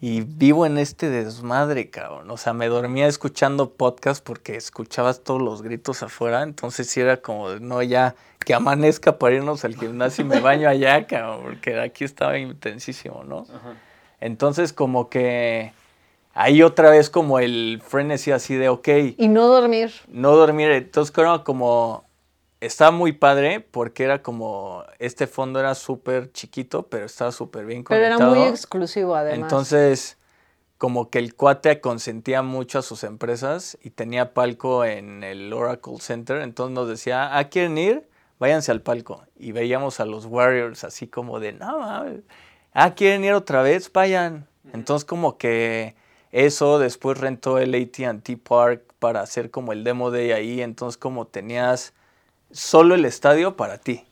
[0.00, 2.30] Y vivo en este desmadre, cabrón.
[2.30, 6.44] O sea, me dormía escuchando podcast porque escuchabas todos los gritos afuera.
[6.44, 10.66] Entonces sí era como, no, ya, que amanezca para irnos al gimnasio y me baño
[10.66, 11.42] allá, cabrón.
[11.42, 13.44] Porque aquí estaba intensísimo, ¿no?
[14.22, 15.72] Entonces como que
[16.32, 18.88] ahí otra vez como el frenesí así de, ok,
[19.18, 19.92] Y no dormir.
[20.08, 20.70] no dormir.
[20.70, 22.04] Entonces creo como
[22.60, 27.82] estaba muy padre porque era como este fondo era súper chiquito, pero estaba súper bien
[27.82, 28.36] Pero era conectado.
[28.40, 29.40] muy exclusivo además.
[29.40, 30.18] Entonces
[30.78, 35.98] como que el cuate consentía mucho a sus empresas y tenía palco en el Oracle
[36.00, 38.08] Center, entonces nos decía, ah, ¿quieren ir?
[38.40, 39.22] Váyanse al palco.
[39.36, 42.22] Y veíamos a los Warriors así como de, no, mames.
[42.72, 43.90] Ah, ¿quieren ir otra vez?
[43.92, 44.46] Vayan.
[44.72, 45.94] Entonces como que
[46.30, 51.26] eso, después rentó el AT&T Park para hacer como el demo day ahí, entonces como
[51.26, 51.92] tenías
[52.50, 54.04] solo el estadio para ti.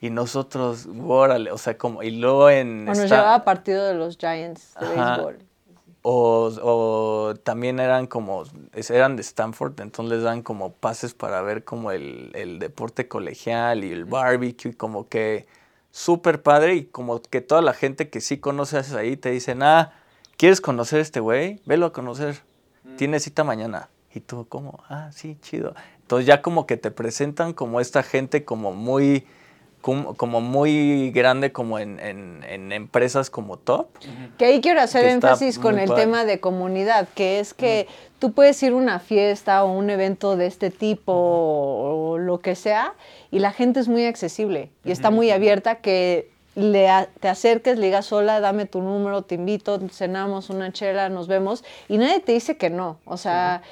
[0.00, 2.82] Y nosotros, órale, o sea, como, y luego en...
[2.82, 5.16] O nos esta- llevaba partido de los Giants de Ajá.
[5.16, 5.38] béisbol.
[6.02, 8.44] o, o también eran como,
[8.90, 13.82] eran de Stanford, entonces les dan como pases para ver como el, el deporte colegial
[13.84, 15.46] y el barbecue, y como que
[15.96, 19.92] súper padre y como que toda la gente que sí conoces ahí te dicen, ah,
[20.36, 21.58] ¿quieres conocer a este güey?
[21.64, 22.36] Velo a conocer,
[22.98, 23.88] tiene cita mañana.
[24.14, 25.74] Y tú como, ah, sí, chido.
[26.02, 29.26] Entonces ya como que te presentan como esta gente como muy,
[29.80, 33.86] como, como muy grande como en, en- en empresas como top.
[34.36, 36.02] Que ahí quiero hacer énfasis con el padre.
[36.02, 40.36] tema de comunidad, que es que tú puedes ir a una fiesta o un evento
[40.36, 42.92] de este tipo o, o lo que sea
[43.30, 46.88] y la gente es muy accesible y está muy abierta que le
[47.20, 51.64] te acerques, le digas, hola, dame tu número, te invito, cenamos una chela, nos vemos,
[51.88, 52.98] y nadie te dice que no.
[53.04, 53.62] O sea,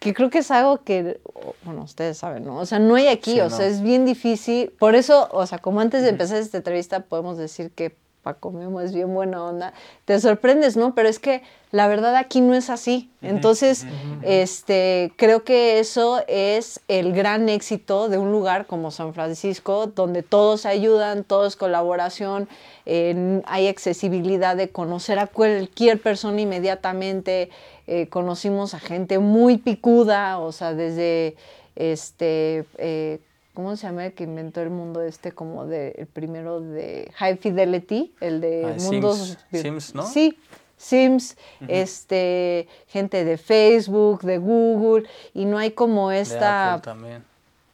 [0.00, 1.20] que creo que es algo que,
[1.62, 2.58] bueno, ustedes saben, ¿no?
[2.58, 4.72] O sea, no hay aquí, o sea, es bien difícil.
[4.78, 8.80] Por eso, o sea, como antes de empezar esta entrevista, podemos decir que Paco Memo
[8.80, 9.72] es bien buena onda.
[10.04, 10.94] Te sorprendes, ¿no?
[10.94, 11.42] Pero es que
[11.72, 13.10] la verdad aquí no es así.
[13.20, 13.84] Entonces,
[14.22, 20.22] este, creo que eso es el gran éxito de un lugar como San Francisco, donde
[20.22, 22.48] todos ayudan, todo es colaboración,
[22.86, 27.50] hay accesibilidad de conocer a cualquier persona inmediatamente.
[27.86, 31.36] Eh, conocimos a gente muy picuda, o sea, desde
[31.74, 33.18] este, eh,
[33.54, 37.36] ¿cómo se llama el que inventó el mundo este como de el primero de High
[37.36, 40.06] Fidelity, el de ah, mundos Sims, ¿no?
[40.06, 40.38] Sí,
[40.76, 41.36] Sims,
[41.68, 46.82] este, gente de Facebook, de Google, y no hay como esta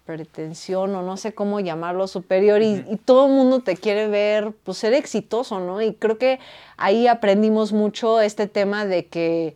[0.04, 4.52] pretensión o no sé cómo llamarlo superior y, y, todo el mundo te quiere ver
[4.64, 5.82] pues ser exitoso, ¿no?
[5.82, 6.38] Y creo que
[6.78, 9.54] ahí aprendimos mucho este tema de que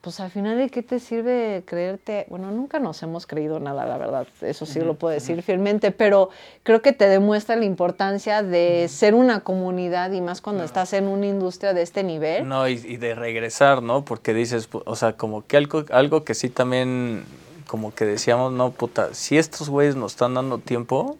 [0.00, 3.98] pues al final de qué te sirve creerte, bueno, nunca nos hemos creído nada, la
[3.98, 6.30] verdad, eso sí lo puedo decir fielmente, pero
[6.62, 11.06] creo que te demuestra la importancia de ser una comunidad y más cuando estás en
[11.06, 12.48] una industria de este nivel.
[12.48, 14.04] No, y, de regresar, ¿no?
[14.04, 17.24] Porque dices, o sea, como que algo, algo que sí también,
[17.66, 21.18] como que decíamos, no, puta, si estos güeyes nos están dando tiempo,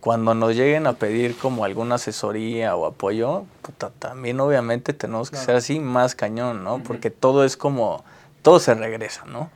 [0.00, 5.36] cuando nos lleguen a pedir como alguna asesoría o apoyo, puta, también obviamente tenemos que
[5.36, 6.82] ser así más cañón, ¿no?
[6.82, 8.04] Porque todo es como,
[8.42, 9.50] todo se regresa, ¿no?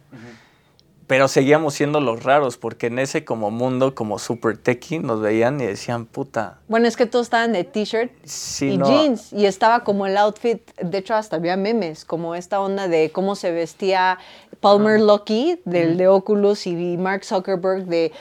[1.07, 5.61] Pero seguíamos siendo los raros, porque en ese como mundo como super techie nos veían
[5.61, 6.59] y decían, puta.
[6.69, 8.11] Bueno, es que todos estaban de t-shirt
[8.61, 12.89] y jeans, y estaba como el outfit, de hecho hasta había memes, como esta onda
[12.89, 14.19] de cómo se vestía
[14.61, 18.13] Palmer Luckey, del de Oculus, y Mark Zuckerberg de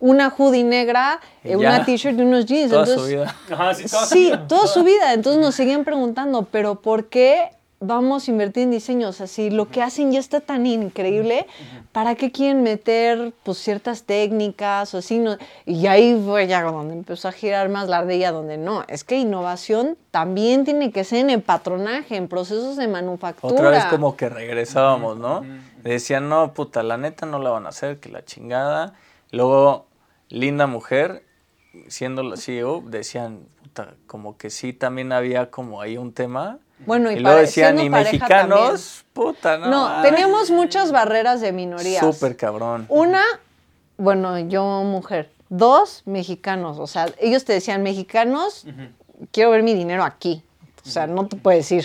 [0.00, 2.70] una hoodie negra, eh, una t-shirt y unos jeans.
[2.70, 3.34] Toda su vida.
[4.08, 5.12] sí, toda, su vida.
[5.12, 7.50] Entonces nos seguían preguntando, ¿pero por qué
[7.80, 9.20] vamos a invertir en diseños?
[9.20, 11.46] Así, lo que hacen ya está tan increíble,
[11.92, 15.22] ¿para qué quieren meter pues ciertas técnicas o así?
[15.66, 19.16] Y ahí fue ya donde empezó a girar más la ardilla, donde no, es que
[19.16, 23.54] innovación también tiene que ser en el patronaje, en procesos de manufactura.
[23.54, 25.42] Otra vez como que regresábamos, ¿no?
[25.82, 28.94] Decían, no, puta, la neta no la van a hacer, que la chingada.
[29.30, 29.87] Luego
[30.28, 31.24] linda mujer,
[31.88, 36.58] siendo la CEO, decían, puta, como que sí también había como ahí un tema.
[36.86, 39.68] Bueno, y, luego decían, y mexicanos, puta, no.
[39.68, 42.04] No, teníamos muchas barreras de minorías.
[42.04, 42.86] Súper cabrón.
[42.88, 43.22] Una,
[43.96, 45.30] bueno, yo mujer.
[45.48, 46.78] Dos, mexicanos.
[46.78, 48.64] O sea, ellos te decían, mexicanos,
[49.32, 50.44] quiero ver mi dinero aquí.
[50.86, 51.84] O sea, no te puedes ir.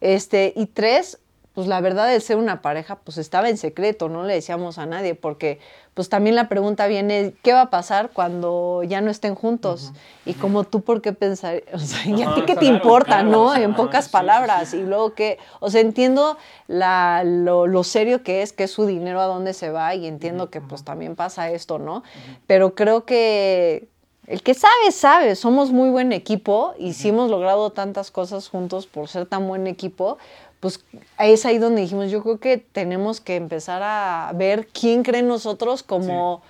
[0.00, 1.18] Este, y tres,
[1.54, 4.86] pues la verdad de ser una pareja, pues estaba en secreto, no le decíamos a
[4.86, 5.60] nadie, porque
[5.94, 9.92] pues también la pregunta viene, ¿qué va a pasar cuando ya no estén juntos?
[10.24, 11.62] Y como tú, ¿por qué pensar?
[11.74, 13.54] O sea, ¿y a ti qué te importa, no?
[13.54, 14.72] En pocas palabras.
[14.72, 19.20] Y luego que, o sea, entiendo la, lo, serio que es, que es su dinero,
[19.20, 22.02] a dónde se va, y entiendo que pues también pasa esto, ¿no?
[22.46, 23.88] Pero creo que
[24.26, 28.86] el que sabe, sabe, somos muy buen equipo y si hemos logrado tantas cosas juntos
[28.86, 30.16] por ser tan buen equipo,
[30.62, 30.78] pues
[31.18, 35.26] es ahí donde dijimos, yo creo que tenemos que empezar a ver quién cree en
[35.26, 36.40] nosotros como,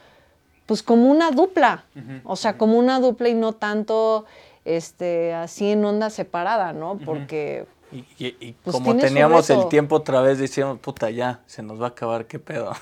[0.66, 1.86] pues como una dupla,
[2.24, 4.26] o sea, como una dupla y no tanto
[4.66, 6.98] este, así en onda separada, ¿no?
[7.02, 7.64] Porque...
[7.90, 11.88] Y, pues, como teníamos el tiempo otra vez, decíamos, puta, ya, se nos va a
[11.90, 12.72] acabar, qué pedo.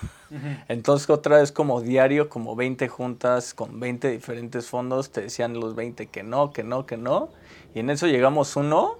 [0.69, 5.77] Entonces otra vez como diario, como 20 juntas con 20 diferentes fondos, te decían los
[5.77, 7.28] 20 que no, que no, que no.
[7.73, 9.00] Y en eso llegamos uno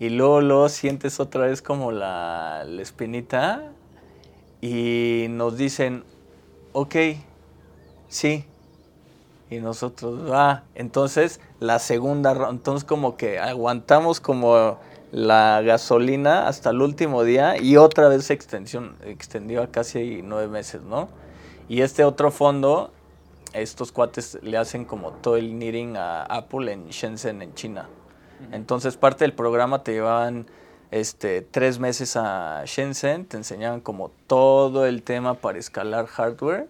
[0.00, 3.70] y luego, luego sientes otra vez como la, espinita
[4.62, 6.04] y nos dicen,
[6.72, 6.96] ok,
[8.08, 8.46] sí.
[9.50, 14.78] Y nosotros, ah, entonces la segunda, entonces como que aguantamos como
[15.12, 20.80] la gasolina hasta el último día y otra vez se extendió a casi nueve meses,
[20.80, 21.08] ¿no?
[21.68, 22.90] Y este otro fondo,
[23.52, 27.88] estos cuates le hacen como todo el knitting a Apple en Shenzhen, en China.
[28.52, 30.46] Entonces parte del programa te llevaban
[30.90, 36.68] este, tres meses a Shenzhen, te enseñaban como todo el tema para escalar hardware.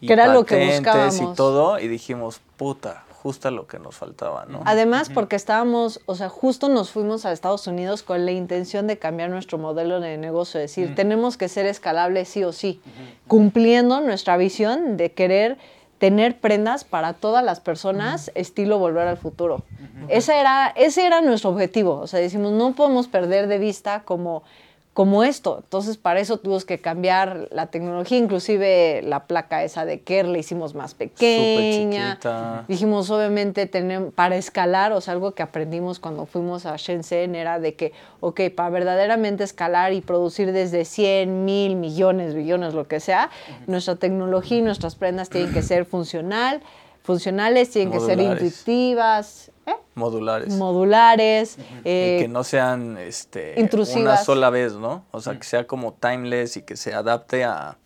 [0.00, 1.20] Y que era lo que buscábamos.
[1.20, 4.62] Y todo, y dijimos, puta, justo lo que nos faltaba, ¿no?
[4.64, 8.98] Además, porque estábamos, o sea, justo nos fuimos a Estados Unidos con la intención de
[8.98, 12.80] cambiar nuestro modelo de negocio, es decir, tenemos que ser escalables sí o sí,
[13.28, 15.56] cumpliendo nuestra visión de querer
[16.02, 19.62] tener prendas para todas las personas, estilo volver al futuro.
[20.08, 22.00] ese, era, ese era nuestro objetivo.
[22.00, 24.42] O sea, decimos, no podemos perder de vista como
[24.92, 25.60] como esto.
[25.64, 30.36] Entonces, para eso tuvimos que cambiar la tecnología, inclusive la placa esa de Kerr la
[30.36, 32.18] hicimos más pequeña.
[32.68, 37.58] Dijimos, obviamente, tenem- para escalar, o sea, algo que aprendimos cuando fuimos a Shenzhen era
[37.58, 43.00] de que, ok, para verdaderamente escalar y producir desde 100, mil, millones, billones, lo que
[43.00, 43.30] sea,
[43.66, 46.60] nuestra tecnología y nuestras prendas tienen que ser funcional,
[47.02, 49.74] funcionales, tienen que ser intuitivas, ¿eh?
[49.94, 50.52] Modulares.
[50.54, 51.58] modulares.
[51.84, 54.24] eh, y que no sean este, una intrusivas.
[54.24, 55.04] sola vez, ¿no?
[55.10, 57.76] O sea, que sea como timeless y que se adapte a...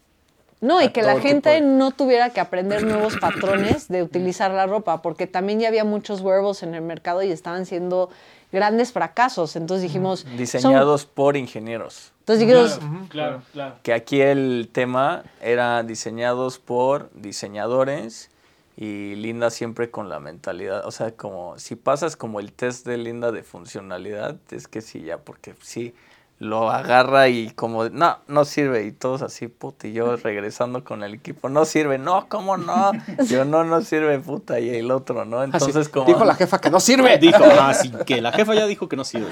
[0.61, 4.67] No, y que la gente de- no tuviera que aprender nuevos patrones de utilizar la
[4.67, 8.09] ropa, porque también ya había muchos wearables en el mercado y estaban siendo
[8.53, 9.55] grandes fracasos.
[9.57, 10.21] Entonces dijimos...
[10.21, 12.13] son- Diseñados por ingenieros.
[12.21, 12.81] entonces dijimos,
[13.11, 13.75] Claro, claro.
[13.83, 18.31] Que aquí el tema era diseñados por diseñadores
[18.77, 22.99] y Linda siempre con la mentalidad, o sea, como si pasas como el test de
[22.99, 25.95] Linda de funcionalidad, es que sí, ya, porque sí,
[26.39, 31.03] lo agarra y como, no, no sirve, y todos así, puta, y yo regresando con
[31.03, 32.93] el equipo, no sirve, no, ¿cómo no?
[33.29, 35.41] Yo, no, no sirve, puta, y el otro, ¿no?
[35.41, 36.07] Así, Entonces como...
[36.07, 37.17] Dijo la jefa que no sirve.
[37.17, 39.31] Dijo, ah, sí, que la jefa ya dijo que no sirve.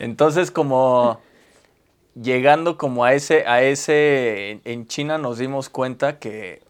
[0.00, 1.20] Entonces, como
[2.20, 6.62] llegando como a ese, a ese, en China nos dimos cuenta que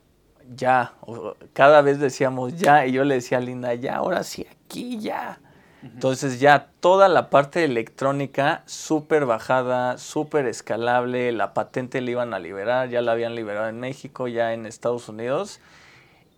[0.56, 4.46] ya, o- cada vez decíamos ya, y yo le decía a Linda, ya, ahora sí,
[4.50, 5.38] aquí ya.
[5.82, 12.38] Entonces ya toda la parte electrónica súper bajada, súper escalable, la patente la iban a
[12.38, 15.60] liberar, ya la habían liberado en México, ya en Estados Unidos,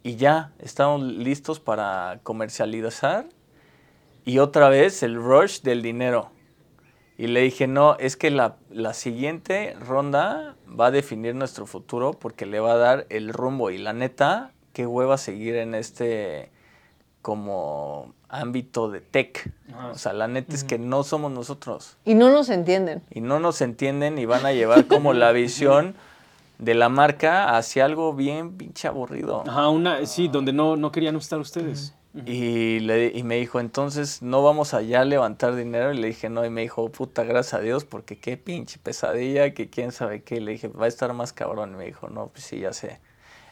[0.02, 3.26] y ya estamos listos para comercializar.
[4.24, 6.30] Y otra vez el rush del dinero.
[7.16, 12.12] Y le dije, no, es que la, la siguiente ronda va a definir nuestro futuro
[12.12, 13.70] porque le va a dar el rumbo.
[13.70, 16.50] Y la neta, qué hueva seguir en este
[17.22, 19.50] como ámbito de tech.
[19.92, 21.96] O sea, la neta es que no somos nosotros.
[22.04, 23.02] y no nos entienden.
[23.10, 25.94] Y no nos entienden y van a llevar como la visión
[26.58, 29.44] de la marca hacia algo bien pinche aburrido.
[29.46, 31.94] Ajá, una, sí, donde no, no querían estar ustedes.
[32.14, 35.92] Y, le, y me dijo, entonces no vamos allá a levantar dinero.
[35.92, 36.44] Y le dije, no.
[36.44, 40.40] Y me dijo, puta, gracias a Dios, porque qué pinche pesadilla, que quién sabe qué.
[40.40, 41.72] Le dije, va a estar más cabrón.
[41.74, 43.00] Y me dijo, no, pues sí, ya sé.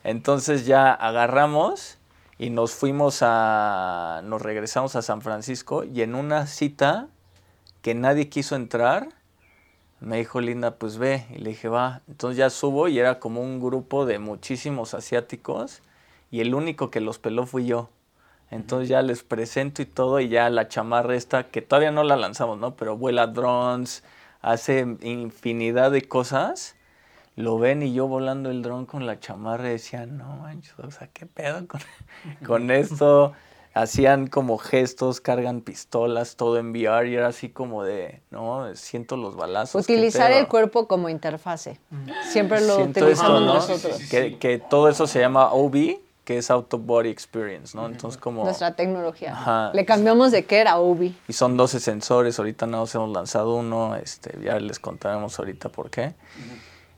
[0.04, 1.98] Entonces ya agarramos
[2.38, 4.22] y nos fuimos a.
[4.24, 5.82] Nos regresamos a San Francisco.
[5.82, 7.08] Y en una cita
[7.82, 9.08] que nadie quiso entrar,
[9.98, 11.26] me dijo Linda, pues ve.
[11.30, 12.02] Y le dije, va.
[12.06, 15.82] Entonces ya subo y era como un grupo de muchísimos asiáticos.
[16.30, 17.90] Y el único que los peló fui yo.
[18.52, 22.16] Entonces ya les presento y todo, y ya la chamarra esta, que todavía no la
[22.16, 22.76] lanzamos, ¿no?
[22.76, 24.04] Pero vuela drones,
[24.42, 26.76] hace infinidad de cosas.
[27.34, 30.90] Lo ven y yo volando el dron con la chamarra y decía, no manches, o
[30.90, 31.80] sea, ¿qué pedo con,
[32.46, 33.32] con esto?
[33.72, 39.16] Hacían como gestos, cargan pistolas, todo en VR y era así como de, no, siento
[39.16, 39.86] los balazos.
[39.86, 40.48] ¿qué Utilizar el pedo?".
[40.50, 41.80] cuerpo como interfase.
[42.30, 43.54] Siempre lo Siento utilizamos esto, ¿no?
[43.54, 43.98] nosotros.
[44.10, 47.86] Que, que todo eso se llama OB, que es Auto Body Experience, ¿no?
[47.86, 48.44] Entonces como...
[48.44, 49.32] Nuestra tecnología.
[49.32, 49.70] Ajá.
[49.74, 51.16] Le cambiamos de que era Ubi.
[51.26, 55.68] Y son 12 sensores, ahorita nada más hemos lanzado uno, este, ya les contaremos ahorita
[55.70, 56.14] por qué.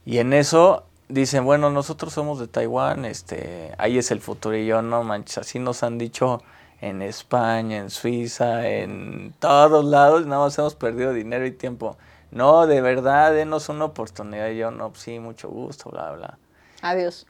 [0.04, 4.56] Y en eso dicen, bueno, nosotros somos de Taiwán, este, ahí es el futuro.
[4.56, 6.42] Y yo, no manches, así nos han dicho
[6.80, 11.96] en España, en Suiza, en todos lados, nada más hemos perdido dinero y tiempo.
[12.30, 14.50] No, de verdad, denos una oportunidad.
[14.50, 16.38] Y yo, no, pues sí, mucho gusto, bla, bla.
[16.82, 17.26] Adiós.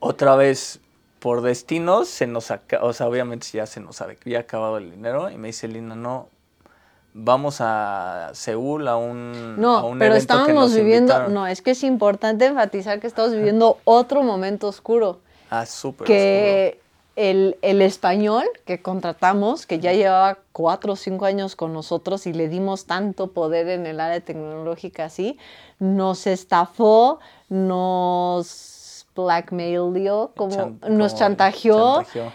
[0.00, 0.80] Otra vez,
[1.26, 5.28] por destinos, se nos acaba, o sea, obviamente ya se nos había acabado el dinero.
[5.28, 6.28] Y me dice Linda, no,
[7.14, 11.34] vamos a Seúl a un, a No, un pero evento que estábamos nos viviendo, invitaron.
[11.34, 15.18] no, es que es importante enfatizar que estamos viviendo otro momento oscuro.
[15.50, 16.80] Ah, súper que
[17.16, 22.34] el, el español que contratamos, que ya llevaba cuatro o cinco años con nosotros y
[22.34, 25.38] le dimos tanto poder en el área tecnológica así,
[25.80, 28.75] nos estafó, nos
[29.16, 31.94] blackmailó, como, Chan- nos como chantajeó.
[32.04, 32.32] chantajeó.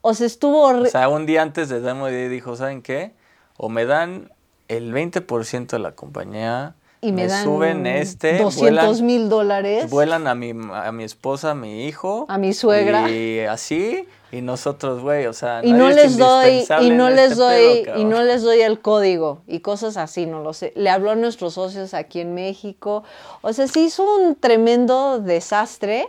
[0.00, 3.14] O sea, estuvo O sea, un día antes de Demo Day dijo, ¿saben qué?
[3.56, 4.32] O me dan
[4.68, 6.74] el 20% de la compañía,
[7.04, 9.90] y me, dan suben este, 200 vuelan, mil dólares.
[9.90, 12.26] vuelan a mi, a mi esposa, a mi hijo.
[12.28, 13.10] A mi suegra.
[13.10, 17.28] Y así, y nosotros, güey, o sea, y no es les doy y no este
[17.28, 20.72] les doy pedo, y no les doy el código y cosas así no lo sé
[20.74, 23.04] le habló a nuestros socios aquí en México
[23.42, 26.08] o sea se hizo un tremendo desastre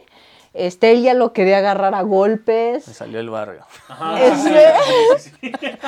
[0.53, 3.65] este él ya lo quería agarrar a golpes Me salió el barrio.
[4.21, 5.79] este,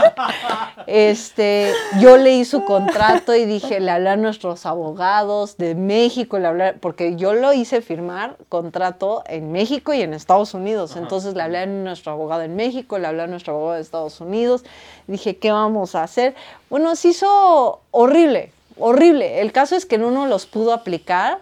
[0.87, 6.47] este, yo leí su contrato y dije, le hablé a nuestros abogados de México, le
[6.47, 10.95] hablé, porque yo lo hice firmar contrato en México y en Estados Unidos.
[10.95, 14.19] Entonces le hablé a nuestro abogado en México, le hablé a nuestro abogado de Estados
[14.19, 14.63] Unidos.
[15.05, 16.33] Dije, ¿qué vamos a hacer?
[16.69, 18.51] Bueno, se hizo horrible.
[18.79, 19.41] horrible.
[19.41, 21.39] El caso es que no nos los pudo aplicar,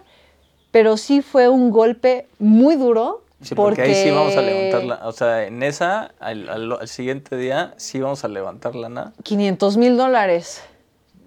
[0.74, 3.22] pero sí fue un golpe muy duro.
[3.40, 5.06] Sí, porque, ahí sí vamos a levantarla.
[5.06, 9.12] O sea, en esa, al, al siguiente día, sí vamos a levantar lana.
[9.22, 10.64] 500 mil dólares.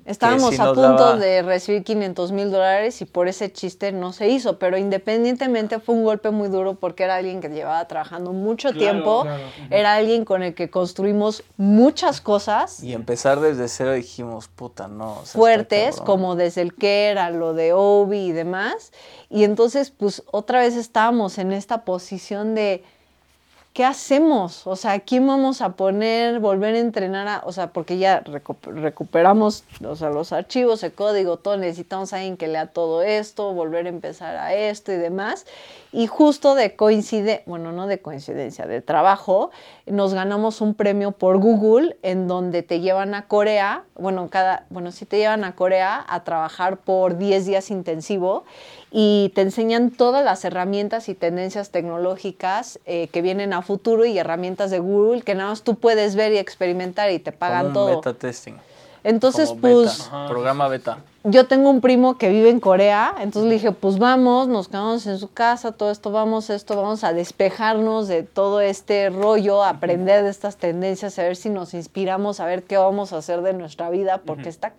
[0.08, 4.14] Estábamos sí a punto daba- de recibir 500 mil dólares y por ese chiste no
[4.14, 8.32] se hizo, pero independientemente fue un golpe muy duro porque era alguien que llevaba trabajando
[8.32, 9.26] mucho tiempo,
[9.70, 15.12] era alguien con el que construimos muchas cosas Y empezar desde cero dijimos, puta, no.
[15.12, 18.94] o sea, está fuertes, como desde el que era lo de Obi y demás.
[19.30, 22.84] Y entonces, pues otra vez estábamos en esta posición de,
[23.78, 24.66] ¿qué hacemos?
[24.66, 27.28] O sea, ¿a quién vamos a poner, volver a entrenar?
[27.28, 32.12] A, o sea, porque ya recu- recuperamos o sea, los archivos, el código, todo, necesitamos
[32.12, 35.46] a alguien que lea todo esto, volver a empezar a esto y demás.
[35.92, 39.52] Y justo de coincide, bueno, no de coincidencia, de trabajo,
[39.86, 44.92] nos ganamos un premio por Google en donde te llevan a Corea, bueno, cada, bueno,
[44.92, 48.44] sí te llevan a Corea a trabajar por 10 días intensivo
[48.92, 54.18] y te enseñan todas las herramientas y tendencias tecnológicas eh, que vienen a futuro y
[54.18, 57.98] herramientas de Google que nada más tú puedes ver y experimentar y te pagan todo.
[57.98, 58.56] beta testing.
[59.04, 60.98] Entonces, como beta, pues programa beta.
[61.24, 65.06] yo tengo un primo que vive en Corea, entonces le dije, pues vamos, nos quedamos
[65.06, 69.70] en su casa, todo esto, vamos esto, vamos a despejarnos de todo este rollo, a
[69.70, 73.44] aprender de estas tendencias, a ver si nos inspiramos, a ver qué vamos a hacer
[73.44, 74.74] de nuestra vida, porque está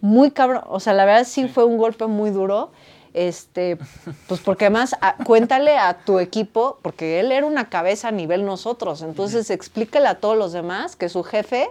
[0.00, 2.70] muy cabrón, o sea, la verdad sí, fue un golpe muy duro.
[3.14, 3.78] Este,
[4.26, 8.44] pues porque además a- cuéntale a tu equipo, porque él era una cabeza a nivel
[8.44, 11.70] nosotros, entonces explícale a todos los demás que su jefe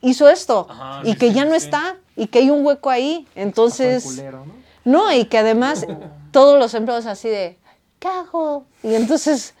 [0.00, 1.56] hizo esto Ajá, y sí, que sí, ya no sí.
[1.56, 3.26] está y que hay un hueco ahí.
[3.34, 4.52] Entonces, culero, ¿no?
[4.84, 5.86] no, y que además
[6.30, 7.56] todos los empleados así de,
[7.98, 8.64] ¿qué hago?
[8.82, 9.54] Y entonces,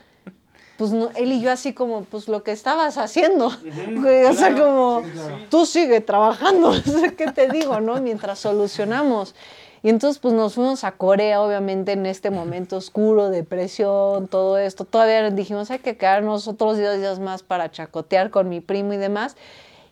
[0.76, 3.48] pues no, él y yo así como, pues lo que estabas haciendo.
[4.28, 5.02] O sea, como,
[5.50, 6.72] tú sigue trabajando,
[7.16, 8.00] qué te digo, ¿no?
[8.00, 9.34] Mientras solucionamos.
[9.82, 14.84] Y entonces, pues nos fuimos a Corea, obviamente, en este momento oscuro, depresión, todo esto.
[14.84, 18.96] Todavía dijimos, hay que quedarnos otros 10 días más para chacotear con mi primo y
[18.96, 19.36] demás.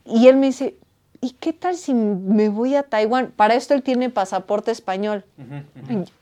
[0.05, 0.77] Y él me dice,
[1.21, 3.33] ¿y qué tal si me voy a Taiwán?
[3.35, 5.25] Para esto él tiene pasaporte español.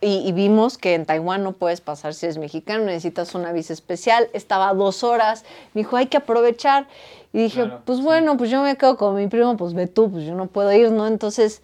[0.01, 3.73] Y, y vimos que en Taiwán no puedes pasar si eres mexicano, necesitas una visa
[3.73, 4.29] especial.
[4.33, 5.45] Estaba a dos horas.
[5.75, 6.87] Me dijo, hay que aprovechar.
[7.33, 10.11] Y dije, Claro, pues bueno, pues yo me quedo con mi primo, pues ve tú,
[10.11, 11.07] pues yo no puedo ir, ¿no?
[11.07, 11.63] Entonces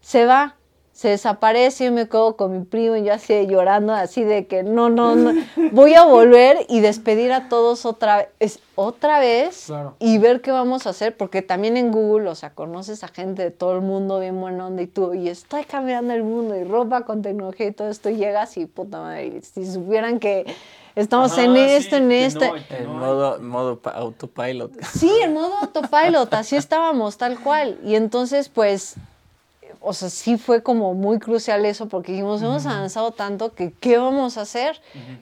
[0.00, 0.56] se va,
[0.94, 4.62] se desaparece, yo me quedo con mi primo y yo así llorando, así de que
[4.62, 5.32] no, no, no,
[5.72, 9.96] voy a volver y despedir a todos otra vez, otra vez Claro.
[9.98, 13.42] y ver qué vamos a hacer, porque también en Google, o sea, conoces a gente
[13.42, 16.62] de todo el mundo bien buena onda y tú, y estoy cambiando el mundo y
[16.62, 20.46] ropa con tecnología y todo esto, y llegas y puta madre, si supieran que
[20.94, 22.44] estamos Ajá, en sí, esto, en esto.
[22.46, 24.70] no, que En no modo, modo autopilot.
[24.84, 27.78] Sí, en modo autopilot, así estábamos, tal cual.
[27.84, 28.94] Y entonces, pues,
[29.84, 33.98] o sea, sí fue como muy crucial eso porque dijimos, hemos avanzado tanto que ¿qué
[33.98, 34.80] vamos a hacer?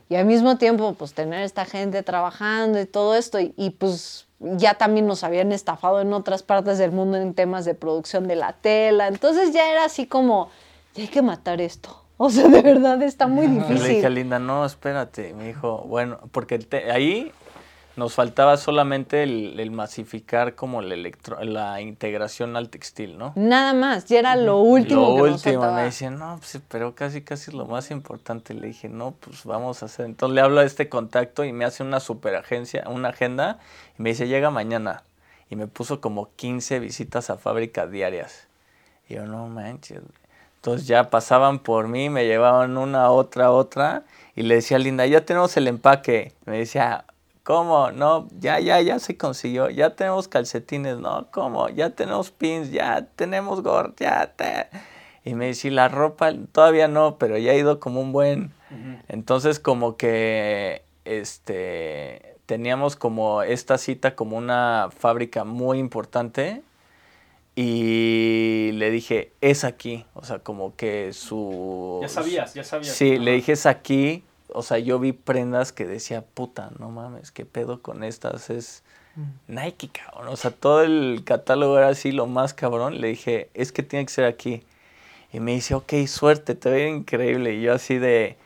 [0.09, 3.41] Y al mismo tiempo, pues, tener esta gente trabajando y todo esto.
[3.41, 7.65] Y, y, pues, ya también nos habían estafado en otras partes del mundo en temas
[7.65, 9.09] de producción de la tela.
[9.09, 10.49] Entonces ya era así como,
[10.95, 11.99] ya hay que matar esto.
[12.17, 14.15] O sea, de verdad está muy Y le dije a difícil.
[14.15, 15.35] Linda, no, espérate.
[15.35, 17.33] Me dijo, bueno, porque te- ahí
[17.97, 23.33] nos faltaba solamente el, el masificar como la, electro, la integración al textil, ¿no?
[23.37, 27.23] Nada más, ya era lo último lo que último, me dice, no, pues, pero casi,
[27.23, 28.55] casi es lo más importante.
[28.55, 30.07] Le dije, no, pues vamos a hacer.
[30.07, 33.59] Entonces le hablo a este contacto y me hace una super agencia, una agenda,
[33.99, 35.03] y me dice, llega mañana.
[35.51, 38.49] Y me puso como 15 visitas a fábrica diarias.
[39.09, 40.01] Y yo, no manches.
[40.57, 44.05] Entonces ya pasaban por mí, me llevaban una, otra, otra,
[44.35, 46.33] y le decía a Linda, ya tenemos el empaque.
[46.47, 47.05] Me decía,
[47.43, 47.91] ¿cómo?
[47.91, 51.69] No, ya, ya, ya se consiguió, ya tenemos calcetines, no, ¿cómo?
[51.69, 54.69] Ya tenemos pins, ya tenemos gorro, ya te...
[55.25, 58.53] Y me decía, la ropa todavía no, pero ya ha ido como un buen...
[59.09, 66.63] Entonces como que, este, teníamos como esta cita como una fábrica muy importante
[67.55, 71.99] y le dije, es aquí, o sea, como que su...
[72.01, 72.95] Ya sabías, ya sabías.
[72.95, 77.31] Sí, le dije, es aquí, o sea, yo vi prendas que decía, puta, no mames,
[77.31, 78.83] qué pedo con estas, es
[79.47, 83.73] Nike, cabrón, o sea, todo el catálogo era así, lo más cabrón, le dije, es
[83.73, 84.65] que tiene que ser aquí.
[85.33, 88.37] Y me dice, ok, suerte, te ve increíble, y yo así de...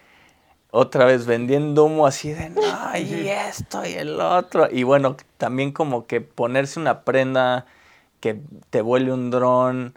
[0.72, 2.60] Otra vez vendiendo humo así de, no,
[2.98, 4.68] y esto y el otro.
[4.70, 7.64] Y bueno, también como que ponerse una prenda
[8.20, 9.96] que te vuele un dron,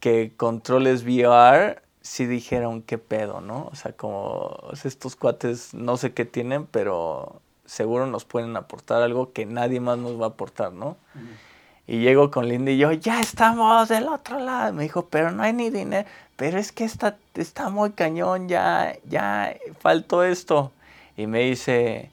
[0.00, 3.68] que controles VR, sí dijeron qué pedo, ¿no?
[3.70, 9.32] O sea, como estos cuates no sé qué tienen, pero seguro nos pueden aportar algo
[9.34, 10.96] que nadie más nos va a aportar, ¿no?
[11.86, 14.72] Y llego con Linda y yo, ya estamos del otro lado.
[14.72, 16.08] Me dijo, pero no hay ni dinero.
[16.36, 20.72] Pero es que está, está muy cañón, ya, ya faltó esto.
[21.16, 22.10] Y me dice,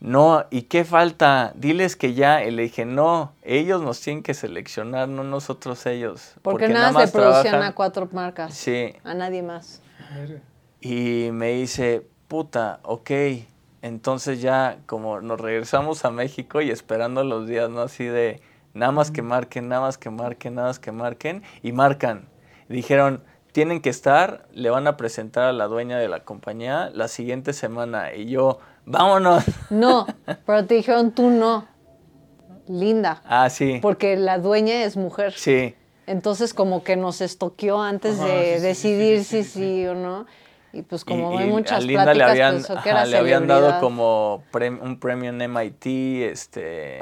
[0.00, 1.52] no, ¿y qué falta?
[1.56, 2.44] Diles que ya.
[2.44, 6.34] Y le dije, no, ellos nos tienen que seleccionar, no nosotros ellos.
[6.42, 8.54] Porque, nada, más se producían a cuatro marcas.
[8.54, 8.94] Sí.
[9.02, 9.82] A nadie más.
[10.80, 13.10] Y me dice, puta, ok.
[13.80, 17.82] Entonces ya como nos regresamos a México y esperando los días, ¿no?
[17.82, 18.40] Así de
[18.74, 21.42] nada más que marquen, nada más que marquen, nada más que marquen.
[21.62, 22.28] Y marcan.
[22.68, 23.22] dijeron,
[23.52, 27.52] tienen que estar, le van a presentar a la dueña de la compañía la siguiente
[27.52, 28.14] semana.
[28.14, 29.44] Y yo, vámonos.
[29.70, 30.06] No,
[30.46, 31.66] pero te dijeron tú no.
[32.66, 33.22] Linda.
[33.24, 33.78] Ah, sí.
[33.80, 35.32] Porque la dueña es mujer.
[35.32, 35.74] Sí.
[36.06, 40.26] Entonces como que nos estoqueó antes de decidir si sí, o no.
[40.72, 44.44] Y pues como hay muchas Linda pláticas, le habían, que era le habían dado como
[44.82, 45.86] un premio en MIT,
[46.30, 46.98] este,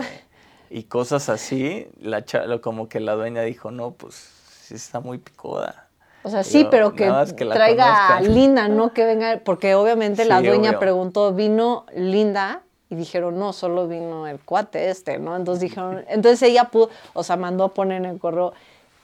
[0.71, 1.89] y cosas así.
[2.01, 2.25] La,
[2.61, 4.15] como que la dueña dijo, no, pues
[4.63, 5.86] sí está muy picuda.
[6.27, 10.81] O sea, sí, pero que, traiga a Linda, no que venga, porque obviamente la dueña
[10.81, 12.63] preguntó, ¿vino Linda?
[12.91, 15.37] Y dijeron, no, solo vino el cuate este, ¿no?
[15.37, 18.55] Entonces dijeron, entonces ella pudo, o sea, mandó a poner en el correo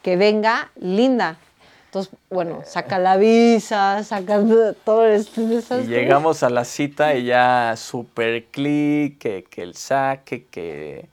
[0.03, 1.39] que venga Linda.
[1.85, 4.43] Entonces, bueno, saca la visa, saca
[4.85, 5.41] todo esto.
[5.41, 11.07] Y llegamos a la cita y ya super clic, que, que el saque, que,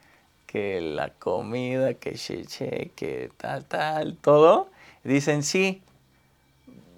[0.48, 4.70] que la comida, que cheche, que tal, tal, todo.
[5.04, 5.84] dicen, sí,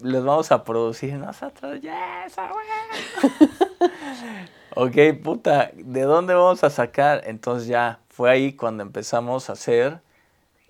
[0.03, 2.35] les vamos a producir nosotros, yes,
[4.75, 7.21] ok, puta, ¿de dónde vamos a sacar?
[7.25, 10.01] Entonces ya fue ahí cuando empezamos a hacer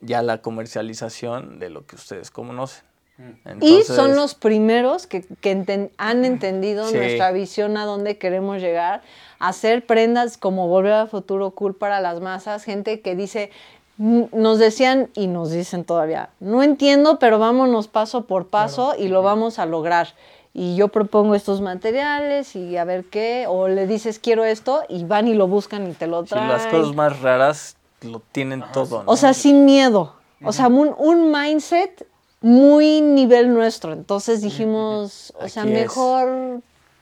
[0.02, 2.84] ya la comercialización de lo que ustedes conocen.
[3.18, 3.62] Mm.
[3.62, 5.26] y son los primeros que,
[5.98, 9.04] han entendido nuestra visión a dónde queremos llegar,
[9.38, 13.52] hacer prendas como Volver al Futuro Cool para las masas, gente que dice,
[14.02, 19.22] nos decían y nos dicen todavía, no entiendo, pero vámonos paso por paso y lo
[19.22, 20.16] vamos a lograr.
[20.56, 25.04] Y yo propongo estos materiales y a ver qué, o le dices quiero esto y
[25.04, 26.50] van y lo buscan y te lo traen.
[26.50, 29.04] las cosas más raras lo tienen todo.
[29.06, 30.14] O sea, sin miedo.
[30.44, 32.08] O sea, un, un, mindset
[32.42, 33.94] muy nivel nuestro.
[33.94, 36.62] Entonces dijimos, o sea, mejor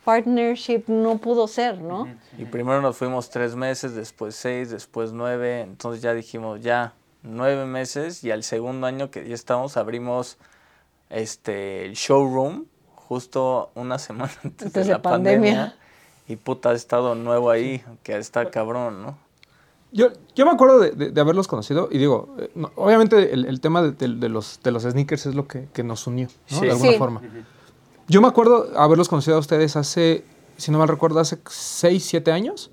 [0.09, 2.07] partnership no pudo ser, ¿no?
[2.35, 5.61] Y primero nos fuimos tres meses, después seis, después nueve.
[5.61, 8.23] Entonces ya dijimos, ya, nueve meses.
[8.23, 10.37] Y al segundo año que ya estamos, abrimos
[11.11, 12.65] este el showroom
[12.95, 15.75] justo una semana antes, de la pandemia.
[16.27, 19.17] Y puta, ha estado nuevo ahí, que está cabrón, ¿no?
[19.91, 24.59] Yo, yo me acuerdo de, haberlos conocido y digo, eh, obviamente el, tema de, los,
[24.63, 26.61] de los sneakers es lo que, nos unió, ¿no?
[26.61, 27.21] De alguna forma.
[28.09, 30.25] Yo me acuerdo haberlos conocido a ustedes hace,
[30.57, 32.71] si no mal recuerdo, hace 6, 7 años,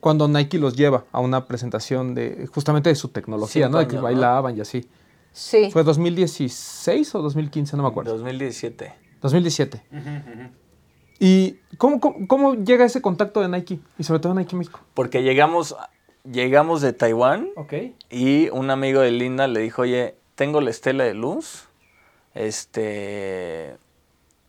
[0.00, 3.78] cuando Nike los lleva a una presentación de justamente de su tecnología, ¿no?
[3.78, 4.88] De que bailaban y así.
[5.32, 5.70] Sí.
[5.70, 7.76] ¿Fue 2016 o 2015?
[7.76, 8.12] No me acuerdo.
[8.12, 8.94] 2017.
[9.20, 9.82] 2017.
[11.20, 13.80] ¿Y cómo, cómo, cómo, llega ese contacto de Nike?
[13.98, 14.80] Y sobre todo Nike México.
[14.94, 15.76] Porque llegamos
[16.24, 17.48] llegamos de Taiwán
[18.10, 21.68] y un amigo de Linda le dijo, oye, tengo la estela de luz,
[22.34, 23.76] este,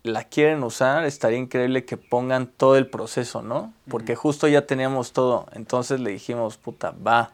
[0.10, 3.74] la quieren usar, estaría increíble que pongan todo el proceso, ¿no?
[3.90, 7.34] Porque justo ya teníamos todo, entonces le dijimos, puta, va.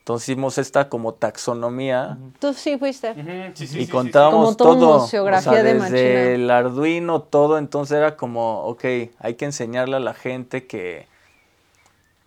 [0.00, 2.16] Entonces hicimos esta como taxonomía.
[2.38, 3.14] Tú sí fuiste.
[3.58, 5.06] y contábamos todo.
[5.06, 7.58] desde el Arduino, todo.
[7.58, 8.84] Entonces era como, ok,
[9.18, 11.06] hay que enseñarle a la gente que,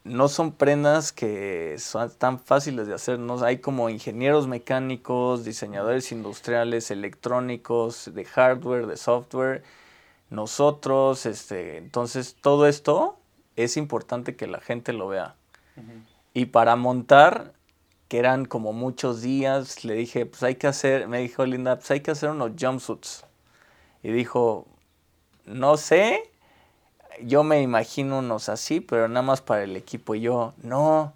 [0.04, 3.42] no son prendas que son tan fáciles de hacer, ¿no?
[3.44, 9.64] Hay como ingenieros mecánicos, diseñadores industriales, electrónicos, de hardware, de software,
[10.32, 13.20] nosotros, este, entonces todo esto
[13.58, 15.36] es importante que la gente lo vea.
[16.34, 17.54] Y para montar,
[18.08, 21.92] que eran como muchos días, le dije, pues hay que hacer, me dijo Linda, pues
[21.92, 23.26] hay que hacer unos jumpsuits.
[24.04, 24.68] Y dijo,
[25.46, 26.32] no sé,
[27.22, 30.16] yo me imagino unos así, pero nada más para el equipo.
[30.16, 31.14] Y yo, no,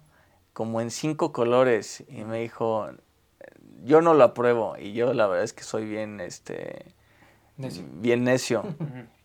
[0.52, 2.04] como en cinco colores.
[2.08, 2.88] Y me dijo,
[3.82, 4.76] yo no lo apruebo.
[4.78, 6.95] Y yo la verdad es que soy bien, este,
[7.56, 8.64] bien necio.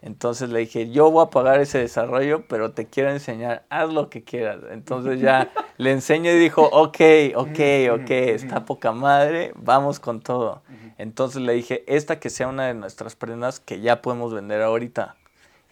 [0.02, 4.10] Entonces le dije, yo voy a pagar ese desarrollo, pero te quiero enseñar, haz lo
[4.10, 4.60] que quieras.
[4.72, 7.00] Entonces ya le enseño y dijo, ok,
[7.36, 7.60] ok,
[7.94, 10.64] ok, está poca madre, vamos con todo.
[10.98, 15.16] Entonces le dije, esta que sea una de nuestras prendas que ya podemos vender ahorita.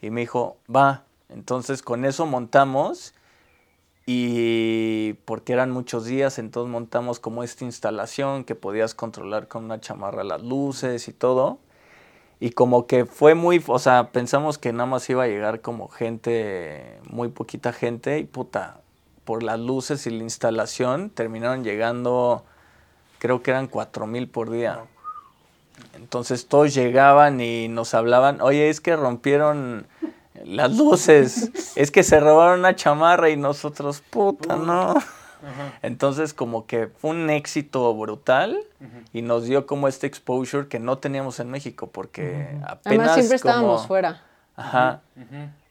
[0.01, 1.03] Y me dijo, va.
[1.29, 3.13] Entonces con eso montamos
[4.05, 9.79] y porque eran muchos días, entonces montamos como esta instalación que podías controlar con una
[9.79, 11.59] chamarra las luces y todo.
[12.39, 15.89] Y como que fue muy, o sea, pensamos que nada más iba a llegar como
[15.89, 18.79] gente, muy poquita gente y puta,
[19.25, 22.45] por las luces y la instalación terminaron llegando
[23.19, 24.79] creo que eran cuatro mil por día.
[25.93, 29.87] Entonces todos llegaban y nos hablaban, oye, es que rompieron
[30.43, 34.95] las luces, es que se robaron una chamarra y nosotros, puta, no.
[35.81, 38.59] Entonces como que fue un éxito brutal
[39.13, 42.79] y nos dio como este exposure que no teníamos en México porque apenas...
[42.85, 44.23] Además siempre como- estábamos fuera.
[44.55, 45.01] Ajá.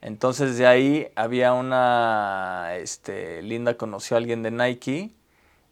[0.00, 5.10] Entonces de ahí había una, este, Linda conoció a alguien de Nike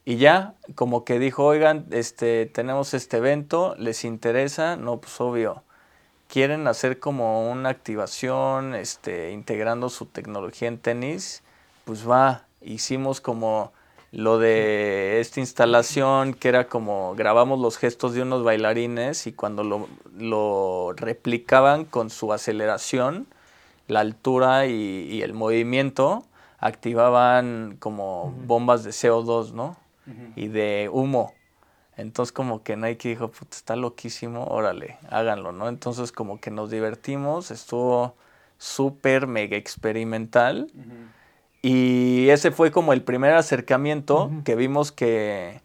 [0.05, 4.77] y ya como que dijo, oigan, este, tenemos este evento, ¿les interesa?
[4.77, 5.63] No, pues obvio.
[6.29, 11.43] Quieren hacer como una activación, este, integrando su tecnología en tenis,
[11.85, 12.43] pues va.
[12.61, 13.73] Hicimos como
[14.13, 19.65] lo de esta instalación que era como grabamos los gestos de unos bailarines y cuando
[19.65, 23.27] lo, lo replicaban con su aceleración,
[23.89, 24.73] la altura y,
[25.11, 26.25] y el movimiento,
[26.59, 29.77] activaban como bombas de CO2, ¿no?
[30.37, 31.35] Y de humo.
[31.97, 35.69] Entonces como que Nike dijo, puta, está loquísimo, órale, háganlo, ¿no?
[35.69, 38.15] Entonces como que nos divertimos, estuvo
[38.59, 40.71] súper mega experimental.
[41.69, 45.63] Y ese fue como el primer acercamiento que vimos que,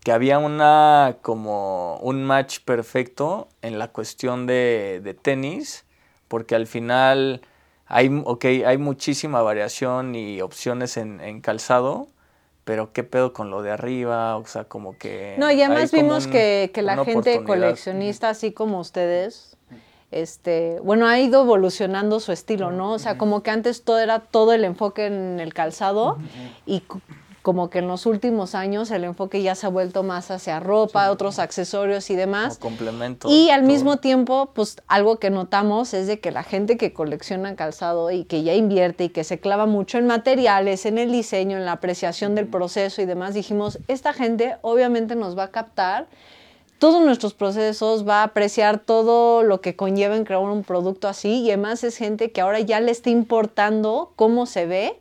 [0.00, 5.84] que había una como un match perfecto en la cuestión de, de tenis,
[6.28, 7.42] porque al final
[7.86, 12.08] hay, okay, hay muchísima variación y opciones en, en calzado,
[12.64, 15.34] pero qué pedo con lo de arriba, o sea, como que...
[15.38, 19.55] No, y además vimos un- que, que la gente coleccionista, así como ustedes,
[20.10, 22.92] este, bueno, ha ido evolucionando su estilo, ¿no?
[22.92, 26.18] O sea, como que antes todo era todo el enfoque en el calzado
[26.64, 26.82] y
[27.46, 31.12] como que en los últimos años el enfoque ya se ha vuelto más hacia ropa,
[31.12, 32.58] otros accesorios y demás.
[32.58, 33.28] Como complemento.
[33.30, 33.70] Y al todo.
[33.70, 38.24] mismo tiempo, pues algo que notamos es de que la gente que colecciona calzado y
[38.24, 41.72] que ya invierte y que se clava mucho en materiales, en el diseño, en la
[41.72, 46.08] apreciación del proceso y demás, dijimos, esta gente obviamente nos va a captar
[46.78, 51.40] todos nuestros procesos, va a apreciar todo lo que conlleva en crear un producto así
[51.40, 55.00] y además es gente que ahora ya le está importando cómo se ve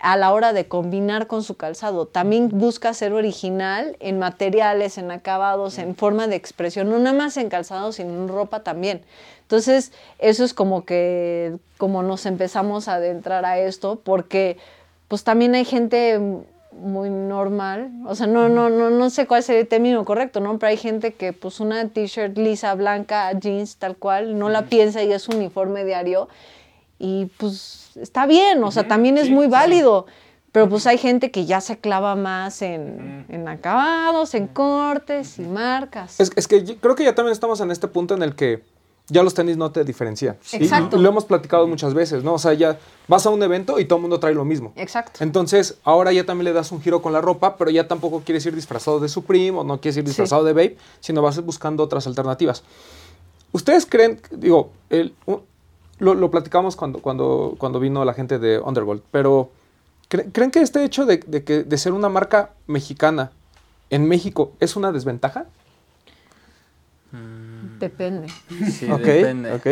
[0.00, 2.06] a la hora de combinar con su calzado.
[2.06, 7.36] También busca ser original en materiales, en acabados, en forma de expresión, no nada más
[7.36, 9.02] en calzado, sino en ropa también.
[9.42, 14.56] Entonces, eso es como que como nos empezamos a adentrar a esto porque
[15.08, 16.18] pues también hay gente
[16.80, 20.58] muy normal, o sea, no, no, no, no sé cuál sería el término correcto, ¿no?
[20.58, 25.02] Pero hay gente que pues una t-shirt lisa, blanca, jeans, tal cual, no la piensa
[25.02, 26.28] y es uniforme diario.
[26.98, 30.06] Y pues está bien, o sea, también es muy válido,
[30.52, 35.42] pero pues hay gente que ya se clava más en, en acabados, en cortes y
[35.42, 36.20] marcas.
[36.20, 38.62] Es, es que yo- creo que ya también estamos en este punto en el que
[39.08, 40.36] ya los tenis no te diferencian.
[40.52, 40.96] Y- Exacto.
[40.96, 42.34] Y, lo hemos platicado muchas veces, ¿no?
[42.34, 44.72] O sea, ya vas a un evento y todo el mundo trae lo mismo.
[44.76, 45.22] Exacto.
[45.22, 48.46] Entonces, ahora ya también le das un giro con la ropa, pero ya tampoco quieres
[48.46, 52.06] ir disfrazado de Supreme o no quieres ir disfrazado de Babe, sino vas buscando otras
[52.06, 52.62] alternativas.
[53.52, 55.14] ¿Ustedes creen, digo, el-
[55.98, 59.50] lo, lo platicamos cuando, cuando, cuando vino la gente de Underworld, pero
[60.10, 63.30] ¿cre- ¿creen que este hecho de, de que, de ser una marca mexicana
[63.90, 65.46] en México es una desventaja?
[67.84, 68.28] Depende.
[68.70, 69.52] Sí, Ok, depende.
[69.52, 69.66] ok.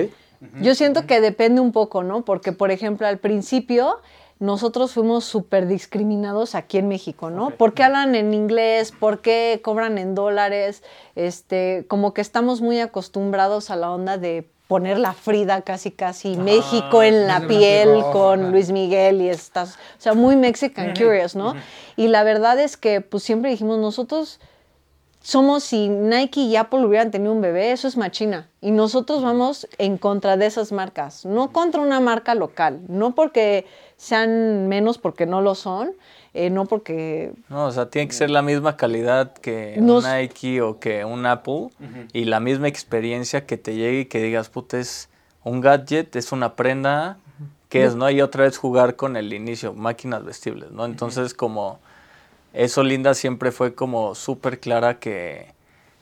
[0.60, 2.24] Yo siento que depende un poco, ¿no?
[2.24, 4.00] Porque, por ejemplo, al principio
[4.40, 7.50] nosotros fuimos súper discriminados aquí en México, ¿no?
[7.50, 8.90] ¿Por qué hablan en inglés?
[8.90, 10.82] ¿Por qué cobran en dólares?
[11.14, 16.36] Este, como que estamos muy acostumbrados a la onda de poner la Frida casi casi
[16.36, 21.54] México en la piel con Luis Miguel y estas, o sea, muy Mexican Curious, ¿no?
[21.96, 24.40] Y la verdad es que pues siempre dijimos nosotros
[25.22, 28.48] somos si Nike y Apple hubieran tenido un bebé, eso es machina.
[28.60, 33.66] Y nosotros vamos en contra de esas marcas, no contra una marca local, no porque
[33.96, 35.92] sean menos porque no lo son,
[36.34, 37.32] eh, no porque...
[37.48, 41.04] No, o sea, tiene que ser la misma calidad que Nos- un Nike o que
[41.04, 41.68] un Apple
[42.12, 45.08] y la misma experiencia que te llegue y que digas, puta, es
[45.44, 47.18] un gadget, es una prenda,
[47.68, 48.10] ¿qué es, no?
[48.10, 50.84] Y otra vez jugar con el inicio, máquinas vestibles, ¿no?
[50.84, 51.78] Entonces, como
[52.52, 55.52] eso, Linda, siempre fue como súper clara que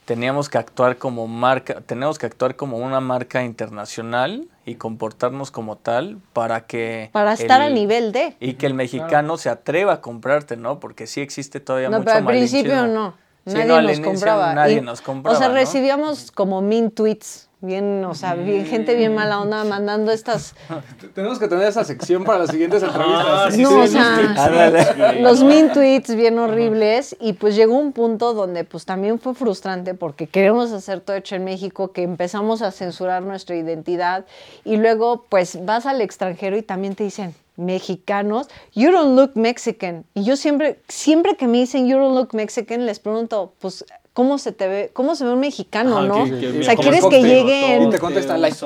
[0.05, 5.77] teníamos que actuar como marca, tenemos que actuar como una marca internacional y comportarnos como
[5.77, 7.11] tal para que...
[7.13, 8.35] Para estar el- al nivel de...
[8.41, 10.81] y que el mexicano se atreva a comprarte, ¿no?
[10.81, 13.15] Porque sí existe todavía No, mucho pero al principio no.
[13.47, 14.55] Sí, Nadie no, nos compraba.
[14.55, 15.37] Nadie Y- nos compraba.
[15.37, 15.55] O sea, ¿no?
[15.55, 20.55] recibíamos como min tweets, bien, o sea, bien, gente bien mala onda mandando estas...
[21.15, 23.59] Tenemos que tener esa sección para las siguientes entrevistas.
[23.59, 25.21] no, o sea, Ándale.
[25.23, 29.95] los mean tweets bien horribles y pues llegó un punto donde pues también fue frustrante
[29.95, 34.25] porque queremos hacer todo hecho en México, que empezamos a censurar nuestra identidad
[34.65, 40.05] y luego pues vas al extranjero y también te dicen mexicanos, you don't look Mexican.
[40.15, 44.39] Y yo siempre, siempre que me dicen you don't look Mexican, les pregunto, pues, ¿cómo
[44.39, 46.25] se te ve, cómo se ve un mexicano, no?
[46.25, 48.57] que- que- o sea, quieres que cóctel, llegue en- Y te contestan, like.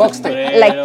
[0.58, 0.78] Like.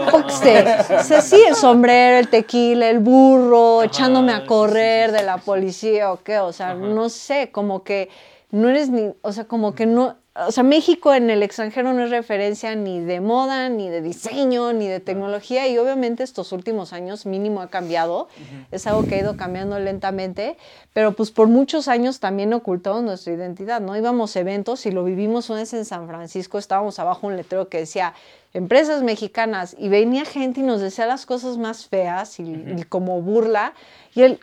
[0.99, 6.11] O sea, sí, el sombrero, el tequila, el burro, echándome a correr de la policía
[6.11, 6.40] o qué.
[6.40, 8.10] O sea, no sé, como que
[8.52, 9.11] no eres ni.
[9.22, 10.15] O sea, como que no.
[10.48, 14.74] O sea, México en el extranjero no es referencia ni de moda, ni de diseño,
[14.74, 15.68] ni de tecnología.
[15.68, 18.28] Y obviamente estos últimos años mínimo ha cambiado.
[18.72, 20.57] Es algo que ha ido cambiando lentamente.
[20.94, 23.98] Pero pues por muchos años también ocultamos nuestra identidad, ¿no?
[23.98, 26.57] Íbamos a eventos y lo vivimos una vez en San Francisco.
[26.57, 28.14] Estábamos abajo un letrero que decía
[28.53, 33.22] empresas mexicanas y venía gente y nos decía las cosas más feas y, y como
[33.22, 33.74] burla
[34.16, 34.40] y él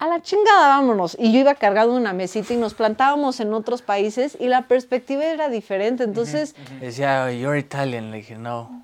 [0.00, 3.82] a la chingada vámonos y yo iba cargando una mesita y nos plantábamos en otros
[3.82, 8.10] países y la perspectiva era diferente entonces Decía, "Oh, you're Italian.
[8.10, 8.82] Le dije, no.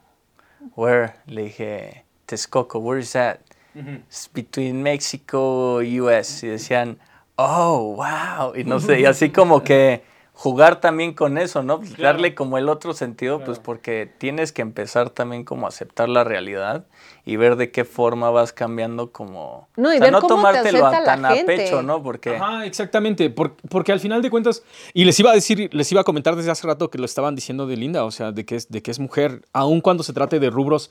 [0.77, 1.15] Where?
[1.27, 3.39] Le dije, Texcoco, where is that?
[3.75, 6.43] It's between Mexico y US.
[6.43, 6.99] Y decían,
[7.37, 8.55] oh, wow.
[8.55, 10.03] Y no sé, y así como que
[10.39, 11.79] jugar también con eso, ¿no?
[11.79, 16.11] Pues Darle como el otro sentido, pues porque tienes que empezar también como a aceptar
[16.11, 16.85] la realidad
[17.25, 19.67] y ver de qué forma vas cambiando como...
[19.77, 21.57] No, y o sea, ver cómo te tomártelo acepta la tan a gente.
[21.57, 22.03] pecho, ¿no?
[22.03, 22.37] Porque...
[22.37, 26.03] Ajá, exactamente, por- porque al final de cuentas, y les iba a decir, les iba
[26.03, 28.57] a comentar desde hace rato que lo estaban diciendo de Linda, o sea, de que
[28.57, 30.91] es, de que es mujer, aun cuando se trate de rubros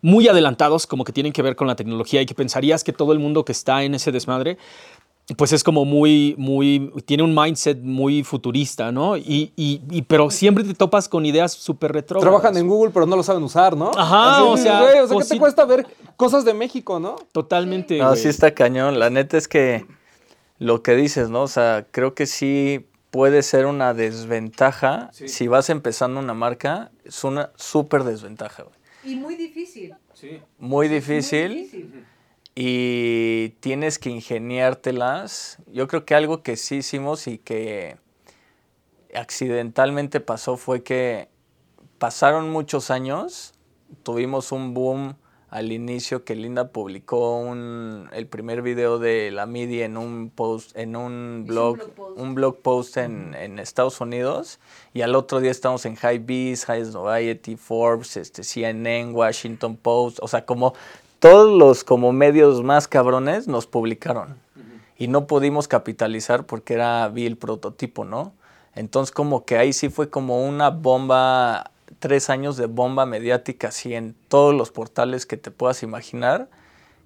[0.00, 3.12] muy adelantados, como que tienen que ver con la tecnología y que pensarías que todo
[3.12, 4.56] el mundo que está en ese desmadre,
[5.36, 9.16] pues es como muy, muy, tiene un mindset muy futurista, ¿no?
[9.16, 12.20] Y, y- y- pero siempre te topas con ideas súper retro.
[12.20, 13.90] Trabajan en Google, pero no lo saben usar, ¿no?
[13.96, 15.86] Ajá, Así o sea, güey, o sea, ¿qué te cuesta ver
[16.16, 17.16] cosas de México, no?
[17.32, 17.98] Totalmente.
[17.98, 18.20] No, güey.
[18.20, 18.98] sí está cañón.
[18.98, 19.86] La neta es que
[20.58, 21.42] lo que dices, ¿no?
[21.42, 25.10] O sea, creo que sí puede ser una desventaja.
[25.12, 28.74] Si vas empezando una marca, es una súper desventaja, güey.
[29.04, 29.94] y muy difícil
[30.58, 32.04] Muy difícil
[32.62, 35.56] y tienes que ingeniártelas.
[35.72, 37.96] Yo creo que algo que sí hicimos y que
[39.14, 41.30] accidentalmente pasó fue que
[41.96, 43.54] pasaron muchos años,
[44.02, 45.16] tuvimos un boom
[45.50, 50.76] al inicio que Linda publicó un, el primer video de la MIDI en un post,
[50.76, 52.18] en un blog, blog post.
[52.20, 54.60] un blog post en, en Estados Unidos
[54.94, 60.18] y al otro día estamos en High Beast, High Society, Forbes, este, CNN, Washington Post,
[60.22, 60.74] o sea, como
[61.20, 64.38] todos los como medios más cabrones nos publicaron
[64.96, 68.32] y no pudimos capitalizar porque era vi el prototipo, ¿no?
[68.74, 73.94] Entonces como que ahí sí fue como una bomba, tres años de bomba mediática así
[73.94, 76.48] en todos los portales que te puedas imaginar,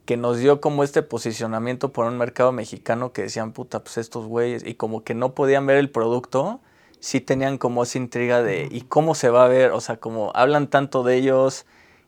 [0.04, 4.26] que nos dio como este posicionamiento por un mercado mexicano que decían, puta, pues estos
[4.26, 6.60] güeyes, y como que no podían ver el producto,
[7.00, 9.72] sí tenían como esa intriga de, ¿y cómo se va a ver?
[9.72, 11.64] O sea, como hablan tanto de ellos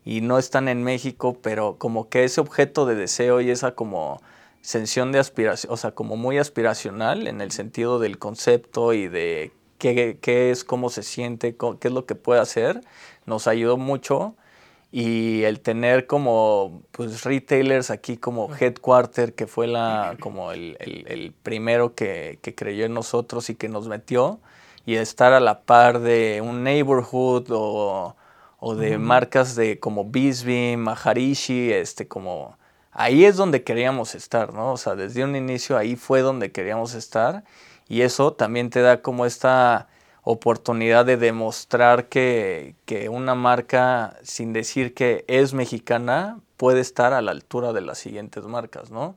[0.07, 4.23] y no están en México, pero como que ese objeto de deseo y esa como
[4.63, 9.53] sensación de aspiración, o sea, como muy aspiracional en el sentido del concepto y de
[9.79, 12.83] qué, qué es, cómo se siente, qué es lo que puede hacer,
[13.27, 14.37] nos ayudó mucho.
[14.93, 21.07] Y el tener como pues retailers aquí como Headquarter, que fue la, como el, el-
[21.09, 24.41] el primero que, que creyó en nosotros y que nos metió,
[24.87, 28.17] y estar a la par de un neighborhood o,
[28.59, 32.57] o de marcas de como Bisbee, Maharishi, este como
[32.93, 34.73] ahí es donde queríamos estar, ¿no?
[34.73, 37.45] O sea, desde un inicio ahí fue donde queríamos estar
[37.89, 39.89] y eso también te da como esta
[40.23, 47.23] oportunidad de demostrar que, que una marca, sin decir que es mexicana, puede estar a
[47.23, 49.15] la altura de las siguientes marcas, ¿no?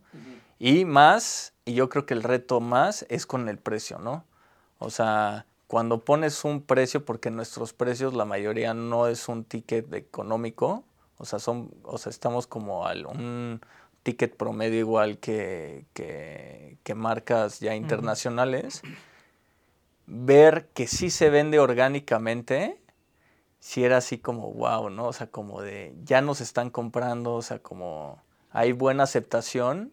[0.59, 4.23] Y más, y yo creo que el reto más es con el precio, ¿no?
[4.77, 9.93] O sea, cuando pones un precio, porque nuestros precios, la mayoría no es un ticket
[9.93, 10.83] económico,
[11.19, 13.61] o sea, son, o sea, estamos como al un
[14.01, 18.81] ticket promedio igual que, que, que marcas ya internacionales.
[20.07, 22.81] Ver que sí se vende orgánicamente,
[23.59, 25.05] si era así como wow, ¿no?
[25.05, 28.19] O sea, como de ya nos están comprando, o sea, como
[28.49, 29.91] hay buena aceptación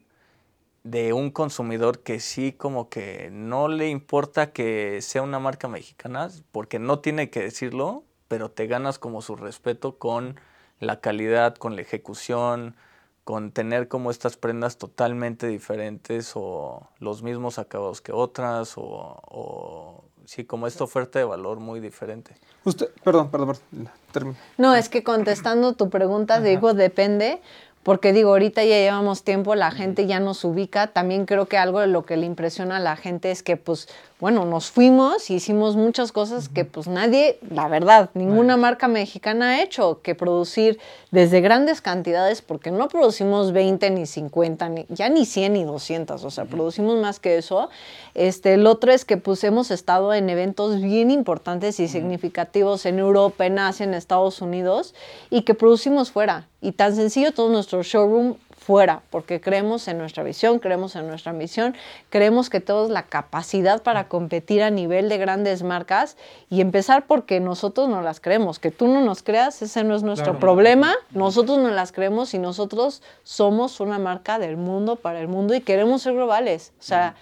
[0.91, 6.31] de un consumidor que sí como que no le importa que sea una marca mexicana,
[6.53, 10.39] porque no tiene que decirlo, pero te ganas como su respeto con
[10.79, 12.77] la calidad, con la ejecución,
[13.25, 18.83] con tener como estas prendas totalmente diferentes o los mismos acabados que otras o,
[19.27, 22.37] o sí, como esta oferta de valor muy diferente.
[22.65, 23.91] Usted, perdón, perdón, perdón.
[24.13, 24.37] termino.
[24.59, 27.41] No, es que contestando tu pregunta, digo, depende,
[27.87, 30.89] porque digo, ahorita ya llevamos tiempo, la gente ya nos ubica.
[30.89, 33.89] También creo que algo de lo que le impresiona a la gente es que, pues,
[34.18, 39.51] bueno, nos fuimos y hicimos muchas cosas que pues nadie, la verdad, ninguna marca mexicana
[39.51, 40.78] ha hecho, que producir
[41.10, 46.24] desde grandes cantidades, porque no producimos 20 ni 50, ni, ya ni 100 ni 200,
[46.24, 47.68] o sea, producimos más que eso.
[48.14, 52.98] Este, el otro es que pues hemos estado en eventos bien importantes y significativos en
[52.98, 54.94] Europa, en Asia, en Estados Unidos,
[55.28, 56.48] y que producimos fuera.
[56.62, 58.36] Y tan sencillo, todo nuestro showroom
[58.66, 61.76] fuera, porque creemos en nuestra visión, creemos en nuestra misión,
[62.10, 66.16] creemos que tenemos la capacidad para competir a nivel de grandes marcas
[66.51, 68.59] y empezar porque nosotros no las creemos.
[68.59, 70.97] Que tú no nos creas, ese no es nuestro problema.
[71.12, 75.60] Nosotros no las creemos y nosotros somos una marca del mundo para el mundo y
[75.60, 76.72] queremos ser globales.
[76.80, 77.14] O sea,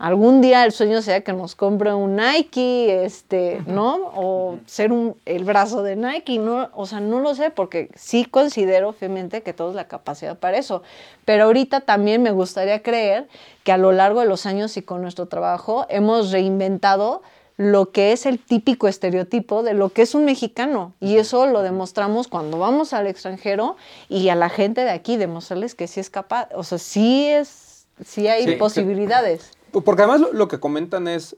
[0.00, 4.10] algún día el sueño sea que nos compre un Nike, este, ¿no?
[4.16, 6.70] O ser un, el brazo de Nike, ¿no?
[6.72, 10.82] O sea, no lo sé porque sí considero obviamente que tenemos la capacidad para eso.
[11.26, 13.28] Pero ahorita también me gustaría creer
[13.62, 17.20] que a lo largo de los años y con nuestro trabajo hemos reinventado
[17.58, 20.94] lo que es el típico estereotipo de lo que es un mexicano.
[20.98, 23.76] Y eso lo demostramos cuando vamos al extranjero
[24.08, 27.86] y a la gente de aquí, demostrarles que sí es capaz, o sea, sí es,
[28.02, 29.59] sí hay posibilidades.
[29.72, 31.36] Porque además lo, que comentan es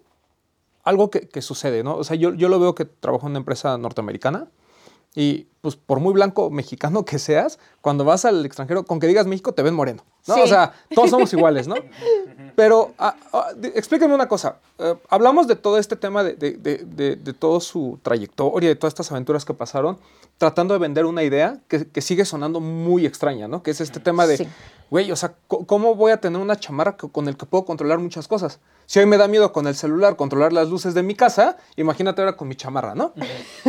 [0.85, 1.97] algo que, sucede, ¿no?
[1.97, 4.49] O sea, yo, yo lo veo que trabajo en una empresa norteamericana
[5.15, 9.27] y pues por muy blanco mexicano que seas, cuando vas al extranjero, con que digas
[9.27, 10.43] México, te ven moreno, ¿no?
[10.43, 11.77] O sea, todos somos iguales, ¿no?
[12.57, 14.57] Pero ah, ah, explíquenme una cosa.
[14.79, 18.93] Eh, hablamos de todo este tema, de, de, de, de, toda su trayectoria, de todas
[18.93, 19.99] estas aventuras que pasaron,
[20.37, 23.63] tratando de vender una idea que, que sigue sonando muy extraña, ¿no?
[23.63, 24.49] Que es este tema de,
[24.91, 28.27] güey, o sea, ¿cómo voy a tener una chamarra con el que puedo controlar muchas
[28.27, 28.59] cosas?
[28.87, 32.21] Si hoy me da miedo con el celular controlar las luces de mi casa, imagínate
[32.21, 33.13] ahora con mi chamarra, ¿no?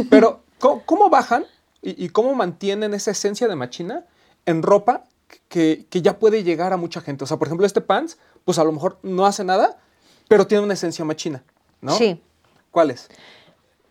[0.09, 0.41] Pero,
[0.85, 1.45] ¿cómo, bajan
[1.81, 4.05] y, cómo mantienen esa esencia de machina
[4.45, 5.03] en ropa
[5.49, 7.25] que, que, ya puede llegar a mucha gente?
[7.25, 9.77] O sea, por ejemplo, este pants, pues a lo mejor no hace nada,
[10.29, 11.43] pero tiene una esencia machina,
[11.81, 11.95] ¿no?
[11.95, 12.21] Sí.
[12.71, 13.09] ¿Cuál es?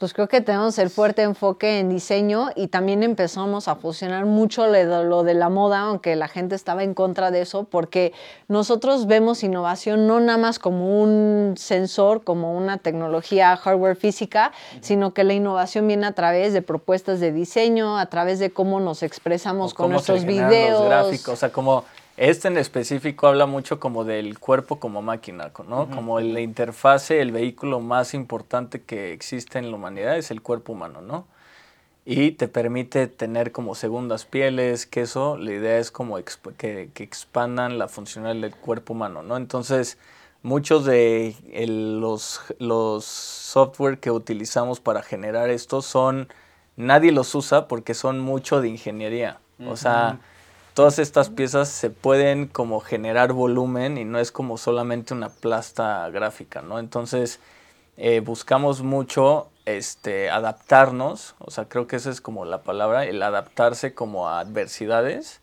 [0.03, 4.67] Pues creo que tenemos el fuerte enfoque en diseño y también empezamos a fusionar mucho
[4.67, 8.13] lo de la moda, aunque la gente estaba en contra de eso, porque
[8.49, 14.51] nosotros vemos innovación no nada más como un sensor, como una tecnología hardware física,
[14.81, 18.81] sino que la innovación viene a través de propuestas de diseño, a través de cómo
[18.81, 20.81] nos expresamos con nuestros videos.
[20.81, 21.85] Los gráficos, o sea, como
[22.17, 25.89] este en específico habla mucho como del cuerpo como máquina, ¿no?
[25.91, 30.73] Como la interfase, el vehículo más importante que existe en la humanidad es el cuerpo
[30.75, 31.27] humano, ¿no?
[32.05, 36.19] Y te permite tener como segundas pieles, que eso, la idea es como
[36.59, 39.37] que, expandan la funcionalidad del cuerpo humano, ¿no?
[39.37, 39.97] Entonces,
[40.43, 41.35] muchos de
[41.67, 46.29] los, los software que utilizamos para generar esto son,
[46.77, 49.39] nadie los usa porque son mucho de ingeniería.
[49.65, 50.19] O sea
[50.75, 56.09] todas estas piezas se pueden como generar volumen y no es como solamente una plasta
[56.11, 56.79] gráfica, ¿no?
[56.79, 57.41] Entonces
[57.97, 63.23] eh, buscamos mucho este, adaptarnos, o sea, creo que esa es como la palabra, el
[63.23, 65.41] adaptarse como a adversidades,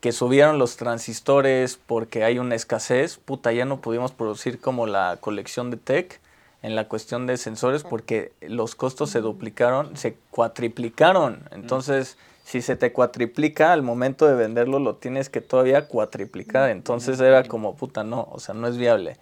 [0.00, 5.18] que subieron los transistores porque hay una escasez, puta, ya no pudimos producir como la
[5.20, 6.20] colección de tech
[6.62, 12.16] en la cuestión de sensores porque los costos se duplicaron, se cuatriplicaron, entonces
[12.50, 16.70] si se te cuatriplica, al momento de venderlo lo tienes que todavía cuatriplicar.
[16.70, 19.18] Entonces era como, puta, no, o sea, no es viable.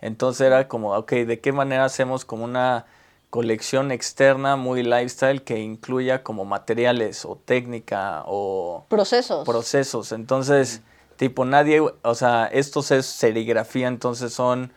[0.00, 2.86] Entonces era como, ok, ¿de qué manera hacemos como una
[3.28, 8.86] colección externa muy lifestyle que incluya como materiales o técnica o...
[8.88, 9.44] Procesos.
[9.44, 10.12] Procesos.
[10.12, 10.80] Entonces,
[11.16, 14.72] tipo, nadie, o sea, estos es serigrafía, entonces son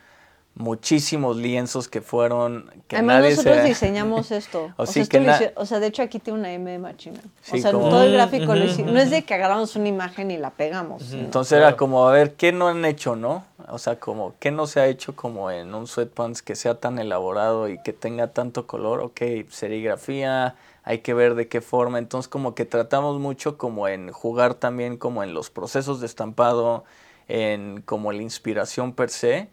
[0.56, 4.72] muchísimos lienzos que fueron que Además, nosotros diseñamos esto.
[4.78, 7.20] o, sea, de hecho aquí tiene una M de machina.
[7.52, 8.94] o sea, todo el gráfico lo hicimos.
[8.94, 11.12] No es de que agarramos una imagen y la pegamos.
[11.14, 13.46] Entonces era como, a ver, ¿qué no han hecho, no?
[13.70, 17.00] O sea, como, ¿qué no se ha hecho como en un sweatpants que sea tan
[17.00, 19.00] elaborado y que tenga tanto color?
[19.00, 21.98] Ok, serigrafía, hay que ver de qué forma.
[21.98, 26.84] Entonces como que tratamos mucho como en jugar también como en los procesos de estampado,
[27.28, 29.50] en como la inspiración per se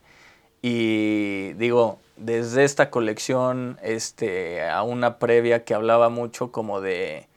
[0.62, 7.28] y digo, desde esta colección este, a una previa que hablaba mucho como de,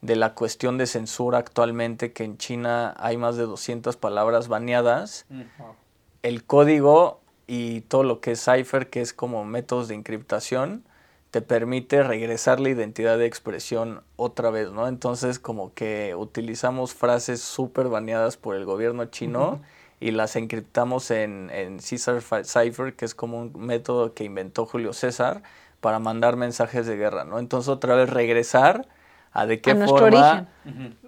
[0.00, 5.26] de la cuestión de censura actualmente, que en China hay más de 200 palabras baneadas,
[6.22, 10.84] el código y todo lo que es cipher, que es como métodos de encriptación,
[11.30, 14.88] te permite regresar la identidad de expresión otra vez, ¿no?
[14.88, 19.60] Entonces como que utilizamos frases súper baneadas por el gobierno chino
[20.00, 24.92] y las encriptamos en, en Caesar Cipher, que es como un método que inventó Julio
[24.94, 25.42] César
[25.80, 27.38] para mandar mensajes de guerra, ¿no?
[27.38, 28.88] Entonces otra vez regresar
[29.32, 30.48] a de qué forma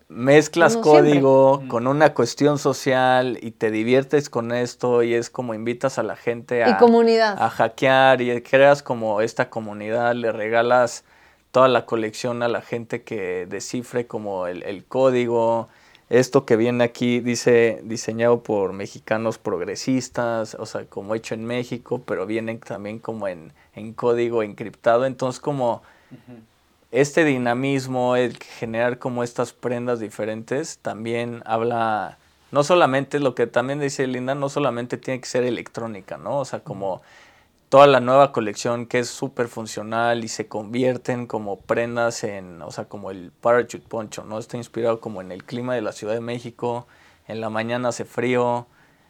[0.08, 1.10] mezclas Como siempre.
[1.12, 6.02] código con una cuestión social y te diviertes con esto y es como invitas a
[6.02, 7.36] la gente a, Y comunidad.
[7.42, 11.04] a hackear y creas como esta comunidad, le regalas
[11.50, 15.68] toda la colección a la gente que descifre como el, el código.
[16.12, 22.02] Esto que viene aquí dice diseñado por mexicanos progresistas, o sea, como hecho en México,
[22.04, 25.06] pero vienen también como en, en código encriptado.
[25.06, 25.80] Entonces como
[26.90, 32.18] este dinamismo, el generar como estas prendas diferentes, también habla,
[32.50, 36.40] no solamente lo que también dice Linda, no solamente tiene que ser electrónica, ¿no?
[36.40, 37.00] O sea, como
[37.72, 42.70] toda la nueva colección que es súper funcional y se convierten como prendas en, o
[42.70, 44.38] sea, como el parachute poncho, ¿no?
[44.38, 46.86] Está inspirado como en el clima de la Ciudad de México,
[47.28, 48.66] en la mañana hace frío,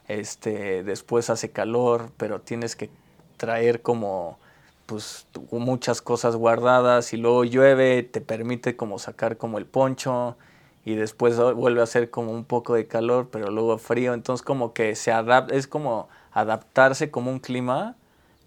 [0.07, 2.89] este, después hace calor, pero tienes que
[3.35, 4.39] traer como
[4.85, 10.37] pues muchas cosas guardadas y luego llueve, te permite como sacar como el poncho
[10.85, 14.71] y después vuelve a hacer como un poco de calor, pero luego frío, entonces como
[14.71, 17.97] que se adapta, es como adaptarse como un clima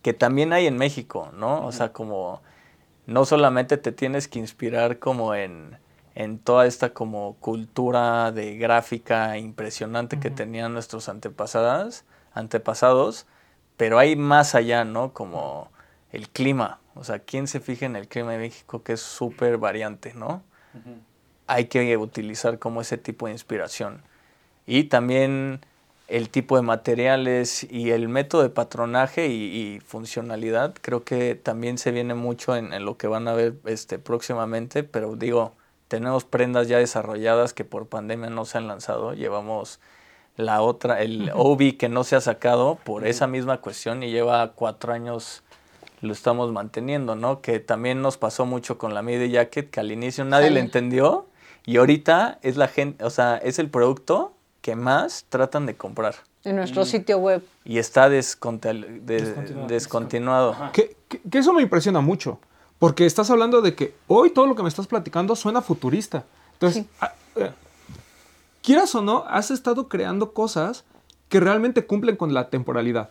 [0.07, 1.67] que también hay en México, ¿no?
[1.67, 2.41] O sea, como
[3.07, 5.79] no solamente te tienes que inspirar como en,
[6.15, 12.05] en toda esta como cultura de gráfica impresionante que tenían nuestros antepasadas,
[12.35, 13.27] antepasados,
[13.77, 15.13] pero hay más allá, ¿no?
[15.13, 15.73] Como
[16.13, 16.79] el clima.
[16.95, 20.45] O sea, ¿quién se fija en el clima de México que es súper variante, ¿no?
[21.49, 24.03] Hay que utilizar como ese tipo de inspiración.
[24.67, 25.67] Y también
[26.09, 31.79] el tipo de materiales y el método de patronaje y, y funcionalidad, creo que también
[31.79, 35.55] se viene mucho en, en lo que van a ver este, próximamente, pero digo,
[35.89, 39.81] tenemos prendas ya desarrolladas que por pandemia no se han lanzado, llevamos
[40.37, 44.53] la otra, el Obi que no se ha sacado por esa misma cuestión y lleva
[44.53, 45.43] cuatro años
[46.03, 47.41] lo estamos manteniendo, ¿no?
[47.41, 51.27] Que también nos pasó mucho con la Midi Jacket, que al inicio nadie le entendió
[51.65, 54.36] y ahorita es la gente, o sea, es el producto
[54.67, 57.41] que más tratan de comprar En nuestro sitio web.
[57.65, 59.69] y está Descontinuado.
[59.69, 60.57] descontinuado.
[60.73, 62.41] Que, que- que eso me impresiona mucho.
[62.81, 66.25] Porque estás hablando de que hoy todo lo que me estás platicando suena futurista.
[66.55, 66.89] Entonces, Sí.
[67.01, 67.53] ah, eh,
[68.61, 70.83] quieras o no, has estado creando cosas
[71.29, 73.11] que realmente cumplen con la temporalidad.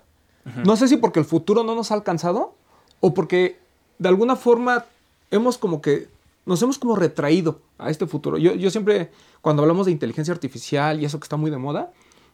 [0.66, 2.54] No sé si porque el futuro no nos ha alcanzado
[3.00, 3.58] o porque
[3.98, 4.84] de alguna forma
[5.32, 6.10] hemos como que
[6.46, 8.38] nos hemos como retraído a este futuro.
[8.38, 9.12] Yo, yo siempre,
[9.42, 11.92] cuando hablamos de inteligencia artificial y eso que está muy de moda,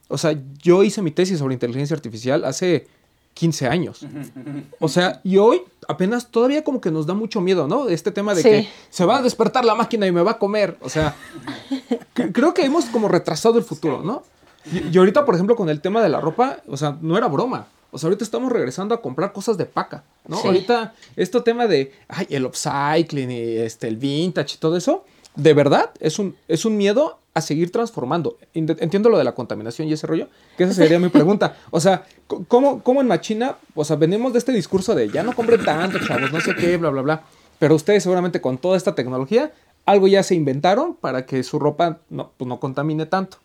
[0.08, 2.86] o sea, yo hice mi tesis sobre inteligencia artificial hace
[3.34, 4.04] 15 años.
[4.78, 7.88] O sea, y hoy apenas todavía como que nos da mucho miedo, ¿no?
[7.88, 8.48] Este tema de Sí.
[8.50, 10.76] que se va a despertar la máquina y me va a comer.
[10.82, 11.16] O sea,
[12.14, 14.22] cre- creo que hemos como retrasado el futuro, ¿no?
[14.70, 17.26] Y, y ahorita, por ejemplo, con el tema de la ropa, o sea, no era
[17.28, 17.66] broma.
[17.92, 20.36] O sea, ahorita estamos regresando a comprar cosas de paca, ¿no?
[20.38, 20.46] Sí.
[20.48, 25.04] Ahorita, este tema de, ay, el upcycling y este, el vintage y todo eso,
[25.36, 28.38] de verdad, es un, es un miedo a seguir transformando.
[28.54, 31.56] Ent- Entiendo lo de la contaminación y ese rollo, que esa sería mi pregunta.
[31.70, 32.04] O sea,
[32.48, 35.98] ¿cómo, ¿cómo en Machina, o sea, venimos de este discurso de ya no compren tanto,
[36.06, 37.22] chavos, no sé qué, bla, bla, bla.
[37.58, 39.52] Pero ustedes seguramente con toda esta tecnología,
[39.84, 43.38] algo ya se inventaron para que su ropa no, pues, no contamine tanto.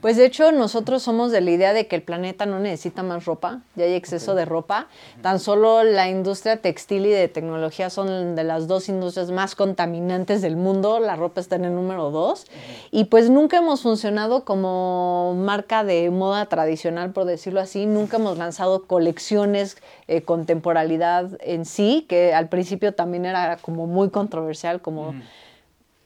[0.00, 3.26] Pues de hecho nosotros somos de la idea de que el planeta no necesita más
[3.26, 4.88] ropa, ya hay exceso de ropa.
[5.20, 10.40] Tan solo la industria textil y de tecnología son de las dos industrias más contaminantes
[10.40, 12.46] del mundo, la ropa está en el número dos.
[12.90, 18.38] Y pues nunca hemos funcionado como marca de moda tradicional, por decirlo así, nunca hemos
[18.38, 19.76] lanzado colecciones
[20.08, 25.14] eh, con temporalidad en sí, que al principio también era como muy controversial, como...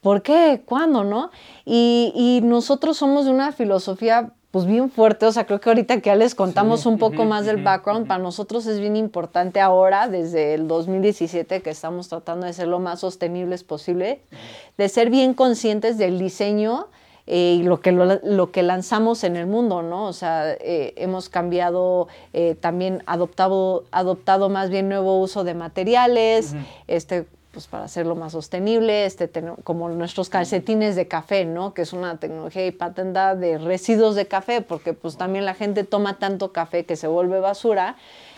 [0.07, 0.61] ¿Por qué?
[0.63, 1.03] ¿Cuándo?
[1.03, 1.31] ¿No?
[1.65, 5.99] Y, y nosotros somos de una filosofía pues bien fuerte, o sea, creo que ahorita
[5.99, 10.07] que ya les contamos un poco más del background, para nosotros es bien importante ahora,
[10.07, 14.21] desde el 2017, que estamos tratando de ser lo más sostenibles posible,
[14.77, 16.87] de ser bien conscientes del diseño
[17.25, 20.05] eh, y lo que, lo, lo que lanzamos en el mundo, ¿no?
[20.05, 26.55] O sea, eh, hemos cambiado, eh, también adoptado, adoptado más bien nuevo uso de materiales,
[26.87, 27.27] este
[27.57, 29.31] pues para hacerlo más sostenible, este,
[29.63, 31.73] como nuestros calcetines de café, ¿no?
[31.73, 35.83] Que es una tecnología y patentada de residuos de café, porque pues también la gente
[35.83, 37.95] toma tanto café que se vuelve basura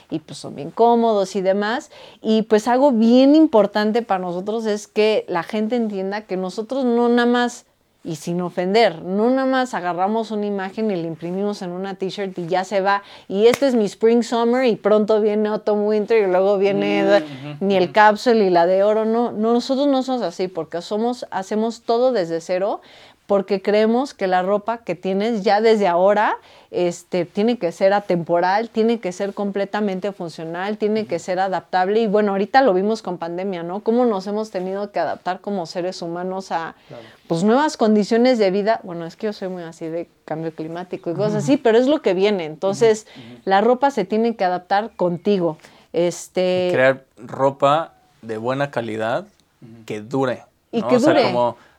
[0.10, 1.92] y pues son bien cómodos y demás.
[2.22, 7.10] Y pues algo bien importante para nosotros es que la gente entienda que nosotros no
[7.10, 7.66] nada más
[8.04, 12.38] y sin ofender, no nada más agarramos una imagen y la imprimimos en una t-shirt
[12.40, 13.04] y ya se va.
[13.28, 17.22] Y este es mi Spring Summer y pronto viene Autumn Winter y luego viene da-
[17.60, 19.04] ni el capsule y la de oro.
[19.04, 22.80] No, no, nosotros no somos así porque somos, hacemos todo desde cero
[23.28, 26.38] porque creemos que la ropa que tienes ya desde ahora
[26.72, 32.00] este, tiene que ser atemporal, tiene que ser completamente funcional, tiene que ser adaptable.
[32.00, 33.80] Y bueno, ahorita lo vimos con pandemia, ¿no?
[33.82, 36.76] Cómo nos hemos tenido que adaptar como seres humanos a
[37.28, 38.82] pues, nuevas condiciones de vida.
[38.84, 41.88] Bueno, es que yo soy muy así de cambio climático y cosas así, pero es
[41.88, 42.46] lo que viene.
[42.46, 43.08] Entonces,
[43.46, 45.58] la ropa se tiene que adaptar contigo.
[45.92, 46.70] Este...
[46.72, 49.26] Crear ropa de buena calidad
[49.88, 50.44] que dure.
[50.72, 51.34] Y que dure.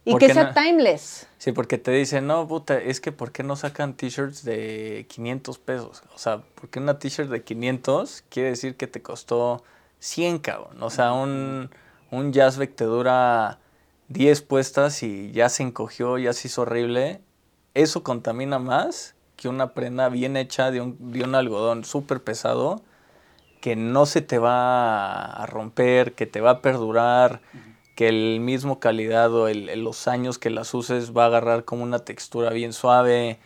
[0.05, 1.27] Y que sea timeless.
[1.39, 5.59] Sí, porque te dicen, no, puta, es que ¿por qué no sacan t-shirts de 500
[5.59, 6.03] pesos?
[6.15, 9.63] O sea, porque una t-shirt de 500 quiere decir que te costó
[9.99, 10.83] 100, cabrón.
[10.83, 11.71] O sea, un,
[12.11, 13.59] un jazzbeck te dura
[14.09, 17.21] 10 puestas y ya se encogió, ya se hizo horrible.
[17.75, 22.83] Eso contamina más que una prenda bien hecha de un, de un algodón súper pesado
[23.61, 27.41] que no se te va a romper, que te va a perdurar
[28.01, 31.83] que el mismo calidad o el, los años que las uses va a agarrar como
[31.83, 33.39] una textura bien suave,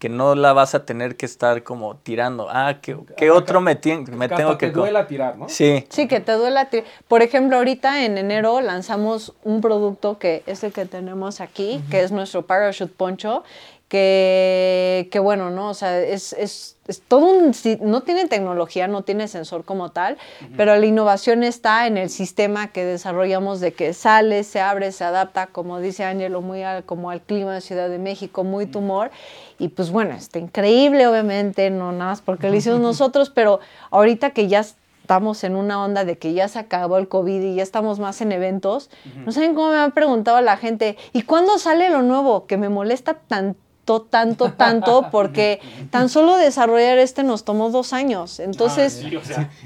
[0.00, 2.48] que no la vas a tener que estar como tirando.
[2.50, 4.66] Ah, ¿qué, qué otro me, me tengo que...
[4.66, 5.48] Que te duela tirar, ¿no?
[5.48, 5.86] Sí.
[5.90, 6.86] Sí, que te duela tirar.
[7.06, 12.00] Por ejemplo, ahorita en enero lanzamos un producto que es el que tenemos aquí, que
[12.02, 13.44] es nuestro Parachute Poncho,
[13.90, 15.68] que, que bueno, ¿no?
[15.68, 17.52] O sea, es, es, es, todo un...
[17.80, 20.16] No tiene tecnología, no tiene sensor como tal,
[20.56, 25.02] pero la innovación está en el sistema que desarrollamos de que sale, se abre, se
[25.02, 29.10] adapta, como dice Ángelo, muy al, como al clima de Ciudad de México, muy tumor.
[29.58, 33.58] Y pues bueno, está increíble, obviamente, no nada más porque lo hicimos nosotros, pero
[33.90, 37.56] ahorita que ya estamos en una onda de que ya se acabó el COVID y
[37.56, 38.88] ya estamos más en eventos,
[39.26, 42.46] no saben cómo me han preguntado la gente, ¿y cuándo sale lo nuevo?
[42.46, 43.58] Que me molesta tanto
[43.98, 45.60] tanto, tanto, porque
[45.90, 48.38] tan solo desarrollar este nos tomó dos años.
[48.38, 49.04] Entonces,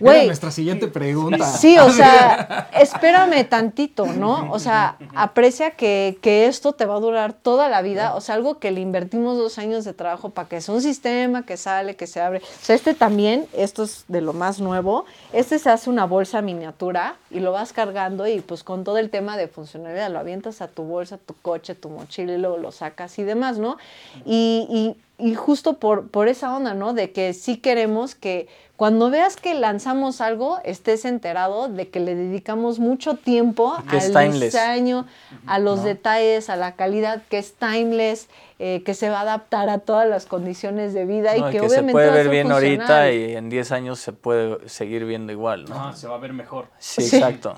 [0.00, 0.26] güey.
[0.26, 1.44] nuestra siguiente pregunta.
[1.44, 4.50] Sí, o sea, espérame tantito, ¿no?
[4.50, 8.14] O sea, aprecia que, que, esto te va a durar toda la vida.
[8.14, 11.44] O sea, algo que le invertimos dos años de trabajo para que sea un sistema
[11.44, 12.38] que sale, que se abre.
[12.38, 15.04] O sea, este también, esto es de lo más nuevo.
[15.32, 19.10] Este se hace una bolsa miniatura y lo vas cargando y pues con todo el
[19.10, 22.72] tema de funcionalidad lo avientas a tu bolsa, tu coche, tu mochila y luego lo
[22.72, 23.76] sacas y demás, ¿no?
[24.24, 24.96] Y,
[25.36, 26.92] justo por, por esa onda, ¿no?
[26.92, 32.16] De que sí queremos que cuando veas que lanzamos algo, estés enterado de que le
[32.16, 35.06] dedicamos mucho tiempo al diseño,
[35.46, 38.28] a los detalles, a la calidad, que es timeless,
[38.58, 41.86] eh, que se va a adaptar a todas las condiciones de vida y que, obviamente
[41.86, 45.92] se puede ver bien ahorita y en 10 años se puede seguir viendo igual, ¿no?
[45.92, 46.66] se va a ver mejor.
[46.80, 47.54] Sí, exacto.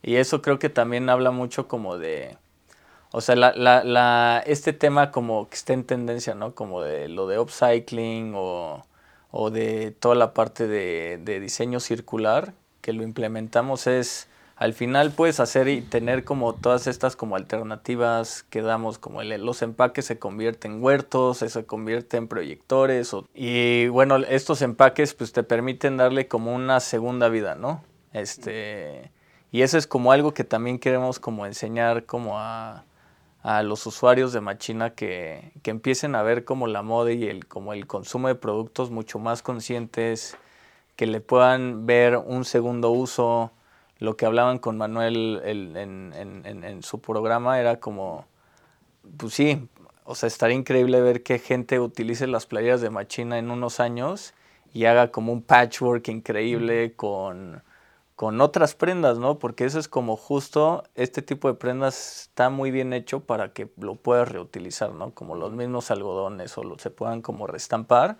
[0.00, 2.36] Y eso creo que también habla mucho como de
[3.12, 6.54] o sea, la, la, la, este tema como que está en tendencia, ¿no?
[6.54, 8.86] Como de lo de upcycling o,
[9.30, 15.40] o de toda la parte de, diseño circular, que lo implementamos es, al final puedes
[15.40, 20.18] hacer y tener como todas estas como alternativas que damos, como el, los empaques se
[20.18, 26.28] convierten en huertos, se convierten en proyectores, y bueno, estos empaques pues te permiten darle
[26.28, 27.82] como una segunda vida, ¿no?
[28.14, 29.10] Este,
[29.50, 32.84] y eso es como algo que también queremos como enseñar como a
[33.42, 37.46] a los usuarios de Machina que, que, empiecen a ver como la moda y el,
[37.46, 40.36] como el consumo de productos mucho más conscientes,
[40.96, 43.50] que le puedan ver un segundo uso.
[43.98, 48.26] Lo que hablaban con Manuel en, en, en, su programa era como,
[49.16, 49.68] pues sí,
[50.04, 54.34] o sea, estaría increíble ver que gente utilice las playeras de Machina en unos años
[54.72, 57.62] y haga como un patchwork increíble con
[58.22, 59.40] con otras prendas, ¿no?
[59.40, 63.68] Porque eso es como justo, este tipo de prendas está muy bien hecho para que
[63.78, 65.12] lo puedas reutilizar, ¿no?
[65.12, 68.18] Como los mismos algodones o se puedan como restampar.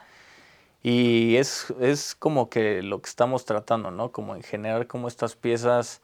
[0.83, 4.11] Y es, es como que lo que estamos tratando, ¿no?
[4.11, 6.03] Como en generar como estas piezas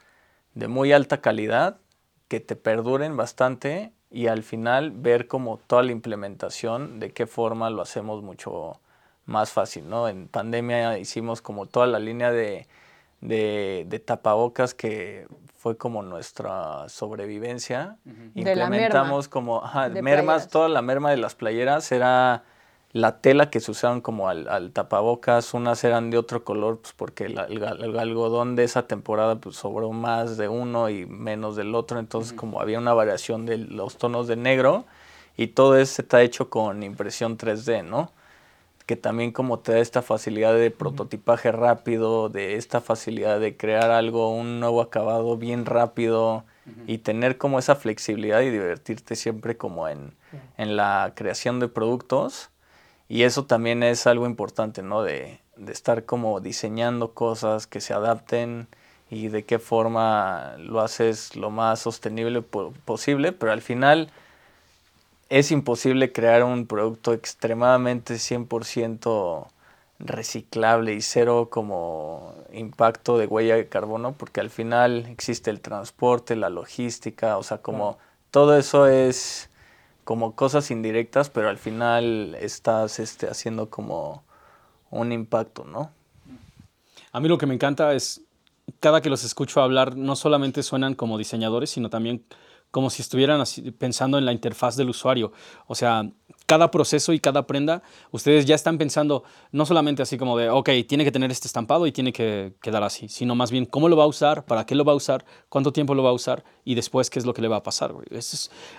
[0.55, 1.81] de muy alta calidad
[2.29, 7.69] que te perduren bastante y al final ver como toda la implementación, de qué forma
[7.69, 8.81] lo hacemos mucho
[9.27, 10.09] más fácil, ¿no?
[10.09, 12.69] En pandemia hicimos como toda la línea de
[13.21, 15.27] de, de tapabocas que
[15.59, 17.97] fue como nuestra sobrevivencia.
[18.35, 19.63] Implementamos como
[20.03, 22.45] mermas, toda la merma de las playeras era
[22.93, 27.25] la tela que se usaban como al, tapabocas, unas eran de otro color, pues porque
[27.27, 32.33] el, algodón de esa temporada pues sobró más de uno y menos del otro, entonces
[32.33, 34.87] como había una variación de los tonos de negro
[35.37, 38.13] y todo eso está hecho con impresión 3D, ¿no?
[38.89, 43.91] Que también como te da esta facilidad de prototipaje rápido, de esta facilidad de crear
[43.91, 46.47] algo, un nuevo acabado bien rápido
[46.87, 50.15] y tener como esa flexibilidad y divertirte siempre como en,
[50.57, 52.49] la creación de productos.
[53.11, 55.03] Y eso también es algo importante, ¿no?
[55.03, 58.69] De, estar como diseñando cosas que se adapten
[59.11, 64.11] y de qué forma lo haces lo más sostenible posible, pero al final
[65.29, 69.47] es imposible crear un producto extremadamente 100%
[69.99, 76.37] reciclable y cero como impacto de huella de carbono, porque al final existe el transporte,
[76.37, 77.99] la logística, o sea, como
[78.31, 79.51] todo eso es
[80.05, 84.23] como cosas indirectas, pero al final estás este, haciendo como
[84.91, 85.91] un impacto, ¿no?
[87.13, 88.23] A mí lo que me encanta es,
[88.81, 92.25] cada que los escucho hablar, no solamente suenan como diseñadores, sino también
[92.71, 93.43] como si estuvieran
[93.79, 95.33] pensando en la interfaz del usuario.
[95.67, 96.11] O sea,
[96.47, 100.71] cada proceso y cada prenda, ustedes ya están pensando no solamente así como de, ok,
[100.87, 103.97] tiene que tener este estampado y tiene que quedar así, sino más bien cómo lo
[103.97, 106.45] va a usar, para qué lo va a usar, cuánto tiempo lo va a usar
[106.65, 107.93] y después qué es lo que le va a pasar.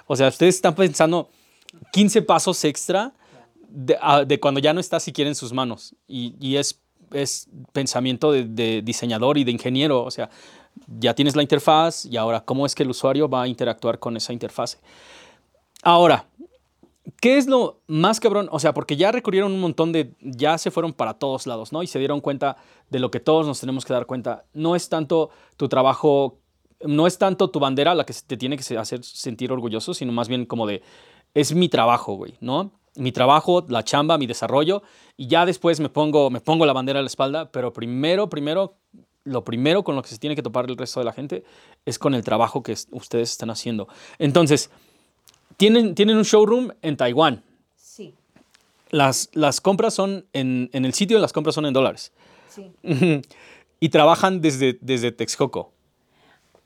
[0.08, 1.30] o sea, ustedes están pensando
[1.92, 3.14] 15 pasos extra
[3.70, 6.82] de, cuando ya no está siquiera en sus manos y, es,
[7.74, 10.04] pensamiento de diseñador y de ingeniero.
[10.04, 10.30] O sea,
[10.88, 14.18] ya tienes la interfaz y ahora cómo es que el usuario va a interactuar con
[14.18, 14.80] esa interfaz.
[15.84, 16.28] Ahora,
[17.22, 18.50] ¿qué es lo más cabrón?
[18.52, 21.84] O sea, porque ya recurrieron un montón de, ya se fueron para todos lados, ¿no?
[21.84, 22.58] Y se dieron cuenta
[22.90, 24.46] de lo que todos nos tenemos que dar cuenta.
[24.54, 26.40] No es tanto tu trabajo,
[26.82, 30.28] no es tanto tu bandera la que te tiene que hacer sentir orgulloso, sino más
[30.28, 30.82] bien como de,
[31.34, 32.72] es mi trabajo, güey, ¿no?
[32.96, 34.82] Mi trabajo, la chamba, mi desarrollo,
[35.16, 38.76] y ya después me pongo, me pongo la bandera a la espalda, pero primero, primero
[39.30, 41.44] lo primero con lo que se tiene que topar el resto de la gente
[41.86, 43.88] es con el trabajo que ustedes están haciendo.
[44.18, 44.70] Entonces,
[45.58, 47.44] tienen, tienen un showroom en Taiwán.
[47.76, 48.14] Sí.
[48.90, 52.12] Las, las compras son en, en el sitio, las compras son en dólares.
[52.50, 52.72] Sí.
[53.80, 55.72] y trabajan desde, desde Texcoco.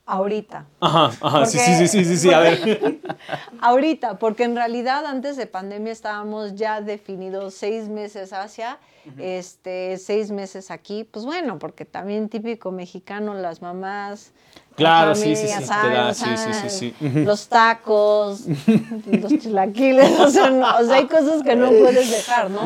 [0.06, 0.66] Ahorita.
[0.82, 3.00] Ajá, ajá, sí, sí, sí, sí, sí, a ver.
[3.62, 8.80] Ahorita, porque en realidad antes de pandemia estábamos ya definidos seis meses hacia,
[9.18, 14.34] este, seis meses aquí, pues bueno, porque también típico mexicano, las mamás.
[14.76, 16.26] Claro, sí, sí, sí,
[16.70, 16.94] sí, sí,
[17.24, 18.46] Los tacos,
[19.06, 20.52] los chilaquiles, o sea,
[20.82, 22.62] o sea, hay cosas que no puedes dejar, ¿no?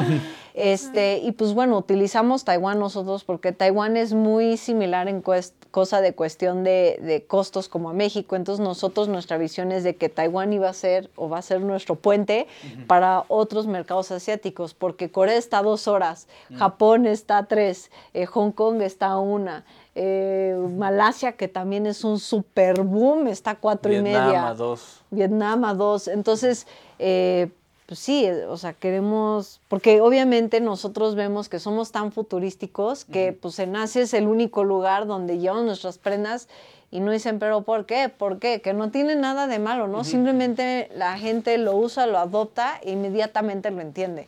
[0.58, 6.16] Este, y pues bueno, utilizamos Taiwán nosotros porque Taiwán es muy similar en cosa de
[6.16, 8.36] cuestión de, costos como a México.
[8.36, 11.62] Entonces nosotros nuestra visión es de que Taiwán iba a ser o va a ser
[11.62, 12.48] nuestro puente
[12.88, 18.26] para otros mercados asiáticos, porque Corea está a dos horas, Japón está a tres, eh,
[18.26, 19.64] Hong Kong está a una.
[19.94, 24.22] Eh, Malasia, que también es un super boom, está a cuatro y media.
[24.22, 25.02] Vietnam a dos.
[25.12, 26.08] Vietnam a dos.
[26.08, 26.66] Entonces,
[26.98, 27.50] eh,
[27.88, 33.32] pues sí, eh, o sea, queremos, porque obviamente nosotros vemos que somos tan futurísticos que
[33.32, 36.50] pues en Asia es el único lugar donde llevamos nuestras prendas
[36.92, 38.10] y no dicen, pero ¿por qué?
[38.10, 38.62] ¿Por qué?
[38.62, 40.04] Que no tiene nada de malo, ¿no?
[40.04, 44.28] Simplemente la gente lo usa, lo adopta e inmediatamente lo entiende.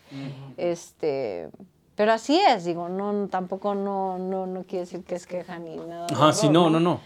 [0.56, 1.50] Este,
[1.96, 5.76] pero así es, digo, no, tampoco no, no, no quiere decir que es queja ni
[5.76, 6.08] nada.
[6.12, 7.02] Ajá, sí, no, no, no.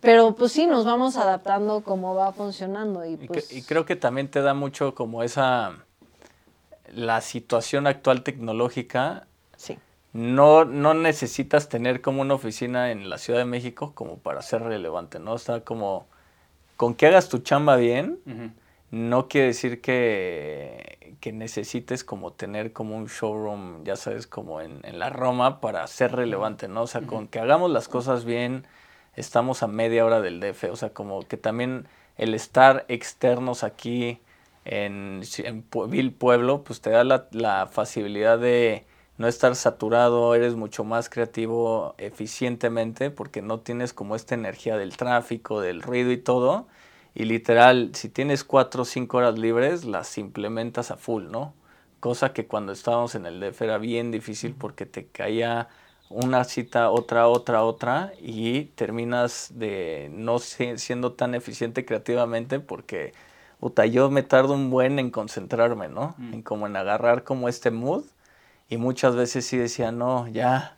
[0.00, 3.04] Pero pues sí, nos vamos adaptando como va funcionando.
[3.04, 3.52] Y, pues...
[3.52, 5.76] y creo que también te da mucho como esa
[6.94, 9.26] la situación actual tecnológica,
[9.56, 9.78] sí.
[10.12, 14.62] no, no necesitas tener como una oficina en la Ciudad de México como para ser
[14.62, 15.32] relevante, ¿no?
[15.32, 16.06] O sea, como
[16.76, 18.18] con que hagas tu chamba bien,
[18.90, 24.80] no quiere decir que, que, necesites como tener como un showroom, ya sabes, como en,
[24.84, 26.82] en la Roma para ser relevante, ¿no?
[26.82, 28.66] O sea, con que hagamos las cosas bien,
[29.14, 31.86] estamos a media hora del DF, o sea, como que también
[32.16, 34.18] el estar externos aquí,
[34.70, 38.86] en, en Vil Pueblo, pues te da la, la, facilidad de
[39.18, 44.96] no estar saturado, eres mucho más creativo eficientemente porque no tienes como esta energía del
[44.96, 46.68] tráfico, del ruido y todo.
[47.16, 51.52] Y literal, si tienes cuatro o cinco horas libres, las implementas a full, ¿no?
[51.98, 55.68] Cosa que cuando estábamos en el DF era bien difícil porque te caía
[56.08, 63.12] una cita, otra, otra, otra, y terminas de no siendo tan eficiente creativamente porque
[63.60, 66.14] puta, yo me tardo un buen en concentrarme, ¿no?
[66.18, 66.34] Mm.
[66.34, 68.04] En como en agarrar como este mood.
[68.68, 70.76] Y muchas veces sí decía, no, ya.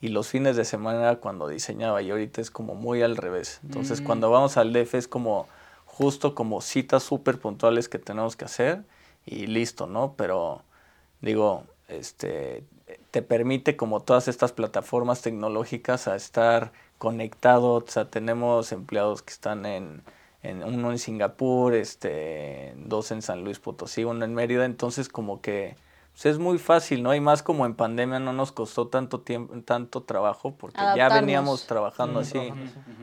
[0.00, 3.60] Y los fines de semana cuando diseñaba y ahorita es como muy al revés.
[3.62, 4.04] Entonces mm.
[4.04, 5.46] cuando vamos al DF es como
[5.84, 8.82] justo como citas súper puntuales que tenemos que hacer
[9.26, 10.14] y listo, ¿no?
[10.16, 10.62] Pero
[11.20, 12.64] digo, este,
[13.10, 19.32] te permite como todas estas plataformas tecnológicas a estar conectado, o sea, tenemos empleados que
[19.32, 20.02] están en
[20.42, 25.40] en, uno en Singapur, este, dos en San Luis Potosí, uno en Mérida, entonces como
[25.40, 25.76] que
[26.12, 27.14] pues, es muy fácil, ¿no?
[27.14, 31.66] Y más como en pandemia no nos costó tanto tiempo, tanto trabajo, porque ya veníamos
[31.66, 32.52] trabajando así.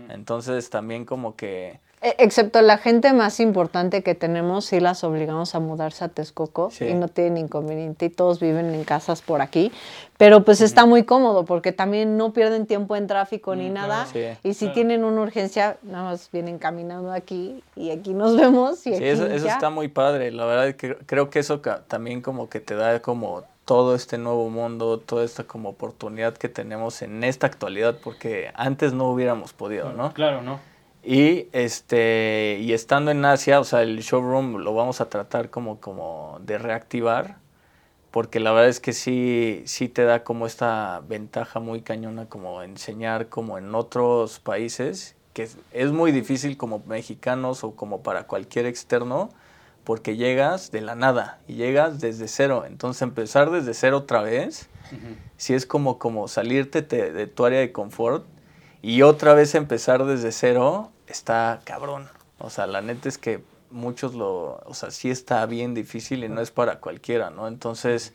[0.09, 5.59] Entonces también como que Excepto la gente más importante que tenemos, sí las obligamos a
[5.59, 6.85] mudarse a Texcoco Sí.
[6.85, 9.69] y no tienen inconveniente y todos viven en casas por aquí.
[10.17, 14.05] Pero pues está muy cómodo porque también no pierden tiempo en tráfico ni nada.
[14.05, 14.23] Sí.
[14.43, 18.79] Y si tienen una urgencia, nada más vienen caminando aquí y aquí nos vemos.
[18.87, 19.53] Y Sí, aquí eso, eso ya.
[19.53, 20.31] está muy padre.
[20.31, 23.93] La verdad es que creo que eso ca- también como que te da como todo
[23.93, 29.09] este nuevo mundo, toda esta como oportunidad que tenemos en esta actualidad, porque antes no
[29.11, 30.13] hubiéramos podido, ¿no?
[30.13, 30.59] Claro, ¿no?
[31.11, 35.79] Y este y estando en Asia, o sea, el showroom lo vamos a tratar como,
[35.79, 37.37] como de reactivar,
[38.11, 42.61] porque la verdad es que sí, sí te da como esta ventaja muy cañona como
[42.61, 48.27] enseñar como en otros países, que es, es muy difícil como mexicanos o como para
[48.27, 49.31] cualquier externo,
[49.85, 52.65] porque llegas de la nada y llegas desde cero.
[52.67, 54.69] Entonces empezar desde cero otra vez,
[55.37, 58.25] sí es como, como salirte te- de tu área de confort
[58.83, 62.07] y otra vez empezar desde cero está cabrón.
[62.39, 66.29] O sea, la neta es que muchos lo, o sea, sí está bien difícil y
[66.29, 67.47] no es para cualquiera, ¿no?
[67.47, 68.13] Entonces,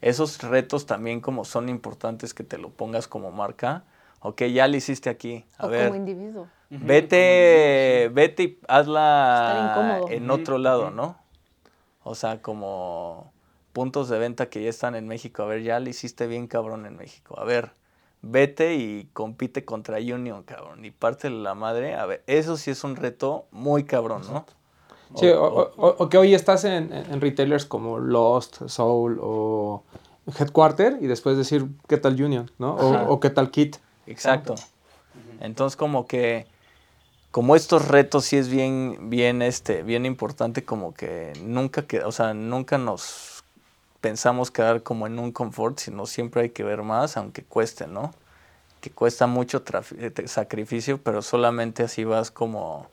[0.00, 3.84] esos retos también como son importantes que te lo pongas como marca.
[4.20, 5.44] Ok, ya lo hiciste aquí.
[5.58, 6.48] A o ver, como individuo.
[6.70, 10.08] vete, vete y hazla incómodo.
[10.10, 11.16] en otro lado, ¿no?
[12.04, 13.32] O sea, como
[13.72, 15.42] puntos de venta que ya están en México.
[15.42, 17.38] A ver, ya le hiciste bien cabrón en México.
[17.38, 17.72] A ver,
[18.22, 20.84] vete y compite contra Union, cabrón.
[20.84, 21.94] Y parte la madre.
[21.96, 24.46] A ver, eso sí es un reto muy cabrón, ¿no?
[25.14, 29.82] Sí, o, o- o- o que hoy estás en, en retailers como Lost, Soul o
[30.38, 32.76] Headquarter y después decir qué tal Union, ¿no?
[33.08, 33.76] O qué tal Kit.
[34.06, 34.54] Exacto.
[35.40, 36.46] Entonces como que
[37.30, 42.12] como estos retos sí es bien bien este bien importante como que nunca que, o
[42.12, 43.31] sea, nunca nos
[44.02, 48.12] pensamos quedar como en un confort, sino siempre hay que ver más aunque cueste, ¿no?
[48.82, 49.62] Que cuesta mucho
[49.96, 52.90] eh, sacrificio, pero solamente así vas como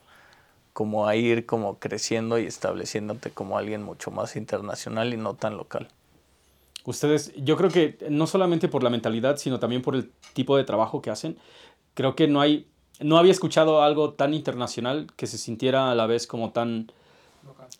[0.71, 5.57] como a ir como creciendo y estableciéndote como alguien mucho más internacional y no tan
[5.57, 5.89] local.
[6.85, 10.63] Ustedes, yo creo que no solamente por la mentalidad, sino también por el tipo de
[10.63, 11.37] trabajo que hacen,
[11.95, 12.67] creo que no hay,
[13.01, 16.93] no había escuchado algo tan internacional que se sintiera a la vez como tan,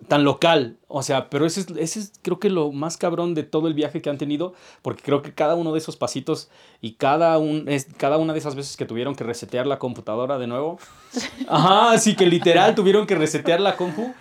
[0.07, 0.77] tan local.
[0.87, 3.73] O sea, pero ese es, ese es creo que lo más cabrón de todo el
[3.73, 6.49] viaje que han tenido, porque creo que cada uno de esos pasitos
[6.81, 10.37] y cada, un, es, cada una de esas veces que tuvieron que resetear la computadora
[10.37, 10.79] de nuevo,
[11.47, 14.13] ajá, así que literal tuvieron que resetear la compu,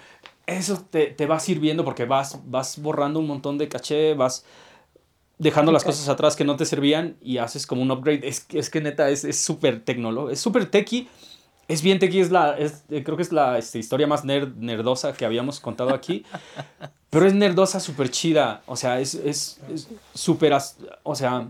[0.47, 4.45] eso te, te va sirviendo porque vas, vas borrando un montón de caché, vas
[5.39, 8.27] dejando las cosas atrás que no te servían y haces como un upgrade.
[8.27, 11.09] Es, que- es que neta es es súper tecnológico, es súper techy.
[11.69, 14.55] Es bien techy, es la, es, eh, creo que es la este, historia más nerd,
[14.57, 16.25] nerdosa que habíamos contado aquí.
[17.11, 18.63] Pero es nerdosa súper chida.
[18.67, 21.47] O sea, es es- es súper, as- o sea,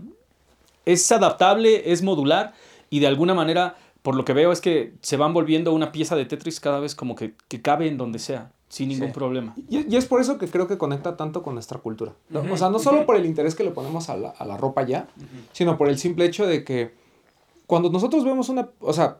[0.85, 2.53] es adaptable, es modular
[2.89, 6.15] y de alguna manera, por lo que veo, es que se van volviendo una pieza
[6.15, 9.13] de Tetris cada vez como que, que cabe en donde sea, sin ningún Sí.
[9.13, 9.53] problema.
[9.69, 12.13] Y, y es por eso que creo que conecta tanto con nuestra cultura.
[12.29, 12.41] ¿no?
[12.51, 14.83] O sea, no solo por el interés que le ponemos a la, a la ropa
[14.85, 15.07] ya,
[15.53, 16.93] sino por el simple hecho de que
[17.67, 18.69] cuando nosotros vemos una...
[18.79, 19.19] O sea,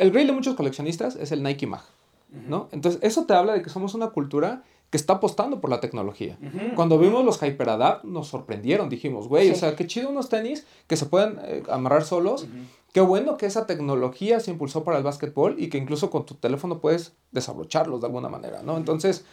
[0.00, 1.82] el rey de muchos coleccionistas es el Nike Mag,
[2.48, 2.68] ¿no?
[2.72, 6.38] Entonces, eso te habla de que somos una cultura que está apostando por la tecnología.
[6.74, 8.88] Cuando vimos los HyperAdapt, nos sorprendieron.
[8.88, 12.46] Dijimos, güey, o sea, qué chido unos tenis que se pueden eh, amarrar solos.
[12.94, 16.34] Qué bueno que esa tecnología se impulsó para el básquetbol y que incluso con tu
[16.34, 18.78] teléfono puedes desabrocharlos de alguna manera, ¿no?
[18.78, 19.26] Entonces,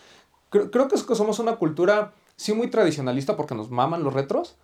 [0.50, 4.14] creo, creo que es que somos una cultura, sí, muy tradicionalista porque nos maman los
[4.14, 4.56] retros,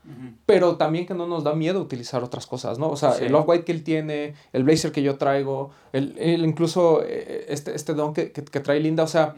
[0.46, 2.90] pero también que no nos da miedo utilizar otras cosas, ¿no?
[2.90, 3.26] O sea, Sí.
[3.26, 7.76] el off-white que él tiene, el blazer que yo traigo, el, el incluso eh, este,
[7.76, 9.34] este don que, que- que trae Linda, o sea,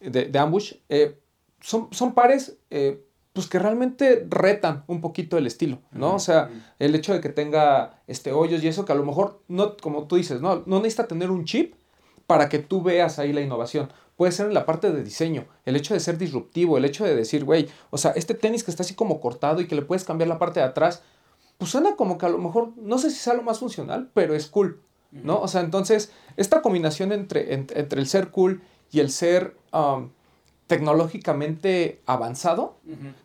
[0.00, 1.18] de, de Ambush, eh,
[1.60, 3.04] son, son pares eh,
[3.34, 6.14] pues que realmente retan un poquito el estilo, ¿no?
[6.14, 6.50] O sea,
[6.80, 10.06] el hecho de que tenga este hoyos y eso que a lo mejor, no, como
[10.08, 11.74] tú dices, no, no necesita tener un chip
[12.26, 13.92] para que tú veas ahí la innovación.
[14.20, 17.16] Puede ser en la parte de diseño, el hecho de ser disruptivo, el hecho de
[17.16, 20.04] decir, güey, o sea, este tenis que está así como cortado y que le puedes
[20.04, 21.02] cambiar la parte de atrás,
[21.56, 24.34] pues suena como que a lo mejor, no sé si sea lo más funcional, pero
[24.34, 25.40] es cool, ¿no?
[25.40, 28.60] O sea, entonces, esta combinación entre, en- entre el ser cool
[28.92, 30.10] y el ser um,
[30.66, 32.76] tecnológicamente avanzado,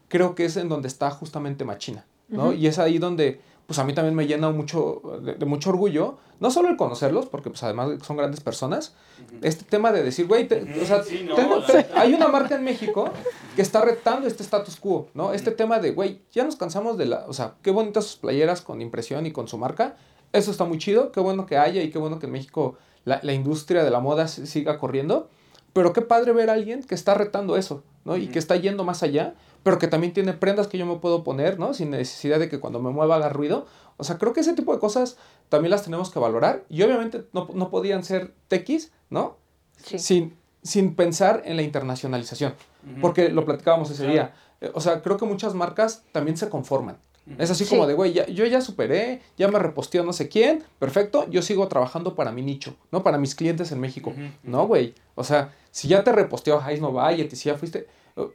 [0.07, 2.53] creo que es en donde está justamente Machina, ¿no?
[2.53, 6.17] Y es ahí donde, pues a mí también me llena mucho, de, de mucho orgullo,
[6.39, 8.93] no solo el conocerlos, porque pues además son grandes personas,
[9.41, 11.81] este tema de decir, güey, te- o sea, Sí, no, tengo- o sea.
[11.87, 13.09] te- hay una marca en México
[13.55, 15.33] que está retando este status quo, ¿no?
[15.33, 18.61] Este tema de, güey, ya nos cansamos de la, o sea, qué bonitas sus playeras
[18.61, 19.95] con impresión y con su marca,
[20.33, 22.75] eso está muy chido, qué bueno que haya y qué bueno que en México
[23.05, 25.29] la, la industria de la moda si- siga corriendo,
[25.73, 28.15] pero qué padre ver a alguien que está retando eso, ¿no?
[28.15, 31.23] Y que está yendo más allá, pero que también tiene prendas que yo me puedo
[31.23, 31.73] poner, ¿no?
[31.73, 33.65] Sin necesidad de que cuando me mueva haga ruido.
[33.97, 35.17] O sea, creo que ese tipo de cosas
[35.49, 36.63] también las tenemos que valorar.
[36.69, 39.37] Y obviamente no, no podían ser tequis, ¿no?
[39.83, 39.99] Sí.
[39.99, 42.53] sin, sin pensar en la internacionalización.
[43.01, 44.33] Porque lo platicábamos ese día.
[44.61, 46.97] Eh, O sea, creo que muchas marcas también se conforman.
[47.39, 50.63] Es así como de, güey, ya- yo ya superé, ya me reposteó no sé quién,
[50.79, 53.01] perfecto, yo sigo trabajando para mi nicho, ¿no?
[53.03, 54.13] Para mis clientes en México.
[54.43, 54.93] No, güey.
[55.15, 57.87] O sea, si ya te reposteó Hais no Valley, si ya fuiste...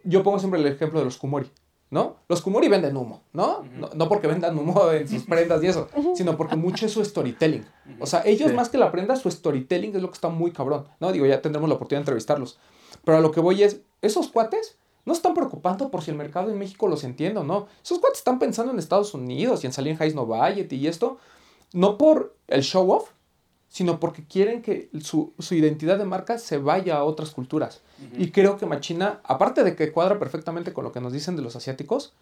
[0.04, 1.50] Yo pongo siempre el ejemplo de los Kumori,
[1.88, 2.16] ¿no?
[2.28, 3.64] Los Kumori venden humo, ¿no?
[3.76, 7.04] no, no porque vendan humo en sus prendas y eso, sino porque mucho es su
[7.04, 7.64] storytelling.
[8.00, 8.56] O sea, ellos Sí.
[8.56, 11.12] más que la prenda, su storytelling es lo que está muy cabrón, ¿no?
[11.12, 12.58] Digo, ya tendremos la oportunidad de entrevistarlos.
[13.04, 16.50] Pero a lo que voy es, esos cuates no están preocupando por si el mercado
[16.50, 17.68] en México los entiende o no.
[17.82, 20.86] Esos cuates están pensando en Estados Unidos y en salir en Hais no Valley y
[20.86, 21.18] esto,
[21.72, 23.10] no por el show off,
[23.68, 27.82] sino porque quieren que su, su identidad de marca se vaya a otras culturas.
[28.18, 31.42] Y creo que Machina, aparte de que cuadra perfectamente con lo que nos dicen de
[31.42, 32.12] los asiáticos,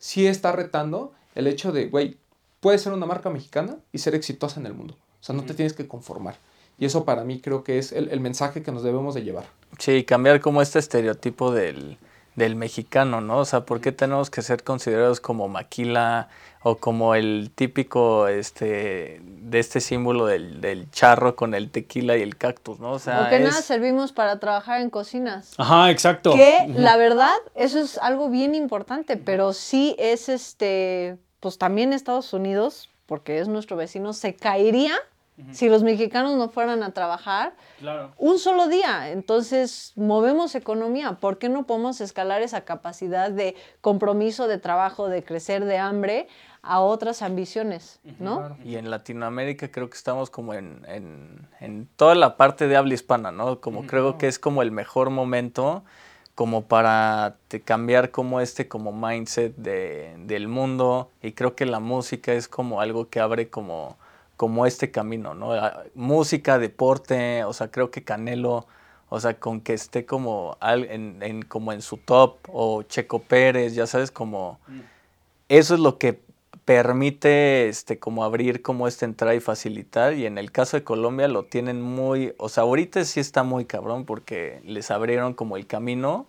[0.00, 2.16] sí está retando el hecho de, güey,
[2.60, 4.96] puedes ser una marca mexicana y ser exitosa en el mundo.
[5.20, 6.36] O sea, no te tienes que conformar.
[6.78, 9.46] Y eso para mí creo que es el, el mensaje que nos debemos de llevar.
[9.78, 11.98] Sí, cambiar como este estereotipo del,
[12.38, 13.38] del mexicano, ¿no?
[13.38, 16.28] O sea, ¿por qué tenemos que ser considerados como maquila
[16.62, 22.22] o como el típico, este, de este símbolo del, del charro con el tequila y
[22.22, 22.92] el cactus, ¿no?
[22.92, 25.54] O sea, Porque nada servimos para trabajar en cocinas.
[25.58, 26.34] Ajá, exacto.
[26.34, 32.32] Que la verdad, eso es algo bien importante, pero sí es este, pues también Estados
[32.32, 34.94] Unidos, porque es nuestro vecino, se caería
[35.52, 38.12] si los mexicanos no fueran a trabajar Claro.
[38.18, 39.10] un solo día.
[39.10, 41.12] Entonces, movemos economía.
[41.20, 46.28] ¿Por qué no podemos escalar esa capacidad de compromiso, de trabajo, de crecer, de hambre
[46.62, 48.56] a otras ambiciones, ¿no?
[48.64, 52.94] Y en Latinoamérica creo que estamos como en, en, en toda la parte de habla
[52.94, 53.60] hispana, ¿no?
[53.60, 55.84] Como creo que es como el mejor momento
[56.34, 61.80] como para te cambiar como este como mindset de, del mundo y creo que la
[61.80, 63.96] música es como algo que abre como,
[64.38, 65.52] como este camino, ¿no?
[65.52, 68.66] Ah, Música, deporte, o sea, creo que Canelo,
[69.10, 73.18] o sea, con que esté como, al- en, en- como en su top o Checo
[73.20, 74.58] Pérez, ya sabes, como
[75.48, 76.20] eso es lo que
[76.64, 81.26] permite este como abrir como esta entrada y facilitar y en el caso de Colombia
[81.28, 85.66] lo tienen muy, o sea, ahorita sí está muy cabrón porque les abrieron como el
[85.66, 86.26] camino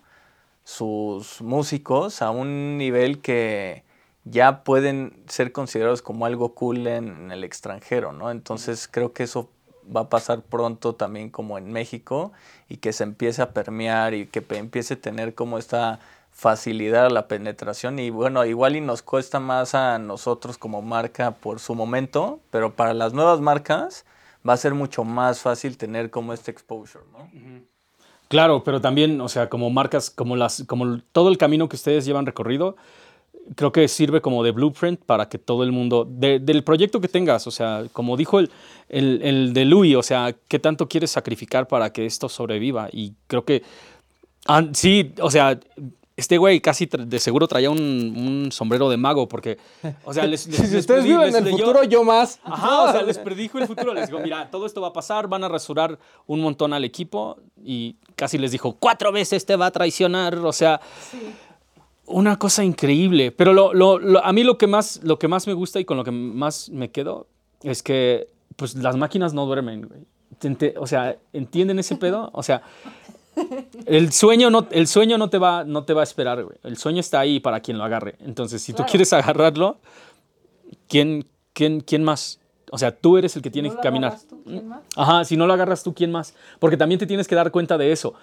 [0.64, 3.82] sus músicos a un nivel que
[4.30, 8.30] ya pueden ser considerados como algo cool en, en el extranjero, ¿no?
[8.30, 9.50] Entonces creo que eso
[9.94, 12.32] va a pasar pronto también como en México
[12.68, 16.00] y que se empiece a permear y que empiece a tener como esta
[16.32, 21.32] facilidad a la penetración y bueno, igual y nos cuesta más a nosotros como marca
[21.32, 24.04] por su momento, pero para las nuevas marcas
[24.48, 27.28] va a ser mucho más fácil tener como este exposure, ¿no?
[28.28, 32.04] Claro, pero también, o sea, como marcas, como las, como todo el camino que ustedes
[32.04, 32.76] llevan recorrido,
[33.56, 37.08] creo que sirve como de blueprint para que todo el mundo, de- del proyecto que
[37.08, 38.50] tengas, o sea, como dijo el,
[38.88, 42.88] el, el de Louis, o sea, ¿qué tanto quieres sacrificar para que esto sobreviva?
[42.92, 43.62] Y creo que,
[44.46, 45.58] ah, sí, o sea,
[46.16, 49.56] este güey casi de seguro traía un, un sombrero de mago, porque,
[50.04, 52.38] o sea, les, les- si les ustedes viven les en el leyó- futuro, yo más.
[52.44, 53.94] Ajá, o sea, les predijo el futuro.
[53.94, 57.38] Les digo, mira, todo esto va a pasar, van a rasurar un montón al equipo
[57.64, 60.36] y casi les dijo, cuatro veces te va a traicionar.
[60.36, 60.78] O sea,
[62.10, 63.32] una cosa increíble.
[63.32, 65.84] Pero lo, lo- lo- a mí lo que, más, lo que más me gusta y
[65.84, 67.26] con lo que más me quedo
[67.62, 70.74] es que pues las máquinas no duermen, güey.
[70.76, 72.30] O sea, ¿entienden ese pedo?
[72.32, 72.62] O sea,
[73.86, 76.56] el sueño no, el sueño no, te va, no te va a esperar, güey.
[76.64, 78.16] El sueño está ahí para quien lo agarre.
[78.20, 79.78] Entonces, si tú quieres agarrarlo,
[80.88, 82.38] ¿quién, quién, quién más?
[82.72, 84.16] O sea, tú eres el que tiene que caminar.
[84.96, 86.34] Ajá, si no lo agarras tú, ¿quién más?
[86.58, 88.14] Porque también te tienes que dar cuenta de eso.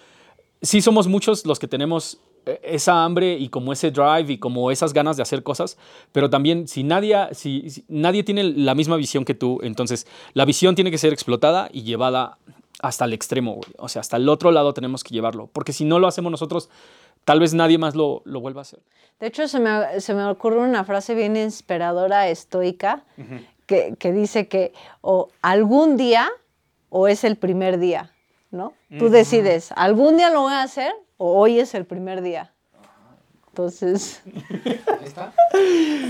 [0.62, 2.20] Sí somos muchos los que tenemos
[2.64, 5.78] esa hambre y como ese drive y como esas ganas de hacer cosas,
[6.11, 10.45] pero también si nadie, si, si nadie tiene la misma visión que tú, entonces la
[10.45, 12.38] visión tiene que ser explotada y llevada
[12.82, 13.69] hasta el extremo, güey.
[13.78, 16.69] O sea, hasta el otro lado tenemos que llevarlo, porque si no lo hacemos nosotros,
[17.26, 18.80] tal vez nadie más lo, lo vuelva a hacer.
[19.19, 23.03] De hecho, se me, se me ocurre una frase bien inspiradora, estoica,
[23.65, 26.30] que, que dice que o algún día
[26.90, 28.14] o es el primer día,
[28.52, 28.74] ¿no?
[28.98, 32.53] Tú decides, algún día lo voy a hacer o hoy es el primer día.
[33.49, 34.22] Entonces,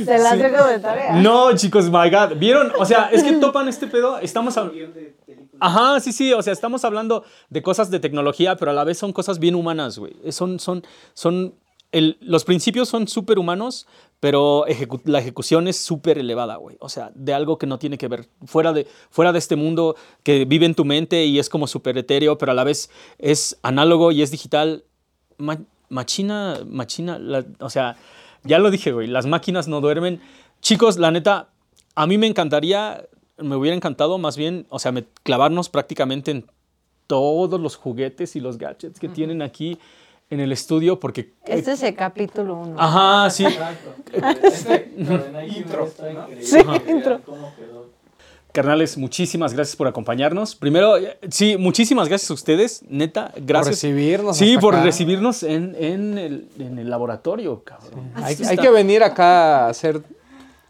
[0.06, 1.14] se las dejo de tarea.
[1.22, 2.38] No, chicos, my God.
[2.38, 2.72] ¿Vieron?
[2.78, 4.18] O sea, es que topan este pedo.
[4.20, 5.00] Estamos hablando.
[5.60, 6.34] Ajá, sí, sí.
[6.34, 9.56] O sea, estamos hablando de cosas de tecnología, pero a la vez son cosas bien
[9.56, 10.14] humanas, güey.
[10.32, 11.56] Son, son, son.
[11.94, 13.88] el- los principios son súper humanos,
[14.20, 16.76] pero ejecu- la ejecución es súper elevada, güey.
[16.82, 18.28] O sea, de algo que no tiene que ver.
[18.46, 21.98] Fuera de, fuera de este mundo que vive en tu mente y es como súper
[21.98, 22.90] etéreo, pero a la vez
[23.20, 24.84] es análogo y es digital.
[25.38, 25.60] Ma-
[25.90, 27.96] machina, machina, la- o sea,
[28.44, 30.22] ya lo dije, güey, las máquinas no duermen.
[30.62, 31.50] Chicos, la neta,
[31.96, 33.06] a mí me encantaría,
[33.38, 36.46] me hubiera encantado más bien, o sea, me- clavarnos prácticamente en
[37.08, 39.78] todos los juguetes y los gadgets que tienen aquí
[40.30, 41.34] en el estudio porque...
[41.46, 42.76] Este es el capítulo uno.
[42.78, 43.46] Ajá, sí.
[46.42, 46.60] Sí,
[46.90, 47.22] intro.
[48.58, 50.56] Carnales, muchísimas gracias por acompañarnos.
[50.56, 53.76] Primero, eh, sí, muchísimas gracias a ustedes, neta, gracias.
[53.84, 54.84] recibirnos Sí, por acá.
[54.84, 58.12] recibirnos en, en el, en el laboratorio, cabrón.
[58.16, 60.02] Hay, Esto que venir acá a hacer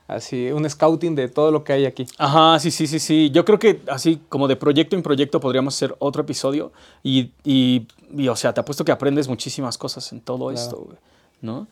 [0.06, 2.06] así un scouting de todo lo que hay aquí.
[2.18, 3.32] Ajá, sí, sí, sí, sí.
[3.32, 6.74] Yo creo que así como de proyecto en proyecto podríamos hacer otro episodio
[7.04, 10.98] y, y, y, o sea, te apuesto que aprendes muchísimas cosas en todo esto, güey,
[11.42, 11.68] ¿no?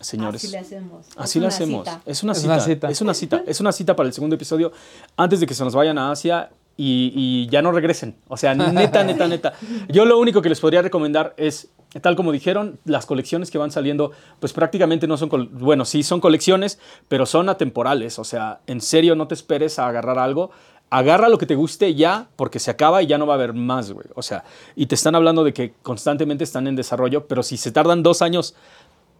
[0.00, 0.42] Señores.
[0.42, 1.06] Así le hacemos.
[1.16, 1.84] Así Es lo una hacemos.
[1.84, 2.02] cita.
[2.06, 2.48] Es una Es cita.
[2.54, 2.88] una cita.
[2.90, 3.42] Es una cita.
[3.46, 4.72] Es una cita para el segundo episodio
[5.16, 8.16] antes de que se nos vayan a Asia y, y ya no regresen.
[8.28, 9.52] O sea, neta, neta, neta.
[9.88, 11.68] Yo lo único que les podría recomendar es,
[12.00, 16.20] tal como dijeron, las colecciones que van saliendo, pues prácticamente no son, bueno, sí son
[16.20, 16.78] colecciones,
[17.08, 18.18] pero son atemporales.
[18.18, 20.50] O sea, en serio, no te esperes a agarrar algo.
[20.92, 23.52] Agarra lo que te guste ya, porque se acaba y ya no va a haber
[23.52, 24.06] más, güey.
[24.16, 24.42] O sea,
[24.74, 28.22] y te están hablando de que constantemente están en desarrollo, pero si se tardan dos
[28.22, 28.54] años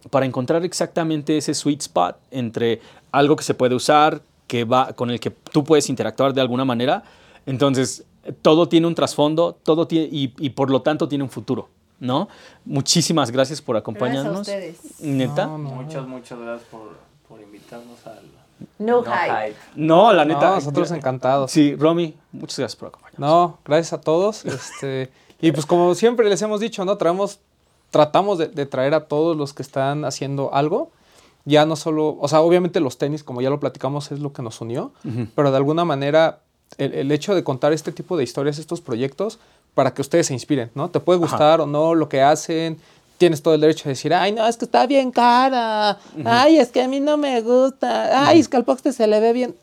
[0.09, 2.81] para encontrar exactamente ese sweet spot entre
[3.13, 6.65] algo que se puede usar, que va, con el que tú puedes interactuar de alguna
[6.65, 7.03] manera.
[7.47, 8.05] Entonces,
[8.43, 11.69] todo tiene un trasfondo, todo tiene, y, y por lo tanto tiene un futuro,
[11.99, 12.29] ¿no?
[12.65, 14.41] Muchísimas gracias por acompañarnos.
[14.41, 15.01] ustedes.
[15.01, 15.47] Neta.
[15.47, 15.71] No, no.
[15.71, 16.97] Muchas, muchas gracias por,
[17.29, 18.21] por invitarnos al
[18.79, 19.47] No, No hype.
[19.49, 19.57] Hype.
[19.75, 20.55] No, la No, neta.
[20.57, 21.51] nosotros encantados.
[21.51, 23.29] Sí, Romy, muchas gracias por acompañarnos.
[23.31, 24.45] No, gracias a todos.
[24.45, 25.11] Este,
[25.41, 26.97] y pues como siempre les hemos dicho, ¿no?
[26.99, 27.39] Traemos,
[27.91, 30.91] tratamos de, de traer a todos los que están haciendo algo.
[31.45, 34.43] Ya no solo, o sea, obviamente los tenis, como ya lo platicamos, es lo que
[34.43, 34.93] nos unió,
[35.35, 36.41] pero de alguna manera
[36.77, 39.39] el, el hecho de contar este tipo de historias, estos proyectos,
[39.75, 40.91] para que ustedes se inspiren, ¿no?
[40.91, 42.79] Te puede gustar o no lo que hacen,
[43.17, 46.69] tienes todo el derecho de decir, ay, no, es que está bien cara, ay, es
[46.69, 49.57] que a mí no me gusta, ay, es que al Poxte se le ve bien.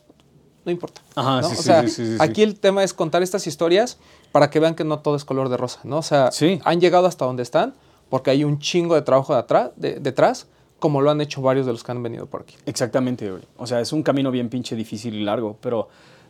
[0.66, 1.02] No importa.
[1.16, 1.49] Ajá, ¿no?
[1.49, 3.98] sí, o sea, sí, sí, aquí el tema es contar estas historias
[4.32, 5.99] para que vean que no todo es color de rosa, ¿no?
[5.99, 6.30] O sea,
[6.64, 7.74] han llegado hasta donde están
[8.10, 10.48] porque hay un chingo de trabajo de atrás, de- detrás,
[10.80, 12.56] como lo han hecho varios de los que han venido por aquí.
[12.66, 13.44] Exactamente, güey.
[13.58, 15.90] O sea, es un camino bien pinche difícil y largo, pero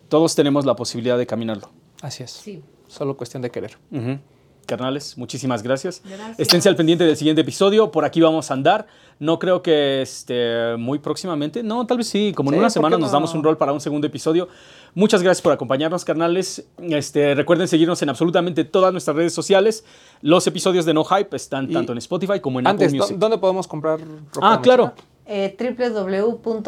[0.10, 1.70] todos tenemos la posibilidad de caminarlo.
[2.02, 2.32] Así es.
[2.32, 2.64] Sí.
[2.88, 3.78] Solo cuestión de querer.
[3.92, 4.20] Ujú.
[4.68, 6.04] Carnales, muchísimas gracias.
[6.06, 6.40] Gracias.
[6.40, 7.90] Esténse al pendiente del siguiente episodio.
[7.90, 8.86] Por aquí vamos a andar.
[9.20, 11.64] No creo que este, muy próximamente.
[11.64, 12.34] No, tal vez sí.
[12.36, 13.14] Como en Sí, una ¿por qué semana nos no?
[13.14, 14.48] damos un rol para un segundo episodio.
[14.94, 16.68] Muchas gracias por acompañarnos, carnales.
[16.80, 19.84] Este, recuerden seguirnos en absolutamente todas nuestras redes sociales.
[20.22, 23.04] Los episodios de No Hype están Y tanto en Spotify como en Antes, Apple ¿dó-
[23.04, 23.18] Music.
[23.18, 24.00] ¿dónde podemos comprar
[24.34, 24.54] ropa?
[24.54, 24.94] Ah, claro.
[25.26, 25.56] Eh,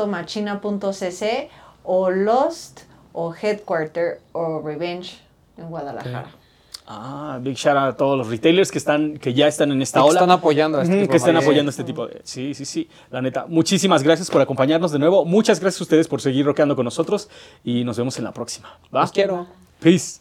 [0.10, 1.50] www.machina.cc
[1.84, 2.82] o Lost
[3.14, 5.20] o Headquarter o Revenge
[5.58, 6.30] en Guadalajara.
[6.92, 10.00] Ah, big shout out a todos los retailers que, están, que ya están en esta
[10.00, 10.14] que ola.
[10.14, 12.20] están apoyando a este Ujú, tipo que están apoyando este tipo de...
[12.24, 12.90] Sí, sí, sí.
[13.12, 15.24] La neta, muchísimas gracias por acompañarnos de nuevo.
[15.24, 17.30] Muchas gracias a ustedes por seguir rockeando con nosotros
[17.64, 18.80] y nos vemos en la próxima.
[18.94, 19.02] ¿Va?
[19.02, 19.46] Los quiero.
[19.80, 20.20] Peace.